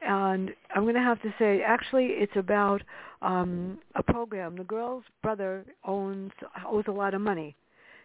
And 0.00 0.52
I'm 0.74 0.84
going 0.84 0.94
to 0.94 1.02
have 1.02 1.20
to 1.20 1.34
say, 1.38 1.60
actually, 1.60 2.06
it's 2.06 2.32
about 2.34 2.80
um, 3.20 3.78
a 3.94 4.02
program. 4.02 4.56
The 4.56 4.64
girl's 4.64 5.04
brother 5.22 5.66
owns 5.84 6.32
owes 6.66 6.84
a 6.88 6.92
lot 6.92 7.12
of 7.12 7.20
money, 7.20 7.54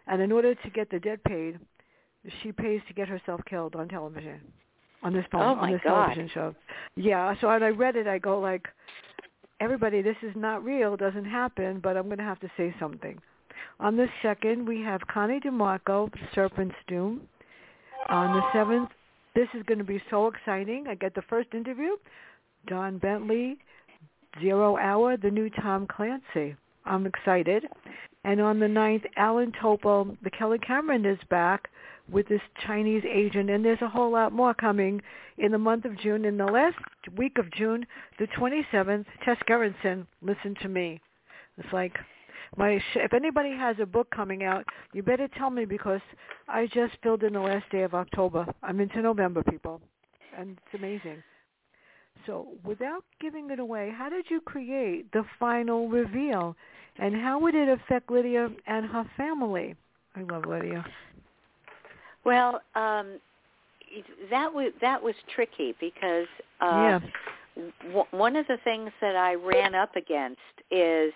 and 0.08 0.22
in 0.22 0.34
order 0.34 0.54
to 0.54 0.70
get 0.72 0.90
the 0.92 1.00
debt 1.00 1.24
paid, 1.24 1.60
she 2.44 2.52
pays 2.52 2.82
to 2.90 2.94
get 2.94 3.08
herself 3.08 3.40
killed 3.50 3.78
on 3.78 3.88
television, 3.88 4.42
on 5.02 5.14
this 5.14 5.24
phone, 5.32 5.42
Oh, 5.42 5.62
on 5.62 5.72
this 5.72 5.80
God. 5.82 6.08
television 6.08 6.30
show. 6.34 6.56
Yeah. 6.98 7.36
So 7.40 7.48
when 7.48 7.64
I 7.64 7.70
read 7.70 7.96
it, 7.96 8.06
I 8.06 8.18
go 8.18 8.38
like, 8.38 8.68
everybody, 9.62 10.02
this 10.02 10.18
is 10.24 10.34
not 10.36 10.62
real. 10.66 10.98
Doesn't 10.98 11.24
happen. 11.24 11.80
But 11.82 11.96
I'm 11.96 12.08
going 12.08 12.18
to 12.18 12.26
have 12.26 12.42
to 12.42 12.52
say 12.58 12.76
something. 12.82 13.18
On 13.80 13.96
the 13.96 14.08
second, 14.22 14.68
we 14.68 14.82
have 14.82 15.02
Connie 15.08 15.40
DeMarco, 15.40 16.12
Serpent's 16.34 16.76
Doom. 16.88 17.22
On 18.10 18.36
the 18.36 18.42
seventh, 18.54 18.90
this 19.36 19.48
is 19.54 19.64
going 19.64 19.78
to 19.78 19.84
be 19.84 20.02
so 20.10 20.28
exciting. 20.28 20.86
I 20.88 20.96
get 20.96 21.16
the 21.16 21.22
first 21.24 21.54
interview. 21.54 21.92
Don 22.68 22.98
Bentley, 22.98 23.58
Zero 24.42 24.78
Hour, 24.78 25.18
the 25.18 25.32
new 25.32 25.50
Tom 25.50 25.88
Clancy. 25.88 26.56
I'm 26.86 27.06
excited. 27.06 27.66
And 28.24 28.42
on 28.42 28.60
the 28.60 28.68
ninth, 28.68 29.04
Alan 29.16 29.52
Topol, 29.52 30.18
the 30.24 30.30
Kelly 30.30 30.60
Cameron 30.60 31.06
is 31.06 31.20
back 31.30 31.70
with 32.12 32.28
this 32.28 32.42
Chinese 32.66 33.04
agent, 33.10 33.50
and 33.50 33.64
there's 33.64 33.82
a 33.82 33.90
whole 33.90 34.12
lot 34.12 34.34
more 34.34 34.54
coming 34.54 35.02
in 35.38 35.52
the 35.52 35.58
month 35.58 35.86
of 35.86 35.98
June. 36.00 36.26
In 36.26 36.38
the 36.38 36.46
last 36.46 36.78
week 37.16 37.38
of 37.38 37.52
June, 37.52 37.86
the 38.18 38.28
27th, 38.28 39.06
Tess 39.24 39.38
Gerritsen, 39.48 40.06
Listen 40.22 40.56
to 40.62 40.68
Me. 40.68 41.00
It's 41.58 41.72
like 41.72 41.98
my 42.58 42.80
sh- 42.80 42.98
if 42.98 43.14
anybody 43.14 43.52
has 43.52 43.76
a 43.82 43.86
book 43.86 44.10
coming 44.12 44.44
out, 44.44 44.66
you 44.94 45.04
better 45.04 45.28
tell 45.38 45.50
me 45.50 45.66
because 45.66 46.02
I 46.48 46.68
just 46.68 46.94
filled 47.04 47.24
in 47.24 47.34
the 47.34 47.40
last 47.40 47.70
day 47.72 47.84
of 47.84 47.94
October. 47.94 48.46
I'm 48.64 48.80
into 48.80 49.02
November, 49.02 49.44
people, 49.44 49.82
and 50.38 50.52
it's 50.52 50.82
amazing. 50.82 51.24
So, 52.26 52.48
without 52.66 53.06
giving 53.22 53.50
it 53.50 53.60
away, 53.60 53.94
how 53.96 54.10
did 54.10 54.26
you 54.30 54.42
create 54.42 55.12
the 55.14 55.24
final 55.40 55.88
reveal, 55.88 56.56
and 56.98 57.16
how 57.16 57.40
would 57.40 57.56
it 57.56 57.70
affect 57.70 58.12
Lydia 58.12 58.50
and 58.68 58.86
her 58.86 59.10
family? 59.16 59.76
I 60.16 60.24
love 60.24 60.46
Lydia. 60.46 60.86
Well, 62.26 62.62
um, 62.76 63.20
that 64.30 64.54
was 64.54 64.72
that 64.82 65.02
was 65.02 65.16
tricky 65.34 65.76
because 65.80 66.28
yeah. 66.62 67.00
uh, 67.56 67.62
w- 67.88 68.06
one 68.12 68.36
of 68.36 68.46
the 68.48 68.58
things 68.64 68.92
that 69.02 69.16
I 69.16 69.36
ran 69.36 69.76
up 69.76 69.96
against 69.96 70.40
is 70.70 71.14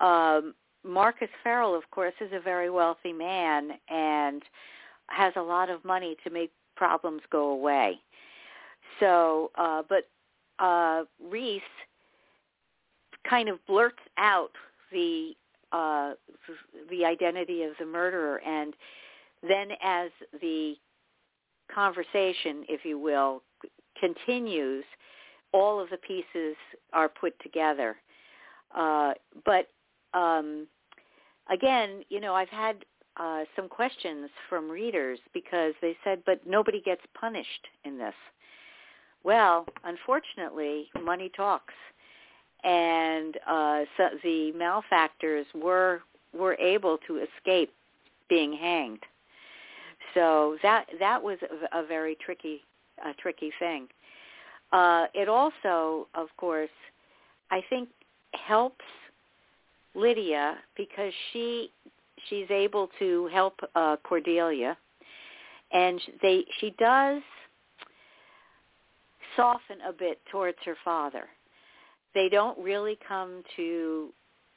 um, 0.00 0.54
Marcus 0.84 1.28
Farrell. 1.42 1.74
Of 1.74 1.90
course, 1.90 2.14
is 2.20 2.30
a 2.32 2.40
very 2.40 2.70
wealthy 2.70 3.12
man 3.12 3.72
and 3.88 4.42
has 5.08 5.32
a 5.36 5.42
lot 5.42 5.70
of 5.70 5.84
money 5.84 6.16
to 6.24 6.30
make 6.30 6.50
problems 6.76 7.22
go 7.30 7.50
away. 7.50 8.00
So, 9.00 9.50
uh, 9.56 9.82
but 9.88 10.08
uh, 10.58 11.04
Rees 11.22 11.62
kind 13.28 13.48
of 13.48 13.64
blurts 13.66 14.02
out 14.18 14.52
the 14.92 15.32
uh, 15.72 16.12
the 16.90 17.04
identity 17.04 17.64
of 17.64 17.72
the 17.78 17.86
murderer 17.86 18.40
and 18.46 18.74
then 19.46 19.68
as 19.82 20.10
the 20.40 20.74
conversation, 21.74 22.64
if 22.68 22.84
you 22.84 22.98
will, 22.98 23.42
continues, 23.98 24.84
all 25.52 25.80
of 25.80 25.90
the 25.90 25.96
pieces 25.96 26.56
are 26.92 27.08
put 27.08 27.38
together. 27.42 27.96
Uh, 28.76 29.12
but 29.44 29.68
um, 30.14 30.66
again, 31.50 32.02
you 32.08 32.20
know, 32.20 32.34
I've 32.34 32.48
had 32.48 32.84
uh, 33.16 33.44
some 33.54 33.68
questions 33.68 34.30
from 34.48 34.70
readers 34.70 35.18
because 35.32 35.74
they 35.80 35.96
said, 36.04 36.22
but 36.26 36.40
nobody 36.46 36.80
gets 36.80 37.02
punished 37.18 37.66
in 37.84 37.98
this. 37.98 38.14
Well, 39.24 39.66
unfortunately, 39.84 40.88
money 41.02 41.30
talks, 41.36 41.74
and 42.62 43.36
uh, 43.48 43.84
so 43.96 44.08
the 44.22 44.52
malefactors 44.52 45.46
were 45.54 46.02
were 46.32 46.54
able 46.54 46.98
to 47.06 47.18
escape 47.18 47.72
being 48.28 48.52
hanged. 48.52 49.02
So 50.14 50.58
that 50.62 50.86
that 51.00 51.22
was 51.22 51.38
a, 51.72 51.84
very 51.84 52.16
tricky 52.24 52.62
a 53.04 53.14
tricky 53.14 53.52
thing. 53.58 53.88
Uh, 54.72 55.06
it 55.14 55.28
also, 55.28 56.06
of 56.14 56.28
course, 56.36 56.70
I 57.50 57.62
think 57.68 57.88
helps 58.32 58.84
Lydia 59.96 60.58
because 60.76 61.12
she 61.32 61.70
she's 62.28 62.50
able 62.50 62.90
to 62.98 63.28
help 63.32 63.54
uh, 63.74 63.96
Cordelia, 64.04 64.76
and 65.72 66.00
they 66.22 66.44
she 66.60 66.74
does 66.78 67.22
soften 69.36 69.78
a 69.88 69.92
bit 69.92 70.20
towards 70.30 70.58
her 70.64 70.76
father. 70.84 71.24
They 72.14 72.28
don't 72.28 72.58
really 72.58 72.98
come 73.06 73.42
to 73.56 74.10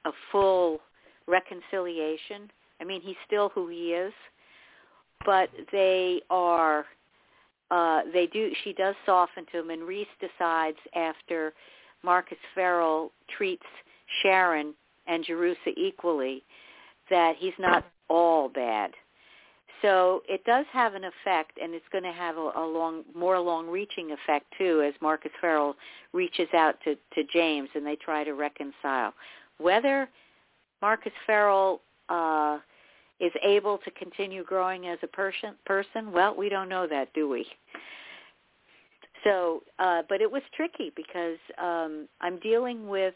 a 0.06 0.12
full 0.32 0.80
reconciliation. 1.28 2.50
I 2.82 2.86
mean, 2.86 3.02
he's 3.02 3.18
still 3.28 3.50
who 3.50 3.68
he 3.68 3.94
is, 3.94 4.14
but 5.26 5.50
they 5.72 6.22
are. 6.30 6.86
Uh, 7.72 8.02
they 8.14 8.28
do. 8.28 8.52
She 8.64 8.74
does 8.74 8.96
soften 9.06 9.46
to 9.52 9.60
him, 9.60 9.70
and 9.70 9.84
Rees 9.84 10.08
decides 10.20 10.78
after 10.96 11.54
Marcus 12.04 12.38
Farrell 12.56 13.12
treats 13.38 13.66
Sharon 14.24 14.74
and 15.10 15.26
Jerusha 15.26 15.72
equally 15.76 16.43
that 17.10 17.36
he's 17.38 17.53
not 17.60 17.86
all 18.10 18.47
bad. 18.47 18.91
So 19.82 20.24
it 20.28 20.43
does 20.43 20.66
have 20.74 20.93
an 20.93 21.03
effect, 21.05 21.57
and 21.62 21.74
it's 21.74 21.86
going 21.91 22.03
to 22.03 22.12
have 22.12 22.36
a, 22.38 22.51
a 22.55 22.66
long, 22.66 23.03
more 23.16 23.39
long-reaching 23.39 24.12
effect 24.12 24.45
too, 24.57 24.84
as 24.86 24.93
Marcus 25.01 25.32
Farrell 25.39 25.76
reaches 26.14 26.49
out 26.53 26.76
to, 26.84 26.95
to 26.95 27.24
James 27.34 27.70
and 27.76 27.86
they 27.86 27.95
try 27.95 28.24
to 28.24 28.34
reconcile. 28.34 29.14
Whether 29.57 30.10
Marcus 30.82 31.14
Farrell 31.26 31.82
uh, 32.10 32.60
is 33.20 33.32
able 33.43 33.78
to 33.80 33.91
continue 33.91 34.43
growing 34.43 34.88
as 34.88 34.99
a 35.01 35.07
person, 35.07 35.55
person, 35.66 36.12
well, 36.12 36.36
we 36.36 36.49
don't 36.49 36.70
know 36.70 36.86
that, 36.88 37.14
do 37.14 37.30
we? 37.30 37.45
So, 39.24 39.64
uh, 39.80 40.03
but 40.07 40.22
it 40.22 40.32
was 40.32 40.41
tricky 40.55 40.91
because 40.95 41.38
um, 41.57 42.07
I'm 42.22 42.39
dealing 42.39 42.88
with 42.88 43.16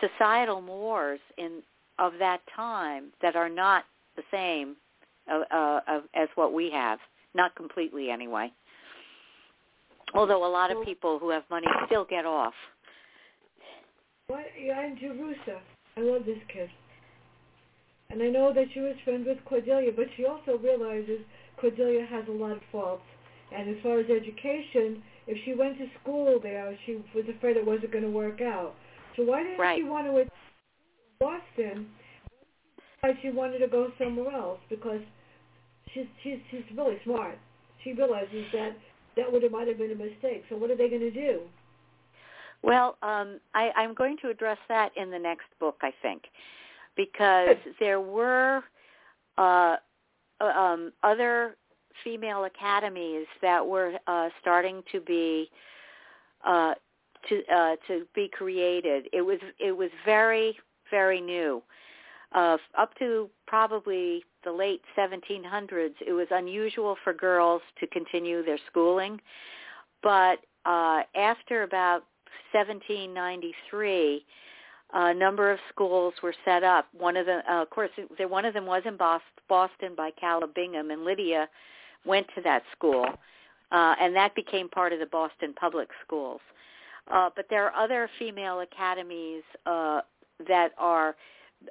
societal 0.00 0.60
mores 0.60 1.20
in 1.38 1.62
of 1.98 2.14
that 2.18 2.40
time 2.56 3.12
that 3.20 3.36
are 3.36 3.48
not 3.48 3.84
the 4.16 4.22
same 4.30 4.76
uh, 5.30 5.42
uh, 5.54 6.00
as 6.14 6.28
what 6.34 6.52
we 6.52 6.70
have, 6.70 6.98
not 7.34 7.54
completely 7.54 8.10
anyway. 8.10 8.50
Although 10.14 10.44
a 10.44 10.48
lot 10.50 10.74
of 10.74 10.84
people 10.84 11.18
who 11.18 11.30
have 11.30 11.44
money 11.50 11.66
still 11.86 12.04
get 12.04 12.26
off. 12.26 12.54
What? 14.26 14.46
Yeah, 14.60 14.80
and 14.80 14.98
Jerusha. 14.98 15.60
I 15.96 16.00
love 16.00 16.24
this 16.24 16.38
kid. 16.52 16.70
And 18.10 18.22
I 18.22 18.28
know 18.28 18.52
that 18.52 18.66
she 18.74 18.80
was 18.80 18.96
friends 19.04 19.26
with 19.28 19.38
Cordelia, 19.44 19.92
but 19.94 20.06
she 20.16 20.24
also 20.24 20.58
realizes 20.58 21.20
Cordelia 21.60 22.06
has 22.06 22.24
a 22.28 22.32
lot 22.32 22.52
of 22.52 22.62
faults. 22.72 23.04
And 23.56 23.68
as 23.68 23.76
far 23.82 24.00
as 24.00 24.06
education, 24.06 25.02
if 25.26 25.38
she 25.44 25.54
went 25.54 25.78
to 25.78 25.86
school 26.02 26.40
there, 26.42 26.76
she 26.86 27.02
was 27.14 27.24
afraid 27.28 27.56
it 27.56 27.66
wasn't 27.66 27.92
going 27.92 28.04
to 28.04 28.10
work 28.10 28.40
out. 28.40 28.74
So 29.16 29.24
why 29.24 29.42
didn't 29.42 29.58
right. 29.58 29.78
she 29.78 29.84
want 29.84 30.06
to 30.06 30.30
Boston? 31.18 31.86
Why 33.00 33.18
she 33.22 33.30
wanted 33.30 33.58
to 33.58 33.68
go 33.68 33.92
somewhere 33.98 34.32
else? 34.32 34.60
Because 34.68 35.00
she's 35.92 36.06
she's 36.22 36.38
she's 36.50 36.64
really 36.76 36.96
smart. 37.04 37.38
She 37.82 37.92
realizes 37.92 38.44
that 38.52 38.76
that 39.16 39.30
would 39.30 39.42
have 39.42 39.52
might 39.52 39.68
have 39.68 39.78
been 39.78 39.92
a 39.92 39.94
mistake. 39.94 40.44
So 40.48 40.56
what 40.56 40.70
are 40.70 40.76
they 40.76 40.88
going 40.88 41.00
to 41.00 41.10
do? 41.10 41.40
Well, 42.62 42.98
um, 43.02 43.40
I, 43.54 43.70
I'm 43.74 43.94
going 43.94 44.16
to 44.22 44.28
address 44.28 44.58
that 44.68 44.90
in 44.96 45.10
the 45.10 45.18
next 45.18 45.46
book, 45.58 45.78
I 45.82 45.92
think, 46.02 46.24
because 46.94 47.56
there 47.80 48.00
were 48.00 48.62
uh, 49.38 49.76
uh, 50.40 50.44
um, 50.44 50.92
other 51.02 51.56
female 52.04 52.44
academies 52.44 53.26
that 53.42 53.66
were 53.66 53.92
uh, 54.06 54.28
starting 54.40 54.82
to 54.92 55.00
be 55.00 55.50
uh, 56.46 56.74
to 57.28 57.42
uh, 57.52 57.76
to 57.86 58.06
be 58.14 58.28
created. 58.32 59.08
It 59.12 59.22
was 59.22 59.38
it 59.58 59.72
was 59.72 59.90
very 60.04 60.56
very 60.90 61.20
new. 61.20 61.62
Uh, 62.32 62.56
up 62.78 62.96
to 62.98 63.28
probably 63.46 64.24
the 64.44 64.52
late 64.52 64.82
1700s, 64.96 65.94
it 66.06 66.12
was 66.12 66.28
unusual 66.30 66.96
for 67.02 67.12
girls 67.12 67.60
to 67.80 67.86
continue 67.88 68.44
their 68.44 68.58
schooling. 68.68 69.20
But 70.02 70.38
uh, 70.64 71.02
after 71.16 71.64
about 71.64 72.04
1793, 72.52 74.24
a 74.92 75.14
number 75.14 75.50
of 75.50 75.58
schools 75.68 76.14
were 76.22 76.34
set 76.44 76.62
up. 76.62 76.86
One 76.96 77.16
of 77.16 77.26
them, 77.26 77.42
uh, 77.50 77.62
of 77.62 77.70
course, 77.70 77.90
one 78.18 78.44
of 78.44 78.54
them 78.54 78.66
was 78.66 78.82
in 78.86 78.96
Boston 78.96 79.94
by 79.96 80.10
Caleb 80.18 80.54
Bingham, 80.54 80.90
and 80.90 81.04
Lydia 81.04 81.48
went 82.04 82.26
to 82.34 82.40
that 82.42 82.62
school, 82.72 83.06
uh, 83.72 83.94
and 84.00 84.14
that 84.16 84.34
became 84.34 84.68
part 84.68 84.92
of 84.92 85.00
the 85.00 85.06
Boston 85.06 85.52
Public 85.58 85.88
Schools. 86.04 86.40
Uh, 87.12 87.30
but 87.34 87.46
there 87.50 87.64
are 87.66 87.74
other 87.84 88.08
female 88.18 88.60
academies 88.60 89.42
uh, 89.66 90.00
that 90.48 90.72
are 90.78 91.16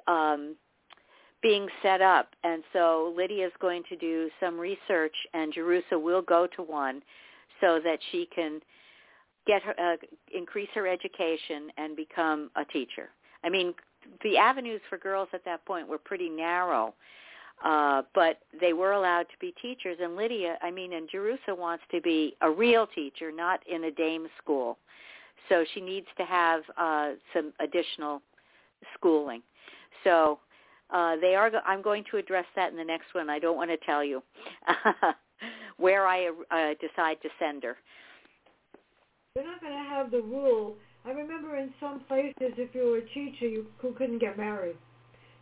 um, 0.06 0.54
being 1.42 1.66
set 1.82 2.00
up, 2.02 2.28
and 2.44 2.62
so 2.72 3.14
Lydia 3.16 3.46
is 3.46 3.52
going 3.60 3.82
to 3.88 3.96
do 3.96 4.28
some 4.38 4.58
research, 4.58 5.14
and 5.32 5.52
Jerusha 5.52 5.98
will 5.98 6.22
go 6.22 6.46
to 6.56 6.62
one 6.62 7.02
so 7.60 7.80
that 7.82 7.98
she 8.10 8.28
can 8.34 8.60
get 9.46 9.62
her 9.62 9.74
uh, 9.78 9.96
increase 10.34 10.68
her 10.74 10.86
education 10.86 11.70
and 11.78 11.96
become 11.96 12.50
a 12.56 12.64
teacher. 12.66 13.08
I 13.42 13.48
mean, 13.48 13.74
the 14.22 14.36
avenues 14.36 14.80
for 14.88 14.98
girls 14.98 15.28
at 15.32 15.44
that 15.44 15.64
point 15.64 15.88
were 15.88 15.98
pretty 15.98 16.28
narrow, 16.28 16.94
uh, 17.64 18.02
but 18.14 18.40
they 18.60 18.72
were 18.72 18.92
allowed 18.92 19.24
to 19.24 19.38
be 19.40 19.54
teachers. 19.60 19.98
And 20.02 20.16
Lydia, 20.16 20.56
I 20.62 20.70
mean, 20.70 20.92
and 20.92 21.08
Jerusha 21.08 21.54
wants 21.54 21.84
to 21.90 22.00
be 22.00 22.36
a 22.42 22.50
real 22.50 22.86
teacher, 22.86 23.32
not 23.32 23.60
in 23.66 23.84
a 23.84 23.90
dame 23.90 24.26
school. 24.42 24.78
So 25.48 25.64
she 25.74 25.80
needs 25.80 26.06
to 26.16 26.24
have 26.24 26.62
uh, 26.76 27.12
some 27.34 27.52
additional 27.60 28.22
schooling. 28.94 29.42
So 30.04 30.38
uh, 30.90 31.16
they 31.20 31.34
are. 31.34 31.50
Go- 31.50 31.60
I'm 31.66 31.82
going 31.82 32.04
to 32.10 32.16
address 32.16 32.46
that 32.56 32.70
in 32.70 32.76
the 32.76 32.84
next 32.84 33.14
one. 33.14 33.30
I 33.30 33.38
don't 33.38 33.56
want 33.56 33.70
to 33.70 33.76
tell 33.78 34.04
you 34.04 34.22
where 35.76 36.06
I 36.06 36.28
uh, 36.50 36.74
decide 36.80 37.20
to 37.22 37.28
send 37.38 37.62
her. 37.64 37.76
They're 39.34 39.44
not 39.44 39.60
going 39.60 39.72
to 39.72 39.88
have 39.88 40.10
the 40.10 40.20
rule. 40.20 40.74
I 41.04 41.10
remember 41.10 41.56
in 41.56 41.72
some 41.80 42.00
places, 42.00 42.34
if 42.58 42.74
you 42.74 42.82
were 42.82 42.98
a 42.98 43.08
teacher, 43.14 43.46
you 43.46 43.66
who 43.78 43.92
couldn't 43.92 44.18
get 44.18 44.36
married. 44.36 44.76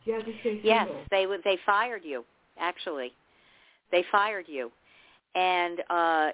You 0.04 0.14
had 0.14 0.24
to 0.24 0.32
stay 0.40 0.54
single. 0.54 0.70
Yes, 0.70 0.88
they 1.10 1.26
would. 1.26 1.42
They 1.44 1.58
fired 1.66 2.02
you. 2.04 2.24
Actually, 2.58 3.12
they 3.90 4.04
fired 4.10 4.46
you, 4.48 4.70
and 5.34 5.80
uh, 5.90 6.28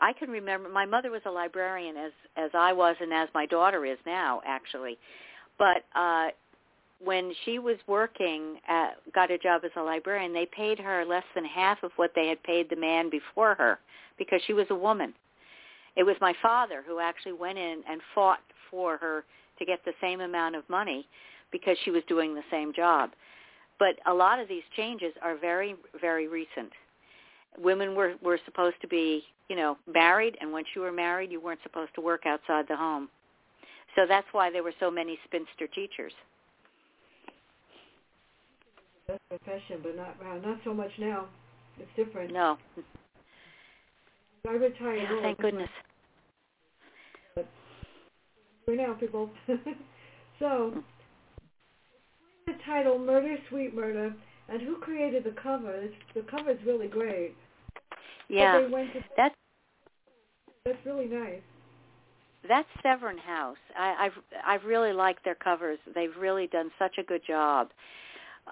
I 0.00 0.12
can 0.12 0.30
remember. 0.30 0.68
My 0.68 0.84
mother 0.84 1.10
was 1.10 1.22
a 1.26 1.30
librarian, 1.30 1.96
as 1.96 2.12
as 2.36 2.50
I 2.54 2.72
was, 2.72 2.96
and 3.00 3.12
as 3.12 3.28
my 3.34 3.46
daughter 3.46 3.84
is 3.84 3.98
now, 4.06 4.42
actually. 4.46 4.98
But 5.58 5.84
uh, 5.94 6.28
when 7.02 7.32
she 7.44 7.58
was 7.58 7.76
working, 7.86 8.56
at, 8.68 8.96
got 9.14 9.30
a 9.30 9.38
job 9.38 9.62
as 9.64 9.70
a 9.76 9.82
librarian, 9.82 10.32
they 10.32 10.46
paid 10.46 10.78
her 10.78 11.04
less 11.04 11.24
than 11.34 11.44
half 11.44 11.82
of 11.82 11.92
what 11.96 12.12
they 12.14 12.28
had 12.28 12.42
paid 12.42 12.68
the 12.68 12.76
man 12.76 13.10
before 13.10 13.54
her 13.54 13.78
because 14.18 14.40
she 14.46 14.52
was 14.52 14.66
a 14.70 14.74
woman. 14.74 15.14
It 15.96 16.02
was 16.02 16.16
my 16.20 16.34
father 16.42 16.84
who 16.86 17.00
actually 17.00 17.32
went 17.32 17.58
in 17.58 17.82
and 17.88 18.00
fought 18.14 18.40
for 18.70 18.98
her 18.98 19.24
to 19.58 19.64
get 19.64 19.84
the 19.84 19.92
same 20.00 20.20
amount 20.20 20.56
of 20.56 20.68
money 20.68 21.06
because 21.50 21.76
she 21.84 21.90
was 21.90 22.02
doing 22.08 22.34
the 22.34 22.42
same 22.50 22.72
job. 22.74 23.10
But 23.78 23.96
a 24.06 24.12
lot 24.12 24.38
of 24.38 24.48
these 24.48 24.62
changes 24.76 25.12
are 25.22 25.36
very, 25.36 25.74
very 26.00 26.28
recent. 26.28 26.72
Women 27.58 27.94
were, 27.94 28.14
were 28.22 28.38
supposed 28.44 28.76
to 28.82 28.88
be, 28.88 29.22
you 29.48 29.56
know, 29.56 29.76
married, 29.92 30.36
and 30.40 30.52
once 30.52 30.66
you 30.74 30.82
were 30.82 30.92
married, 30.92 31.30
you 31.30 31.40
weren't 31.40 31.60
supposed 31.62 31.94
to 31.94 32.00
work 32.00 32.26
outside 32.26 32.66
the 32.68 32.76
home. 32.76 33.08
So 33.94 34.02
that's 34.06 34.26
why 34.32 34.50
there 34.50 34.62
were 34.62 34.74
so 34.78 34.90
many 34.90 35.18
spinster 35.24 35.66
teachers. 35.66 36.12
That's 39.08 39.22
profession, 39.28 39.80
but 39.82 39.96
not 39.96 40.16
not 40.44 40.58
so 40.64 40.74
much 40.74 40.90
now. 40.98 41.26
It's 41.78 41.88
different. 41.96 42.32
No. 42.32 42.58
I 44.48 44.52
retired. 44.52 45.02
Yeah, 45.02 45.22
thank 45.22 45.38
goodness. 45.38 45.68
But 47.34 47.48
we're 48.66 48.76
now, 48.76 48.94
people. 48.94 49.30
so, 50.38 50.72
hmm. 50.74 50.80
the 52.46 52.54
title 52.64 52.98
"Murder, 52.98 53.36
Sweet 53.48 53.74
Murder," 53.74 54.14
and 54.48 54.62
who 54.62 54.76
created 54.76 55.24
the 55.24 55.34
cover? 55.40 55.84
The 56.14 56.22
cover 56.22 56.50
is 56.50 56.58
really 56.66 56.88
great. 56.88 57.34
Yeah, 58.28 58.58
to, 58.58 58.84
that's 59.16 59.34
that's 60.64 60.78
really 60.84 61.06
nice. 61.06 61.40
that's 62.48 62.68
Severn 62.82 63.18
House. 63.18 63.56
I, 63.78 64.06
I've 64.06 64.12
I've 64.44 64.64
really 64.64 64.92
liked 64.92 65.24
their 65.24 65.36
covers. 65.36 65.78
They've 65.94 66.16
really 66.18 66.48
done 66.48 66.70
such 66.78 66.98
a 66.98 67.02
good 67.02 67.22
job, 67.26 67.68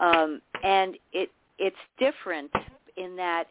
um, 0.01 0.41
and 0.63 0.97
it 1.13 1.31
it's 1.59 1.77
different 1.99 2.51
in 2.97 3.17
that 3.17 3.45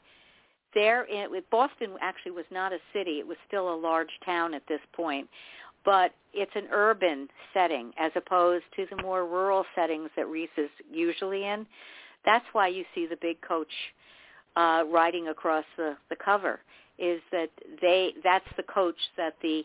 there 0.74 1.04
in 1.04 1.28
Boston 1.52 1.92
actually 2.02 2.32
was 2.32 2.46
not 2.52 2.74
a 2.74 2.80
city. 2.94 3.20
It 3.20 3.28
was 3.28 3.38
still 3.48 3.74
a 3.74 3.76
large 3.76 4.10
town 4.26 4.54
at 4.54 4.64
this 4.68 4.82
point, 4.94 5.28
but 5.86 6.12
it's 6.34 6.52
an 6.56 6.68
urban 6.72 7.28
setting 7.54 7.92
as 8.00 8.12
opposed 8.16 8.66
to 8.76 8.86
the 8.90 9.02
more 9.02 9.26
rural 9.26 9.66
settings 9.76 10.10
that 10.16 10.28
Rees 10.28 10.50
is 10.58 10.70
usually 10.92 11.46
in. 11.46 11.66
That's 12.26 12.46
why 12.54 12.70
you 12.70 12.86
see 12.96 13.06
the 13.06 13.18
big 13.22 13.42
coach 13.42 13.72
uh, 14.56 14.84
riding 14.92 15.30
across 15.30 15.66
the 15.78 15.96
the 16.10 16.16
cover. 16.16 16.60
Is 17.00 17.22
that 17.32 17.50
they? 17.82 18.14
That's 18.24 18.46
the 18.58 18.64
coach 18.64 18.98
that 19.18 19.36
the 19.42 19.64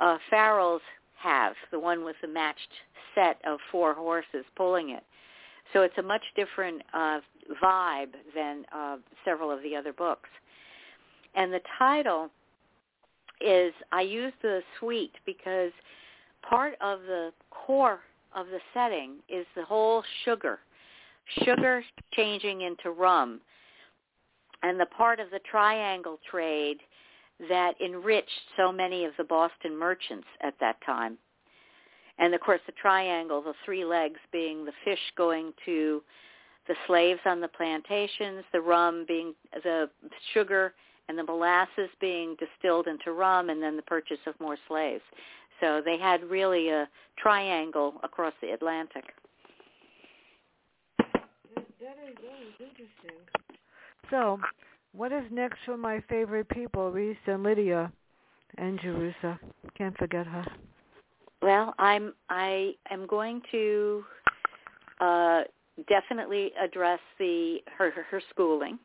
uh, 0.00 0.18
Farrells 0.30 0.80
have, 1.16 1.54
the 1.70 1.78
one 1.78 2.04
with 2.04 2.16
the 2.20 2.28
matched 2.28 2.72
set 3.14 3.38
of 3.46 3.58
four 3.70 3.94
horses 3.94 4.44
pulling 4.56 4.90
it. 4.90 5.02
So 5.72 5.82
it's 5.82 5.96
a 5.98 6.02
much 6.02 6.22
different 6.36 6.82
uh, 6.92 7.20
vibe 7.62 8.12
than 8.34 8.64
uh, 8.74 8.96
several 9.24 9.50
of 9.50 9.62
the 9.62 9.74
other 9.76 9.92
books. 9.92 10.28
And 11.34 11.52
the 11.52 11.60
title 11.78 12.28
is 13.40 13.72
I 13.90 14.02
use 14.02 14.32
the 14.42 14.60
sweet 14.78 15.12
because 15.24 15.72
part 16.48 16.74
of 16.80 17.00
the 17.02 17.32
core 17.50 18.00
of 18.34 18.46
the 18.46 18.60
setting 18.74 19.16
is 19.28 19.46
the 19.56 19.64
whole 19.64 20.02
sugar, 20.24 20.58
sugar 21.44 21.82
changing 22.12 22.62
into 22.62 22.90
rum, 22.90 23.40
and 24.62 24.78
the 24.78 24.86
part 24.86 25.20
of 25.20 25.30
the 25.30 25.40
triangle 25.50 26.18
trade 26.30 26.78
that 27.48 27.74
enriched 27.84 28.30
so 28.56 28.70
many 28.70 29.04
of 29.04 29.12
the 29.18 29.24
Boston 29.24 29.76
merchants 29.76 30.26
at 30.42 30.54
that 30.60 30.76
time. 30.84 31.18
And 32.18 32.34
of 32.34 32.40
course 32.40 32.60
the 32.66 32.72
triangle, 32.80 33.42
the 33.42 33.54
three 33.64 33.84
legs 33.84 34.20
being 34.30 34.64
the 34.64 34.72
fish 34.84 35.00
going 35.16 35.52
to 35.64 36.02
the 36.68 36.74
slaves 36.86 37.20
on 37.26 37.40
the 37.40 37.48
plantations, 37.48 38.44
the 38.52 38.60
rum 38.60 39.04
being 39.08 39.34
the 39.64 39.90
sugar 40.32 40.74
and 41.08 41.18
the 41.18 41.24
molasses 41.24 41.90
being 42.00 42.36
distilled 42.38 42.86
into 42.86 43.12
rum 43.12 43.50
and 43.50 43.60
then 43.62 43.76
the 43.76 43.82
purchase 43.82 44.20
of 44.26 44.38
more 44.40 44.56
slaves. 44.68 45.02
So 45.60 45.82
they 45.84 45.98
had 45.98 46.22
really 46.24 46.68
a 46.68 46.88
triangle 47.18 47.94
across 48.02 48.34
the 48.40 48.50
Atlantic. 48.50 49.04
That 50.98 51.98
is, 52.06 52.14
that 52.22 52.38
is 52.40 52.54
interesting. 52.60 53.41
So, 54.10 54.38
what 54.92 55.12
is 55.12 55.24
next 55.30 55.58
for 55.64 55.76
my 55.76 56.02
favorite 56.08 56.48
people, 56.48 56.90
Rees 56.90 57.16
and 57.26 57.42
Lydia 57.42 57.90
and 58.58 58.78
Jerusha? 58.80 59.38
Can't 59.76 59.96
forget 59.96 60.26
her. 60.26 60.44
Well, 61.40 61.74
I'm 61.78 62.14
I 62.28 62.72
am 62.90 63.06
going 63.06 63.42
to 63.50 64.04
uh, 65.00 65.40
definitely 65.88 66.52
address 66.62 67.00
the 67.18 67.58
her 67.78 67.90
her 68.10 68.22
schooling 68.30 68.78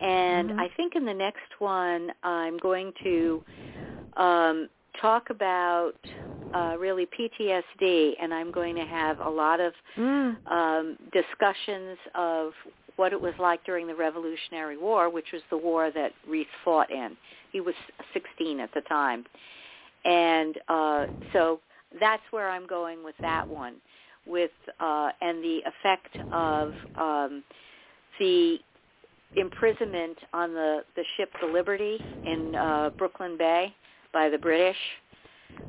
and 0.00 0.50
mm-hmm. 0.50 0.60
I 0.60 0.68
think 0.76 0.96
in 0.96 1.04
the 1.04 1.14
next 1.14 1.58
one, 1.58 2.10
I'm 2.22 2.58
going 2.58 2.92
to 3.02 3.44
um, 4.16 4.68
talk 5.00 5.30
about 5.30 5.92
uh, 6.54 6.76
really 6.78 7.06
PTSD, 7.06 8.12
and 8.20 8.32
I'm 8.32 8.50
going 8.50 8.74
to 8.76 8.84
have 8.84 9.20
a 9.20 9.28
lot 9.28 9.60
of 9.60 9.72
mm. 9.96 10.36
um, 10.50 10.96
discussions 11.12 11.98
of 12.14 12.52
what 12.96 13.12
it 13.12 13.20
was 13.20 13.34
like 13.38 13.64
during 13.64 13.86
the 13.86 13.94
Revolutionary 13.94 14.76
War, 14.76 15.10
which 15.10 15.32
was 15.32 15.42
the 15.50 15.56
war 15.56 15.90
that 15.90 16.12
Rees 16.28 16.46
fought 16.64 16.90
in. 16.90 17.16
He 17.52 17.60
was 17.60 17.74
16 18.12 18.60
at 18.60 18.72
the 18.74 18.82
time. 18.82 19.24
And 20.04 20.58
uh, 20.68 21.04
so 21.32 21.60
that's 22.00 22.22
where 22.30 22.50
I'm 22.50 22.66
going 22.66 23.02
with 23.04 23.14
that 23.22 23.48
one, 23.48 23.76
with 24.26 24.50
uh, 24.80 25.10
and 25.20 25.42
the 25.42 25.60
effect 25.66 26.16
of 26.32 26.72
um, 26.96 27.42
the 28.18 28.58
imprisonment 29.36 30.16
on 30.32 30.52
the 30.52 30.80
the 30.96 31.04
ship 31.16 31.30
the 31.40 31.46
Liberty 31.46 31.98
in 32.24 32.54
uh, 32.54 32.90
Brooklyn 32.98 33.36
Bay 33.36 33.74
by 34.12 34.28
the 34.28 34.38
British, 34.38 34.76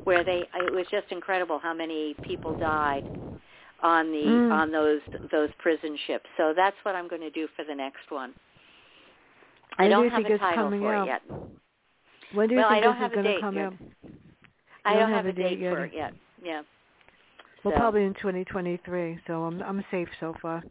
where 0.04 0.24
they 0.24 0.44
it 0.56 0.74
was 0.74 0.86
just 0.92 1.12
incredible 1.12 1.60
how 1.60 1.74
many 1.74 2.16
people 2.28 2.56
died 2.56 3.04
on 3.86 4.12
the 4.12 4.18
mm. 4.18 4.52
on 4.52 4.72
those 4.72 5.00
those 5.32 5.50
prison 5.60 5.96
ships. 6.08 6.26
So 6.38 6.54
that's 6.56 6.76
what 6.84 6.96
I'm 6.96 7.08
going 7.08 7.22
to 7.22 7.30
do 7.30 7.48
for 7.56 7.64
the 7.64 7.76
next 7.76 8.10
one. 8.10 8.34
When 9.78 9.88
I 9.88 9.90
don't 9.90 10.10
do 10.10 10.10
have 10.10 10.26
a 10.26 10.38
title 10.40 10.56
coming 10.56 10.80
for 10.82 10.96
out? 10.96 11.08
it 11.08 11.12
yet. 11.12 11.22
When 12.34 12.50
do 12.50 12.56
you 12.56 12.62
well, 12.62 12.70
think 12.70 12.84
I 12.84 12.86
don't 12.86 12.96
this 12.96 13.02
have 13.02 13.12
is 13.12 13.16
going 13.16 13.36
to 13.36 13.42
come 13.42 13.56
yet. 13.56 13.66
out? 13.66 13.74
I 14.86 14.94
You 14.94 15.00
don't 15.00 15.10
have 15.10 15.26
have 15.26 15.26
a 15.28 15.34
date 15.34 15.50
date 15.50 15.60
yet. 15.60 15.74
for 15.74 15.86
it 15.86 15.92
yet. 15.94 16.14
Yeah. 16.44 16.62
Well, 17.64 17.74
So- 17.74 17.80
probably 17.80 18.04
in 18.06 18.16
2023. 18.16 19.20
So 19.28 19.44
I'm 19.44 19.62
I'm 19.62 19.86
safe 19.92 20.10
so 20.20 20.34
far. 20.42 20.64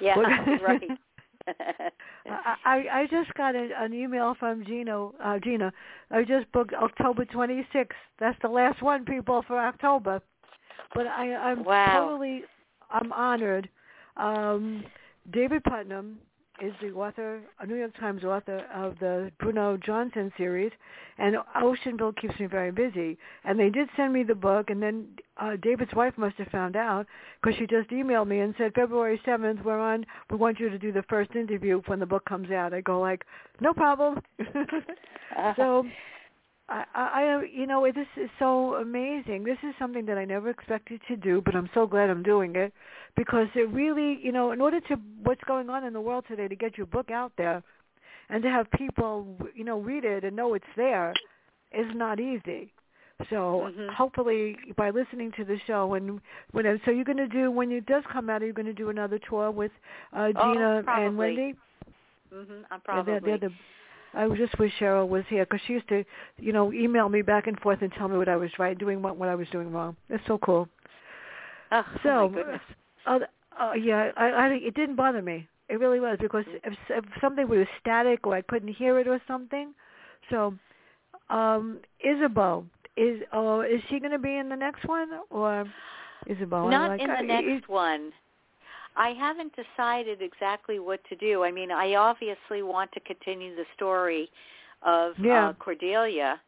Yeah, 0.00 0.18
right. 0.62 0.82
I, 2.26 2.54
I 2.64 2.76
I 3.00 3.06
just 3.10 3.34
got 3.34 3.54
a, 3.54 3.68
an 3.78 3.92
email 3.92 4.34
from 4.40 4.64
Gino 4.64 5.14
uh, 5.22 5.38
Gina. 5.38 5.70
I 6.10 6.22
just 6.22 6.50
booked 6.52 6.72
October 6.72 7.26
26th. 7.26 7.88
That's 8.18 8.38
the 8.40 8.48
last 8.48 8.80
one, 8.80 9.04
people, 9.04 9.44
for 9.46 9.58
October. 9.58 10.22
But 10.94 11.06
I 11.06 11.34
I'm 11.34 11.64
Wow. 11.64 12.08
totally 12.08 12.44
I'm 12.90 13.12
honored. 13.12 13.68
Um, 14.16 14.84
David 15.30 15.64
Putnam 15.64 16.18
is 16.60 16.72
the 16.82 16.90
author, 16.92 17.40
a 17.60 17.66
New 17.66 17.76
York 17.76 17.96
Times 17.98 18.24
author 18.24 18.64
of 18.74 18.98
the 19.00 19.32
Bruno 19.38 19.76
Johnson 19.78 20.30
series, 20.36 20.70
and 21.18 21.36
Oceanview 21.56 22.16
keeps 22.16 22.38
me 22.38 22.46
very 22.46 22.70
busy. 22.70 23.16
And 23.44 23.58
they 23.58 23.70
did 23.70 23.88
send 23.96 24.12
me 24.12 24.22
the 24.22 24.34
book, 24.34 24.68
and 24.70 24.82
then 24.82 25.06
uh, 25.38 25.56
David's 25.62 25.94
wife 25.94 26.12
must 26.16 26.36
have 26.36 26.48
found 26.48 26.76
out 26.76 27.06
because 27.40 27.58
she 27.58 27.66
just 27.66 27.88
emailed 27.90 28.28
me 28.28 28.40
and 28.40 28.54
said 28.58 28.74
February 28.74 29.20
seventh 29.24 29.60
we're 29.64 29.80
on. 29.80 30.04
We 30.30 30.36
want 30.36 30.60
you 30.60 30.68
to 30.68 30.78
do 30.78 30.92
the 30.92 31.04
first 31.08 31.34
interview 31.34 31.80
when 31.86 31.98
the 31.98 32.06
book 32.06 32.24
comes 32.26 32.50
out. 32.50 32.74
I 32.74 32.80
go 32.82 33.00
like, 33.00 33.24
no 33.60 33.72
problem. 33.72 34.20
so. 35.56 35.86
I, 36.72 36.84
I, 36.94 37.42
you 37.52 37.66
know, 37.66 37.86
this 37.92 38.06
is 38.16 38.30
so 38.38 38.74
amazing. 38.76 39.44
This 39.44 39.58
is 39.62 39.74
something 39.78 40.06
that 40.06 40.16
I 40.16 40.24
never 40.24 40.48
expected 40.50 41.00
to 41.08 41.16
do, 41.16 41.42
but 41.44 41.54
I'm 41.54 41.68
so 41.74 41.86
glad 41.86 42.08
I'm 42.08 42.22
doing 42.22 42.56
it 42.56 42.72
because 43.16 43.48
it 43.54 43.68
really, 43.70 44.18
you 44.22 44.32
know, 44.32 44.52
in 44.52 44.60
order 44.60 44.80
to 44.80 44.96
what's 45.22 45.42
going 45.44 45.68
on 45.68 45.84
in 45.84 45.92
the 45.92 46.00
world 46.00 46.24
today 46.28 46.48
to 46.48 46.56
get 46.56 46.78
your 46.78 46.86
book 46.86 47.10
out 47.10 47.32
there 47.36 47.62
and 48.30 48.42
to 48.42 48.48
have 48.48 48.70
people, 48.70 49.36
you 49.54 49.64
know, 49.64 49.78
read 49.80 50.04
it 50.04 50.24
and 50.24 50.34
know 50.34 50.54
it's 50.54 50.64
there 50.76 51.14
is 51.72 51.86
not 51.94 52.18
easy. 52.20 52.72
So 53.30 53.70
Mhm. 53.76 53.94
hopefully 53.94 54.56
by 54.76 54.90
listening 54.90 55.32
to 55.32 55.44
the 55.44 55.58
show 55.66 55.94
and 55.94 56.20
when 56.52 56.80
so 56.84 56.90
you're 56.90 57.04
going 57.04 57.18
to 57.18 57.28
do 57.28 57.50
when 57.50 57.70
it 57.70 57.86
does 57.86 58.02
come 58.10 58.30
out, 58.30 58.42
are 58.42 58.46
you 58.46 58.52
going 58.52 58.66
to 58.66 58.72
do 58.72 58.88
another 58.88 59.18
tour 59.28 59.50
with 59.50 59.72
uh, 60.12 60.32
Oh, 60.34 60.52
Gina 60.52 60.76
and 60.78 60.84
probably. 60.84 61.16
Wendy? 61.18 61.54
mhm. 62.32 62.64
I'm 62.70 62.80
probably. 62.80 63.12
they're, 63.12 63.20
they're 63.20 63.48
the, 63.48 63.54
I 64.14 64.28
just 64.36 64.58
wish 64.58 64.72
Cheryl 64.78 65.08
was 65.08 65.24
here 65.28 65.44
because 65.44 65.60
she 65.66 65.74
used 65.74 65.88
to, 65.88 66.04
you 66.38 66.52
know, 66.52 66.72
email 66.72 67.08
me 67.08 67.22
back 67.22 67.46
and 67.46 67.58
forth 67.60 67.80
and 67.82 67.92
tell 67.92 68.08
me 68.08 68.18
what 68.18 68.28
I 68.28 68.36
was 68.36 68.50
right 68.58 68.78
doing, 68.78 69.02
what 69.02 69.16
what 69.16 69.28
I 69.28 69.34
was 69.34 69.48
doing 69.50 69.72
wrong. 69.72 69.96
It's 70.08 70.24
so 70.26 70.38
cool. 70.38 70.68
oh, 71.70 71.82
So, 72.02 72.08
oh 72.10 72.28
my 72.28 72.34
goodness. 72.36 72.60
uh, 73.06 73.18
uh, 73.58 73.72
yeah, 73.74 74.10
I, 74.16 74.26
I 74.28 74.48
it 74.48 74.74
didn't 74.74 74.96
bother 74.96 75.22
me. 75.22 75.48
It 75.68 75.80
really 75.80 76.00
was 76.00 76.18
because 76.20 76.44
if, 76.64 76.74
if 76.90 77.04
something 77.20 77.48
was 77.48 77.66
static 77.80 78.26
or 78.26 78.34
I 78.34 78.42
couldn't 78.42 78.74
hear 78.74 78.98
it 78.98 79.08
or 79.08 79.20
something. 79.26 79.72
So, 80.30 80.54
um, 81.30 81.80
Isabeau 82.04 82.66
is 82.96 83.22
oh, 83.32 83.62
is 83.62 83.80
she 83.88 83.98
going 83.98 84.12
to 84.12 84.18
be 84.18 84.36
in 84.36 84.48
the 84.48 84.56
next 84.56 84.86
one 84.86 85.08
or 85.30 85.64
Isabeau? 86.26 86.68
Not 86.68 86.90
like, 86.90 87.00
in 87.00 87.08
the 87.08 87.14
I- 87.14 87.22
next 87.22 87.68
one. 87.68 88.12
I 88.96 89.10
haven't 89.10 89.52
decided 89.56 90.20
exactly 90.22 90.78
what 90.78 91.00
to 91.08 91.16
do. 91.16 91.44
I 91.44 91.50
mean, 91.50 91.70
I 91.70 91.94
obviously 91.94 92.62
want 92.62 92.92
to 92.92 93.00
continue 93.00 93.54
the 93.56 93.64
story 93.74 94.30
of 94.82 95.18
Yeah. 95.18 95.48
uh, 95.48 95.52
Cordelia 95.54 96.40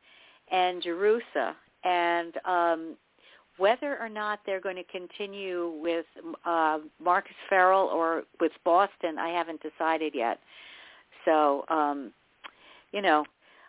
and 0.51 0.83
Jerusha, 0.83 1.57
and 1.85 2.37
um, 2.45 2.97
whether 3.57 3.99
or 3.99 4.09
not 4.09 4.41
they're 4.45 4.61
going 4.61 4.77
to 4.77 4.85
continue 4.85 5.71
with 5.81 6.07
uh, 6.45 6.81
Marcus 7.03 7.37
Farrell 7.49 7.87
or 7.87 8.25
with 8.41 8.53
Boston, 8.65 9.19
I 9.19 9.29
haven't 9.29 9.63
decided 9.63 10.15
yet. 10.15 10.41
So, 11.25 11.65
um, 11.69 12.13
you 12.93 13.01
know, 13.01 13.25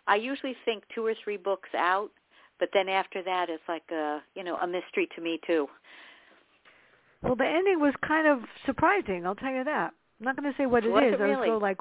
I 0.06 0.16
usually 0.16 0.56
think 0.64 0.84
two 0.94 1.04
or 1.04 1.14
three 1.24 1.36
books 1.36 1.70
out, 1.74 2.10
but 2.58 2.68
then 2.72 2.88
after 2.88 3.22
that, 3.22 3.48
it's 3.48 3.62
like 3.68 3.90
a 3.90 4.22
you 4.34 4.44
know 4.44 4.56
a 4.56 4.66
mystery 4.66 5.08
to 5.14 5.20
me 5.20 5.40
too. 5.46 5.68
Well, 7.26 7.34
the 7.36 7.44
ending 7.46 7.80
was 7.80 7.92
kind 8.06 8.26
of 8.28 8.40
surprising. 8.64 9.26
I'll 9.26 9.34
tell 9.34 9.50
you 9.52 9.64
that. 9.64 9.92
I'm 10.20 10.24
not 10.24 10.36
going 10.36 10.50
to 10.50 10.56
say 10.56 10.66
what 10.66 10.84
it 10.84 10.90
Was 10.90 11.02
is. 11.02 11.14
it 11.14 11.20
I 11.20 11.26
was 11.26 11.36
really? 11.36 11.48
so 11.48 11.58
like, 11.58 11.78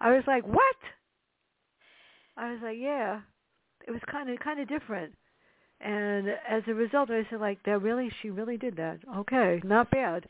I 0.00 0.12
was 0.12 0.22
like, 0.26 0.46
what? 0.46 0.76
I 2.36 2.52
was 2.52 2.60
like, 2.62 2.76
yeah. 2.78 3.20
It 3.86 3.90
was 3.90 4.00
kind 4.10 4.28
of 4.30 4.38
kind 4.40 4.60
of 4.60 4.68
different. 4.68 5.14
And 5.80 6.28
as 6.48 6.62
a 6.68 6.74
result, 6.74 7.10
I 7.10 7.26
said, 7.30 7.40
like, 7.40 7.58
that 7.64 7.82
really, 7.82 8.10
she 8.20 8.30
really 8.30 8.56
did 8.56 8.76
that. 8.76 8.98
Okay, 9.16 9.60
not 9.64 9.90
bad. 9.90 10.28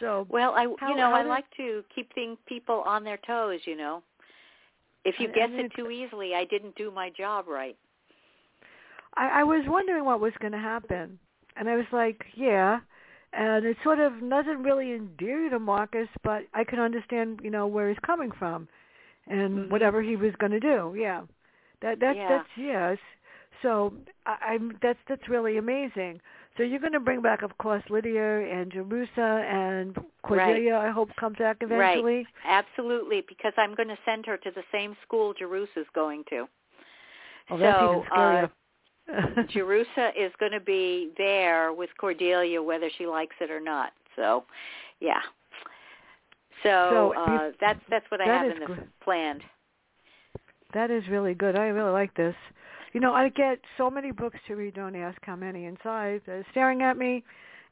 So, 0.00 0.26
Well, 0.30 0.52
I 0.54 0.66
How- 0.80 0.88
you 0.88 0.96
know 0.96 1.12
I 1.12 1.22
did- 1.22 1.28
like 1.28 1.44
to 1.58 1.84
keep 1.94 2.12
thing, 2.14 2.36
people 2.46 2.80
on 2.86 3.04
their 3.04 3.18
toes. 3.18 3.60
You 3.66 3.76
know, 3.76 4.02
if 5.04 5.20
you 5.20 5.28
I- 5.28 5.30
I 5.30 5.34
guess 5.34 5.50
mean, 5.50 5.66
it 5.66 5.72
too 5.74 5.90
easily, 5.90 6.34
I 6.34 6.44
didn't 6.46 6.76
do 6.76 6.90
my 6.90 7.10
job 7.10 7.46
right. 7.48 7.76
I, 9.16 9.40
I 9.40 9.44
was 9.44 9.62
wondering 9.68 10.04
what 10.04 10.18
was 10.20 10.32
going 10.40 10.52
to 10.52 10.58
happen, 10.58 11.18
and 11.56 11.68
I 11.68 11.76
was 11.76 11.86
like, 11.92 12.24
yeah. 12.34 12.80
And 13.36 13.64
it 13.64 13.76
sort 13.82 13.98
of 13.98 14.12
doesn't 14.28 14.62
really 14.62 14.92
endear 14.92 15.44
you 15.44 15.50
to 15.50 15.58
Marcus, 15.58 16.08
but 16.22 16.44
I 16.54 16.62
can 16.64 16.78
understand, 16.78 17.40
you 17.42 17.50
know, 17.50 17.66
where 17.66 17.88
he's 17.88 17.98
coming 18.00 18.30
from, 18.30 18.68
and 19.26 19.58
Mhm. 19.58 19.70
whatever 19.70 20.02
he 20.02 20.16
was 20.16 20.34
going 20.36 20.52
to 20.52 20.60
do. 20.60 20.94
Yeah, 20.96 21.22
that 21.80 21.98
that 22.00 22.16
Yeah. 22.16 22.28
that's 22.28 22.56
yes. 22.56 22.98
So 23.62 23.92
I, 24.26 24.36
I'm 24.54 24.78
that's 24.80 24.98
that's 25.08 25.28
really 25.28 25.56
amazing. 25.56 26.20
So 26.56 26.62
you're 26.62 26.78
going 26.78 26.92
to 26.92 27.00
bring 27.00 27.20
back, 27.20 27.42
of 27.42 27.56
course, 27.58 27.82
Lydia 27.90 28.40
and 28.46 28.70
Jerusha 28.70 29.44
and 29.48 29.98
Cordelia. 30.22 30.76
I 30.76 30.90
hope 30.90 31.14
comes 31.16 31.38
back 31.38 31.56
eventually. 31.60 32.18
Right. 32.18 32.26
Absolutely, 32.44 33.22
because 33.22 33.52
I'm 33.56 33.74
going 33.74 33.88
to 33.88 33.98
send 34.04 34.26
her 34.26 34.36
to 34.36 34.50
the 34.52 34.62
same 34.70 34.96
school 35.02 35.34
Jerusha's 35.34 35.88
going 35.94 36.22
to. 36.30 36.46
Oh, 37.50 37.58
that's 37.58 37.76
so, 37.80 37.84
even 37.86 38.04
scarier. 38.04 38.44
Uh, 38.44 38.48
Jerusha 39.52 40.10
is 40.16 40.32
going 40.40 40.52
to 40.52 40.60
be 40.60 41.10
there 41.18 41.72
with 41.72 41.90
Cordelia 41.98 42.62
whether 42.62 42.88
she 42.96 43.06
likes 43.06 43.36
it 43.40 43.50
or 43.50 43.60
not. 43.60 43.92
So, 44.16 44.44
yeah. 45.00 45.20
So, 46.62 47.12
So, 47.16 47.20
uh, 47.20 47.50
that's 47.60 47.80
that's 47.90 48.06
what 48.10 48.20
I 48.20 48.26
that 48.26 48.46
have 48.46 48.52
in 48.52 48.60
this 48.60 48.66
gr- 48.66 48.82
planned. 49.02 49.42
That 50.72 50.90
is 50.90 51.06
really 51.08 51.34
good. 51.34 51.56
I 51.56 51.66
really 51.66 51.92
like 51.92 52.14
this. 52.14 52.34
You 52.92 53.00
know, 53.00 53.12
I 53.12 53.28
get 53.28 53.58
so 53.76 53.90
many 53.90 54.12
books 54.12 54.38
to 54.46 54.54
read. 54.54 54.74
Don't 54.74 54.96
ask 54.96 55.18
how 55.22 55.36
many 55.36 55.66
inside. 55.66 56.22
They're 56.26 56.46
staring 56.52 56.82
at 56.82 56.96
me, 56.96 57.22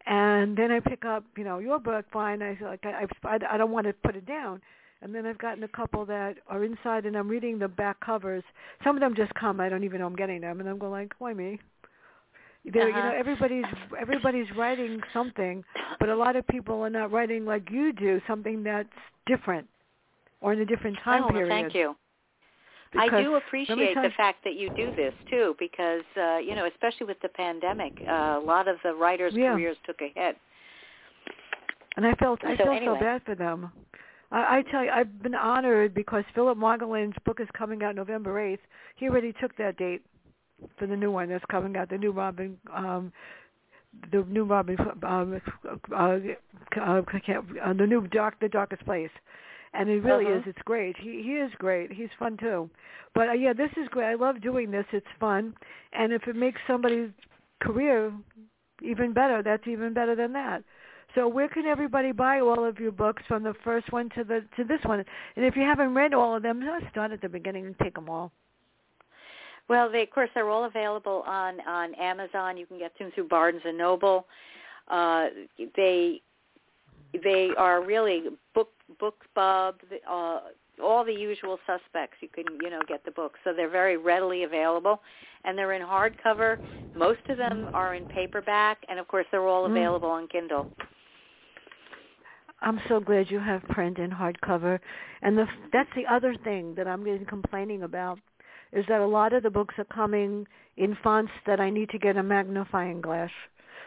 and 0.06 0.56
then 0.56 0.70
I 0.70 0.80
pick 0.80 1.04
up, 1.04 1.24
you 1.36 1.44
know, 1.44 1.58
your 1.58 1.78
book. 1.78 2.04
Fine. 2.12 2.42
I 2.42 2.58
like 2.60 2.84
I 2.84 3.06
I, 3.24 3.38
I 3.52 3.56
don't 3.56 3.70
want 3.70 3.86
to 3.86 3.92
put 3.92 4.16
it 4.16 4.26
down. 4.26 4.60
And 5.02 5.12
then 5.14 5.26
I've 5.26 5.38
gotten 5.38 5.64
a 5.64 5.68
couple 5.68 6.06
that 6.06 6.36
are 6.48 6.64
inside, 6.64 7.06
and 7.06 7.16
I'm 7.16 7.28
reading 7.28 7.58
the 7.58 7.68
back 7.68 7.98
covers. 8.00 8.44
Some 8.84 8.96
of 8.96 9.00
them 9.00 9.14
just 9.16 9.34
come. 9.34 9.60
I 9.60 9.68
don't 9.68 9.82
even 9.82 9.98
know 10.00 10.06
I'm 10.06 10.14
getting 10.14 10.40
them, 10.40 10.60
and 10.60 10.68
I'm 10.68 10.78
going 10.78 10.92
like, 10.92 11.12
why 11.18 11.34
me? 11.34 11.58
They're, 12.72 12.88
You 12.88 12.94
Uh-huh. 12.94 13.10
know, 13.10 13.16
everybody's 13.18 13.64
everybody's 14.00 14.46
writing 14.56 15.02
something, 15.12 15.64
but 15.98 16.08
a 16.08 16.14
lot 16.14 16.36
of 16.36 16.46
people 16.46 16.80
are 16.82 16.90
not 16.90 17.10
writing 17.10 17.44
like 17.44 17.68
you 17.70 17.92
do, 17.92 18.20
something 18.28 18.62
that's 18.62 18.88
different 19.26 19.66
or 20.40 20.52
in 20.52 20.60
a 20.60 20.64
different 20.66 20.96
time 21.04 21.22
oh, 21.22 21.26
well, 21.26 21.32
period. 21.32 21.48
thank 21.48 21.74
you. 21.74 21.96
I 22.94 23.08
do 23.08 23.34
appreciate 23.36 23.94
the 23.94 24.10
fact 24.16 24.44
that 24.44 24.54
you 24.54 24.70
do 24.76 24.94
this 24.94 25.14
too, 25.30 25.56
because 25.58 26.02
uh, 26.16 26.36
you 26.38 26.54
know, 26.54 26.66
especially 26.66 27.06
with 27.06 27.20
the 27.22 27.28
pandemic, 27.28 27.94
uh, 28.08 28.38
a 28.38 28.42
lot 28.44 28.68
of 28.68 28.76
the 28.84 28.94
writers' 28.94 29.32
Yeah. 29.36 29.54
careers 29.54 29.76
took 29.84 30.00
a 30.02 30.12
hit. 30.14 30.36
And 31.96 32.06
I 32.06 32.14
felt 32.14 32.38
I 32.44 32.56
So 32.56 32.64
felt 32.64 32.76
anyway. 32.76 32.98
so 32.98 33.00
bad 33.00 33.22
for 33.24 33.34
them. 33.34 33.72
I, 34.32 34.58
I 34.58 34.62
tell 34.70 34.82
you, 34.84 34.90
I've 34.90 35.22
been 35.22 35.34
honored 35.34 35.94
because 35.94 36.24
Philip 36.34 36.58
Margolin's 36.58 37.16
book 37.24 37.38
is 37.40 37.48
coming 37.56 37.82
out 37.84 37.94
November 37.94 38.40
eighth. 38.40 38.62
He 38.96 39.08
already 39.08 39.32
took 39.40 39.56
that 39.58 39.76
date 39.76 40.02
for 40.78 40.86
the 40.86 40.96
new 40.96 41.10
one 41.10 41.28
that's 41.28 41.44
coming 41.50 41.76
out, 41.76 41.90
the 41.90 41.98
new 41.98 42.12
Robin, 42.12 42.56
um, 42.74 43.12
the 44.10 44.24
new 44.28 44.44
Robin, 44.44 44.76
um, 45.02 45.40
uh, 45.92 45.96
uh, 45.96 46.18
uh, 46.80 47.02
the 47.74 47.86
new 47.86 48.06
Dark, 48.08 48.40
the 48.40 48.48
Darkest 48.48 48.84
Place. 48.84 49.10
And 49.74 49.88
it 49.88 50.02
really 50.02 50.26
Uh-huh. 50.26 50.38
is. 50.38 50.42
It's 50.46 50.62
great. 50.64 50.96
He 50.98 51.22
he 51.22 51.32
is 51.38 51.50
great. 51.58 51.90
He's 51.90 52.10
fun 52.18 52.36
too. 52.36 52.68
But 53.14 53.28
uh, 53.30 53.32
yeah, 53.32 53.54
this 53.54 53.70
is 53.76 53.88
great. 53.88 54.06
I 54.06 54.14
love 54.14 54.40
doing 54.42 54.70
this. 54.70 54.84
It's 54.92 55.06
fun, 55.18 55.54
and 55.92 56.12
if 56.12 56.28
it 56.28 56.36
makes 56.36 56.60
somebody's 56.66 57.10
career 57.60 58.12
even 58.82 59.12
better, 59.14 59.42
that's 59.42 59.66
even 59.66 59.94
better 59.94 60.14
than 60.14 60.32
that. 60.34 60.62
So 61.14 61.28
where 61.28 61.48
can 61.48 61.66
everybody 61.66 62.12
buy 62.12 62.40
all 62.40 62.64
of 62.64 62.78
your 62.78 62.92
books 62.92 63.22
from 63.28 63.42
the 63.42 63.54
first 63.62 63.92
one 63.92 64.08
to 64.10 64.24
the 64.24 64.44
to 64.56 64.64
this 64.64 64.80
one? 64.84 65.04
And 65.36 65.44
if 65.44 65.56
you 65.56 65.62
haven't 65.62 65.94
read 65.94 66.14
all 66.14 66.34
of 66.36 66.42
them, 66.42 66.62
start 66.90 67.12
at 67.12 67.20
the 67.20 67.28
beginning 67.28 67.66
and 67.66 67.78
take 67.78 67.94
them 67.94 68.08
all. 68.08 68.32
Well, 69.68 69.90
they, 69.90 70.02
of 70.02 70.10
course, 70.10 70.30
they're 70.34 70.48
all 70.48 70.64
available 70.64 71.22
on 71.26 71.60
on 71.66 71.94
Amazon. 71.94 72.56
You 72.56 72.66
can 72.66 72.78
get 72.78 72.98
them 72.98 73.10
through 73.14 73.28
Barnes 73.28 73.62
and 73.64 73.76
Noble. 73.76 74.26
Uh, 74.88 75.28
they 75.76 76.20
they 77.22 77.50
are 77.58 77.84
really 77.84 78.24
book 78.54 78.70
bookbub, 79.00 79.74
uh, 80.08 80.40
all 80.82 81.04
the 81.04 81.12
usual 81.12 81.58
suspects. 81.66 82.16
You 82.20 82.28
can 82.28 82.44
you 82.62 82.70
know 82.70 82.80
get 82.88 83.04
the 83.04 83.10
books, 83.10 83.38
so 83.44 83.52
they're 83.52 83.68
very 83.68 83.96
readily 83.96 84.44
available, 84.44 85.00
and 85.44 85.56
they're 85.56 85.72
in 85.72 85.82
hardcover. 85.82 86.58
Most 86.94 87.20
of 87.28 87.38
them 87.38 87.68
are 87.72 87.94
in 87.94 88.06
paperback, 88.06 88.78
and 88.88 88.98
of 88.98 89.08
course, 89.08 89.26
they're 89.30 89.46
all 89.46 89.66
Mm. 89.68 89.72
available 89.72 90.10
on 90.10 90.28
Kindle. 90.28 90.68
I'm 92.62 92.80
so 92.88 93.00
glad 93.00 93.30
you 93.30 93.40
have 93.40 93.62
print 93.64 93.98
and 93.98 94.12
hardcover. 94.12 94.78
And 95.22 95.36
the 95.36 95.46
that's 95.72 95.88
the 95.96 96.06
other 96.12 96.34
thing 96.44 96.74
that 96.76 96.86
I'm 96.86 97.04
getting 97.04 97.26
complaining 97.26 97.82
about 97.82 98.18
is 98.72 98.84
that 98.88 99.00
a 99.00 99.06
lot 99.06 99.32
of 99.32 99.42
the 99.42 99.50
books 99.50 99.74
are 99.78 99.84
coming 99.84 100.46
in 100.76 100.96
fonts 101.02 101.32
that 101.46 101.60
I 101.60 101.68
need 101.70 101.90
to 101.90 101.98
get 101.98 102.16
a 102.16 102.22
magnifying 102.22 103.00
glass. 103.00 103.30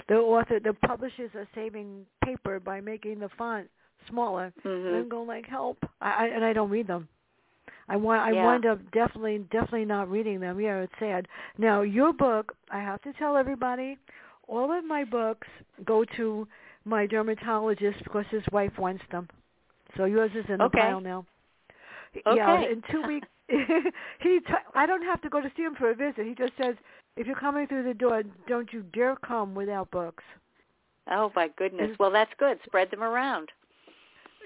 The 0.08 0.16
author, 0.16 0.60
the 0.60 0.74
publishers 0.74 1.32
are 1.36 1.48
saving 1.56 2.06
paper 2.24 2.60
by 2.60 2.82
making 2.82 3.20
the 3.20 3.30
font 3.38 3.68
smaller. 4.10 4.54
hmm 4.62 4.70
And 4.70 4.96
I'm 4.98 5.10
going 5.10 5.28
like, 5.28 5.46
help! 5.48 5.78
I, 6.02 6.26
I 6.26 6.26
and 6.28 6.46
I 6.46 6.54
don't 6.54 6.70
read 6.70 6.88
them. 6.88 7.08
I 7.88 7.96
want 7.96 8.22
I 8.22 8.32
Yeah. 8.32 8.46
wind 8.46 8.66
up 8.66 8.80
definitely 8.92 9.40
definitely 9.52 9.86
not 9.86 10.10
reading 10.10 10.40
them. 10.40 10.60
Yeah, 10.60 10.80
it's 10.82 10.94
sad. 11.00 11.28
Now 11.58 11.82
your 11.82 12.14
book, 12.14 12.56
I 12.70 12.80
have 12.80 13.02
to 13.04 13.14
tell 13.14 13.38
everybody, 13.38 13.98
all 14.48 14.72
of 14.78 14.84
my 14.84 15.04
books 15.04 15.48
go 15.86 16.04
to 16.18 16.48
my 16.86 17.06
dermatologist 17.06 18.04
because 18.04 18.26
his 18.30 18.44
wife 18.52 18.78
wants 18.78 19.04
them. 19.12 19.28
So 19.98 20.06
yours 20.06 20.32
is 20.36 20.46
in 20.50 20.58
the 20.58 20.66
Okay. 20.66 20.80
pile 20.80 21.02
now. 21.02 21.26
Okay. 22.26 22.36
Yeah, 22.38 22.62
in 22.62 22.82
two 22.92 23.02
weeks. 23.08 23.28
he 23.48 24.40
t- 24.40 24.54
I 24.74 24.86
don't 24.86 25.04
have 25.04 25.22
to 25.22 25.30
go 25.30 25.40
to 25.42 25.52
see 25.56 25.64
him 25.64 25.76
for 25.76 25.92
a 25.92 25.96
visit. 25.96 26.26
He 26.26 26.34
just 26.34 26.54
says, 26.58 26.76
if 27.16 27.28
you're 27.28 27.36
coming 27.36 27.68
through 27.68 27.84
the 27.84 27.94
door, 27.94 28.24
don't 28.48 28.72
you 28.74 28.84
dare 28.94 29.16
come 29.16 29.54
without 29.54 29.92
books. 29.92 30.24
Oh 31.10 31.32
my 31.36 31.50
goodness! 31.58 31.92
Is- 31.92 32.00
Well, 32.00 32.12
that's 32.12 32.34
good. 32.40 32.60
Spread 32.66 32.90
them 32.92 33.04
around. 33.04 33.52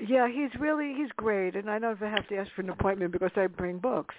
Yeah, 0.05 0.27
he's 0.29 0.51
really 0.59 0.93
he's 0.95 1.11
great, 1.17 1.55
and 1.55 1.69
I 1.69 1.77
don't 1.77 1.97
have 1.97 2.27
to 2.29 2.37
ask 2.37 2.49
for 2.53 2.61
an 2.61 2.69
appointment 2.69 3.11
because 3.11 3.31
I 3.35 3.47
bring 3.47 3.79
books. 3.79 4.15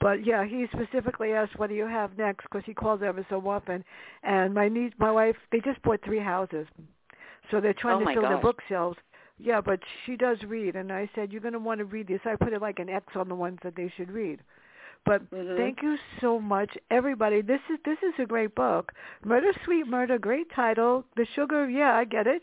But 0.00 0.24
yeah, 0.26 0.44
he 0.44 0.66
specifically 0.72 1.32
asked, 1.32 1.56
"What 1.58 1.68
do 1.68 1.76
you 1.76 1.86
have 1.86 2.18
next?" 2.18 2.44
Because 2.44 2.64
he 2.64 2.74
calls 2.74 3.00
ever 3.02 3.24
so 3.30 3.40
often. 3.48 3.84
And 4.24 4.54
my 4.54 4.68
niece, 4.68 4.92
my 4.98 5.12
wife, 5.12 5.36
they 5.52 5.60
just 5.60 5.80
bought 5.82 6.00
three 6.04 6.18
houses, 6.18 6.66
so 7.50 7.60
they're 7.60 7.74
trying 7.74 8.02
Oh, 8.02 8.06
to 8.06 8.14
fill 8.14 8.22
their 8.22 8.36
gosh. 8.36 8.42
bookshelves. 8.42 8.98
Yeah, 9.38 9.60
but 9.60 9.80
she 10.04 10.16
does 10.16 10.42
read, 10.44 10.76
and 10.76 10.92
I 10.92 11.08
said 11.14 11.32
you're 11.32 11.40
going 11.40 11.54
to 11.54 11.58
want 11.58 11.78
to 11.78 11.86
read 11.86 12.06
this. 12.06 12.20
I 12.26 12.36
put 12.36 12.52
it 12.52 12.60
like 12.60 12.78
an 12.78 12.90
X 12.90 13.16
on 13.16 13.28
the 13.28 13.34
ones 13.34 13.58
that 13.62 13.74
they 13.74 13.88
should 13.96 14.10
read. 14.10 14.40
But 15.06 15.28
Mhm. 15.30 15.56
thank 15.56 15.82
you 15.82 15.96
so 16.20 16.38
much, 16.38 16.76
everybody. 16.90 17.40
This 17.40 17.60
is 17.70 17.78
this 17.84 18.02
is 18.02 18.12
a 18.18 18.26
great 18.26 18.54
book, 18.54 18.92
Murder 19.24 19.52
Sweet 19.64 19.86
Murder. 19.86 20.18
Great 20.18 20.50
title. 20.50 21.04
The 21.16 21.24
sugar, 21.24 21.68
yeah, 21.70 21.96
I 21.96 22.04
get 22.04 22.26
it. 22.26 22.42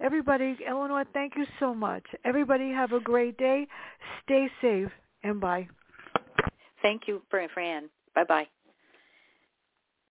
Everybody, 0.00 0.58
Eleanor, 0.66 1.04
thank 1.04 1.34
you 1.36 1.46
so 1.58 1.74
much. 1.74 2.04
Everybody 2.24 2.70
have 2.72 2.92
a 2.92 3.00
great 3.00 3.38
day. 3.38 3.66
Stay 4.22 4.50
safe 4.60 4.92
and 5.22 5.40
bye. 5.40 5.66
Thank 6.82 7.08
you, 7.08 7.22
Fran. 7.30 7.88
Bye 8.14 8.24
bye. 8.24 8.48